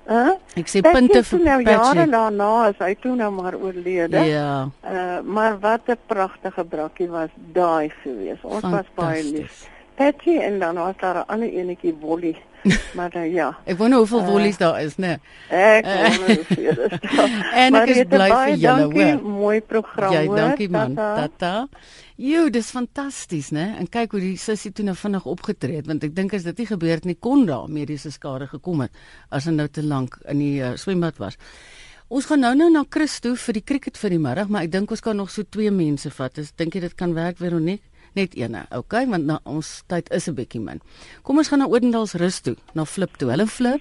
Hæ? 0.06 0.36
Ek 0.60 0.66
sê 0.68 0.82
Patchy 0.82 0.98
punte 0.98 1.22
vir 1.22 1.38
nou 1.40 1.60
jare 1.64 2.06
daarna 2.12 2.48
is 2.68 2.76
hy 2.78 2.94
toe 3.00 3.14
nou 3.16 3.30
maar 3.32 3.54
oorlede. 3.56 4.24
Ja, 4.28 4.68
Uh, 4.84 5.20
maar 5.24 5.58
wat 5.60 5.88
'n 5.88 5.96
pragtige 6.06 6.64
brakkie 6.64 7.08
was 7.08 7.30
daai 7.52 7.88
gewees. 8.02 8.38
Ons 8.42 8.62
was 8.62 8.86
baie 8.94 9.22
lief. 9.22 9.68
Patchy 9.96 10.38
en 10.40 10.59
dan 10.59 10.74
was 10.76 10.94
daar 11.00 11.14
'n 11.24 11.26
ander 11.26 11.48
enetjie 11.52 11.94
Wolly. 12.00 12.37
maar 12.96 13.12
uh, 13.16 13.33
ja, 13.33 13.59
Ek 13.64 13.76
wonder 13.78 13.98
hoeveel 13.98 14.20
Uh, 14.20 14.28
wollies 14.28 14.57
daar 14.57 14.83
is, 14.83 14.94
né? 14.96 15.18
ek 15.48 15.85
Eh. 15.85 16.16
wonder 16.16 16.37
hoeveel 16.37 16.80
is 16.80 17.00
daar. 17.16 17.52
En 17.54 17.74
ek 17.74 17.88
is 17.88 18.04
bly 18.09 18.28
vir 18.30 18.54
julle, 18.57 18.87
hoor. 18.94 19.22
Mooi 19.22 19.61
program 19.61 20.12
Jy, 20.12 20.26
hoor. 20.26 20.37
dankie 20.37 20.68
man. 20.70 20.94
Tata. 20.94 21.28
Tata. 21.28 21.68
Jo, 22.16 22.48
dis 22.50 22.70
fantasties, 22.70 23.50
né? 23.50 23.74
En 23.78 23.88
kyk 23.88 24.11
hoe 24.11 24.20
die 24.20 24.37
sussie 24.38 24.72
toe 24.72 24.85
nou 24.85 24.96
vinnig 24.96 25.24
opgetree 25.26 25.76
het, 25.76 25.87
want 25.87 26.04
ek 26.04 26.14
dink 26.16 26.33
as 26.35 26.42
dit 26.42 26.59
nie 26.59 26.66
gebeur 26.66 26.94
het 26.94 27.04
nie 27.04 27.16
kon 27.20 27.44
daar 27.46 27.68
mediese 27.68 28.11
skade 28.11 28.46
gekom 28.46 28.80
het 28.80 28.90
as 29.30 29.44
hy 29.44 29.50
nou 29.52 29.68
te 29.68 29.83
lank 29.83 30.18
in 30.28 30.38
die 30.38 30.61
uh, 30.62 30.74
swembad 30.76 31.16
was. 31.18 31.37
Ons 32.09 32.24
gaan 32.26 32.40
nou 32.40 32.54
nou 32.54 32.70
na 32.70 32.85
Chris 32.88 33.20
toe 33.20 33.37
vir 33.37 33.52
die 33.52 33.64
cricket 33.64 33.98
vir 33.98 34.11
die 34.11 34.18
middag, 34.18 34.48
maar 34.48 34.62
ek 34.62 34.70
dink 34.72 34.90
ons 34.90 35.00
kan 35.00 35.16
nog 35.16 35.30
so 35.30 35.42
twee 35.50 35.70
mense 35.70 36.11
vat. 36.11 36.38
Is 36.38 36.52
dink 36.57 36.74
jy 36.74 36.80
dit 36.80 36.94
kan 36.94 37.14
werk 37.14 37.37
Veronique? 37.37 37.85
Net 38.14 38.35
eene. 38.38 38.64
Okay, 38.70 39.07
want 39.11 39.27
nou 39.27 39.38
ons 39.44 39.83
tyd 39.90 40.11
is 40.14 40.29
'n 40.29 40.35
bietjie 40.35 40.61
min. 40.61 40.81
Kom 41.22 41.37
ons 41.38 41.48
gaan 41.48 41.59
na 41.59 41.66
Odendals 41.66 42.14
rus 42.14 42.40
toe, 42.40 42.57
na 42.74 42.85
Flip 42.85 43.16
toe. 43.16 43.29
Hallo 43.31 43.46
Flip. 43.46 43.81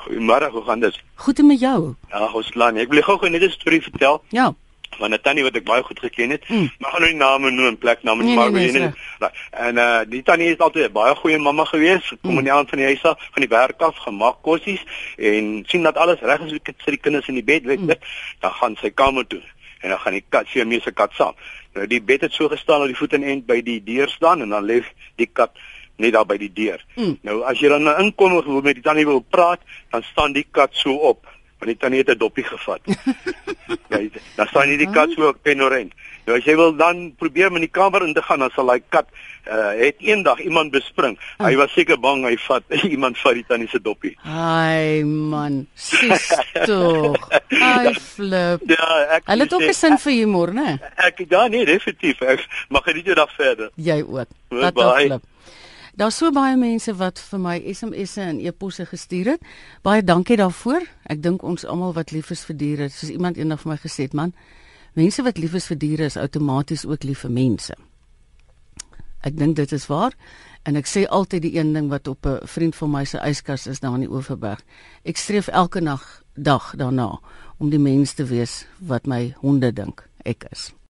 Goeiemôre, 0.00 0.50
hoe 0.50 0.62
gaan 0.64 0.80
dit? 0.80 0.98
Goed 1.14 1.38
en 1.38 1.46
met 1.46 1.60
jou? 1.60 1.94
Ja, 2.10 2.32
ons 2.32 2.50
plan. 2.50 2.76
Ek 2.76 2.88
wil 2.88 3.02
gou-gou 3.02 3.28
net 3.30 3.42
'n 3.42 3.50
storie 3.50 3.82
vertel 3.82 4.22
Ja. 4.30 4.54
van 4.98 5.12
'n 5.14 5.18
tannie 5.22 5.42
wat 5.44 5.54
ek 5.56 5.64
baie 5.64 5.82
goed 5.82 5.98
geken 6.00 6.30
het. 6.30 6.48
Mm. 6.48 6.70
Maar 6.78 6.90
gaan 6.90 7.00
nou 7.00 7.12
nie 7.12 7.18
name 7.20 7.50
noem 7.50 7.66
en 7.66 7.78
plekname 7.78 8.22
nie, 8.22 8.26
Nee, 8.26 8.36
maar 8.36 8.50
nee, 8.50 8.64
weet 8.64 8.72
nee, 8.72 8.82
jy 8.82 8.94
nie. 9.20 9.30
En 9.50 9.76
uh 9.76 10.00
die 10.08 10.22
tannie 10.22 10.50
is 10.52 10.58
altyd 10.58 10.88
'n 10.88 10.92
baie 10.92 11.14
goeie 11.14 11.38
mamma 11.38 11.64
gewees. 11.64 12.12
Kom 12.22 12.32
Mm. 12.32 12.38
in 12.38 12.44
die 12.44 12.52
aand 12.52 12.68
van 12.68 12.78
die 12.78 12.86
huis 12.86 13.02
af, 13.04 13.18
van 13.32 13.40
die 13.42 13.48
werk 13.48 13.80
af, 13.82 13.96
gemaak 13.96 14.42
kossies 14.42 14.82
en 15.16 15.62
sien 15.66 15.82
dat 15.82 15.96
alles 15.96 16.20
reg 16.20 16.40
is, 16.40 16.50
sit 16.50 16.76
die 16.86 16.96
kinders 16.96 17.28
in 17.28 17.34
die 17.34 17.44
bed, 17.44 17.62
weet 17.64 17.80
jy. 17.80 17.96
Dan 18.40 18.50
gaan 18.50 18.76
sy 18.76 18.90
kamer 18.90 19.26
toe 19.26 19.42
en 19.80 19.88
dan 19.88 19.98
gaan 19.98 20.12
die 20.12 20.24
kat, 20.28 20.46
sy 20.48 20.62
meeste 20.64 20.92
kat 20.92 21.12
saam. 21.12 21.34
Nou 21.74 21.86
die 21.86 22.02
bed 22.02 22.20
het 22.20 22.32
so 22.32 22.48
gestaan 22.48 22.82
dat 22.82 22.90
die 22.92 22.98
voet 22.98 23.12
en 23.12 23.22
end 23.22 23.46
by 23.46 23.60
die 23.62 23.82
deur 23.84 24.08
staan 24.08 24.42
en 24.42 24.48
dan 24.48 24.64
lê 24.64 24.80
die 25.16 25.28
kat 25.32 25.52
net 26.00 26.12
daar 26.12 26.26
by 26.26 26.36
die 26.40 26.52
deur. 26.52 26.80
Mm. 26.96 27.18
Nou 27.22 27.42
as 27.48 27.60
jy 27.60 27.68
dan 27.68 27.84
nou 27.86 27.96
inkom 28.02 28.38
en 28.38 28.44
wil 28.44 28.64
met 28.64 28.80
die 28.80 28.84
tannie 28.84 29.06
wil 29.06 29.20
praat, 29.20 29.60
dan 29.92 30.02
staan 30.02 30.32
die 30.32 30.46
kat 30.50 30.74
so 30.74 30.94
op 31.12 31.28
want 31.60 31.74
die 31.74 31.80
tannie 31.80 32.00
het 32.00 32.08
'n 32.08 32.18
doppie 32.18 32.44
gevat. 32.44 32.80
ja, 33.88 33.98
dan 34.36 34.46
staan 34.46 34.68
nie 34.68 34.78
die 34.80 34.90
kat 34.90 35.10
so 35.12 35.28
op 35.28 35.42
penorent. 35.42 35.92
Nou 36.24 36.38
as 36.38 36.44
jy 36.44 36.56
wil 36.56 36.76
dan 36.76 37.14
probeer 37.18 37.48
om 37.48 37.54
in 37.60 37.68
die 37.68 37.76
kamer 37.78 38.06
in 38.06 38.14
te 38.14 38.22
gaan, 38.22 38.38
dan 38.38 38.50
sal 38.50 38.66
daai 38.66 38.82
kat 38.88 39.06
uh, 39.46 39.72
het 39.80 39.96
eendag 39.98 40.40
iemand 40.40 40.72
bespring. 40.74 41.18
Hy 41.38 41.54
was 41.60 41.72
seker 41.72 42.00
bang 42.00 42.24
hy 42.24 42.36
vat 42.46 42.64
iemand 42.94 43.18
vat 43.18 43.38
die 43.38 43.44
tannie 43.48 43.68
se 43.68 43.80
doppie. 43.82 44.14
Ai 44.24 45.04
man, 45.04 45.66
sis 45.74 46.28
tog. 46.68 47.16
Ai 47.60 47.94
flip. 47.94 48.64
Ja, 48.70 48.90
ek 49.16 49.30
Hulle 49.30 49.48
het 49.48 49.54
ook 49.54 49.68
'n 49.68 49.74
sin 49.74 49.98
vir 49.98 50.12
humor, 50.12 50.54
né? 50.54 50.78
Ek 50.96 51.24
ja 51.28 51.46
nee, 51.48 51.64
definitief. 51.64 52.20
Ek 52.20 52.46
mag 52.68 52.84
geniet 52.84 53.06
jou 53.06 53.14
dag 53.14 53.32
verder. 53.34 53.70
Jy 53.74 54.02
ook. 54.02 54.28
Wat 54.48 54.74
flip. 54.74 55.22
Daar's 56.00 56.16
so 56.16 56.30
baie 56.32 56.56
mense 56.56 56.92
wat 56.96 57.18
vir 57.18 57.40
my 57.42 57.58
SMS'e 57.74 58.22
en 58.22 58.38
e-posse 58.40 58.86
gestuur 58.86 59.34
het. 59.34 59.42
Baie 59.82 60.02
dankie 60.02 60.38
daarvoor. 60.40 60.86
Ek 61.04 61.20
dink 61.22 61.42
ons 61.42 61.66
almal 61.66 61.92
wat 61.92 62.14
lief 62.14 62.30
is 62.30 62.44
vir 62.48 62.56
diere, 62.56 62.88
soos 62.88 63.10
iemand 63.10 63.36
eendag 63.36 63.60
vir 63.60 63.72
my 63.72 63.76
gesê 63.82 64.06
het, 64.06 64.14
man, 64.14 64.32
mense 64.94 65.22
wat 65.22 65.38
lief 65.38 65.54
is 65.58 65.66
vir 65.66 65.76
diere 65.76 66.08
is 66.08 66.16
outomaties 66.16 66.86
ook 66.86 67.04
lief 67.04 67.26
vir 67.26 67.34
mense. 67.34 67.76
Ek 69.20 69.36
dink 69.36 69.56
dit 69.56 69.72
is 69.72 69.86
waar 69.86 70.16
en 70.64 70.76
ek 70.76 70.88
sê 70.88 71.06
altyd 71.08 71.42
die 71.42 71.56
een 71.58 71.72
ding 71.72 71.88
wat 71.92 72.08
op 72.08 72.26
'n 72.26 72.46
vriend 72.46 72.76
van 72.76 72.90
my 72.90 73.04
se 73.04 73.18
yskas 73.18 73.66
is 73.66 73.80
daar 73.80 73.94
in 73.94 74.00
die 74.00 74.10
Oeverberg. 74.10 74.60
Ek 75.04 75.16
streef 75.16 75.48
elke 75.48 75.80
nag 75.80 76.22
dag 76.34 76.74
daarna 76.76 77.20
om 77.58 77.70
die 77.70 77.78
mens 77.78 78.12
te 78.12 78.24
wees 78.24 78.66
wat 78.78 79.06
my 79.06 79.34
honde 79.40 79.72
dink 79.72 80.08
ek 80.24 80.44
is. 80.50 80.72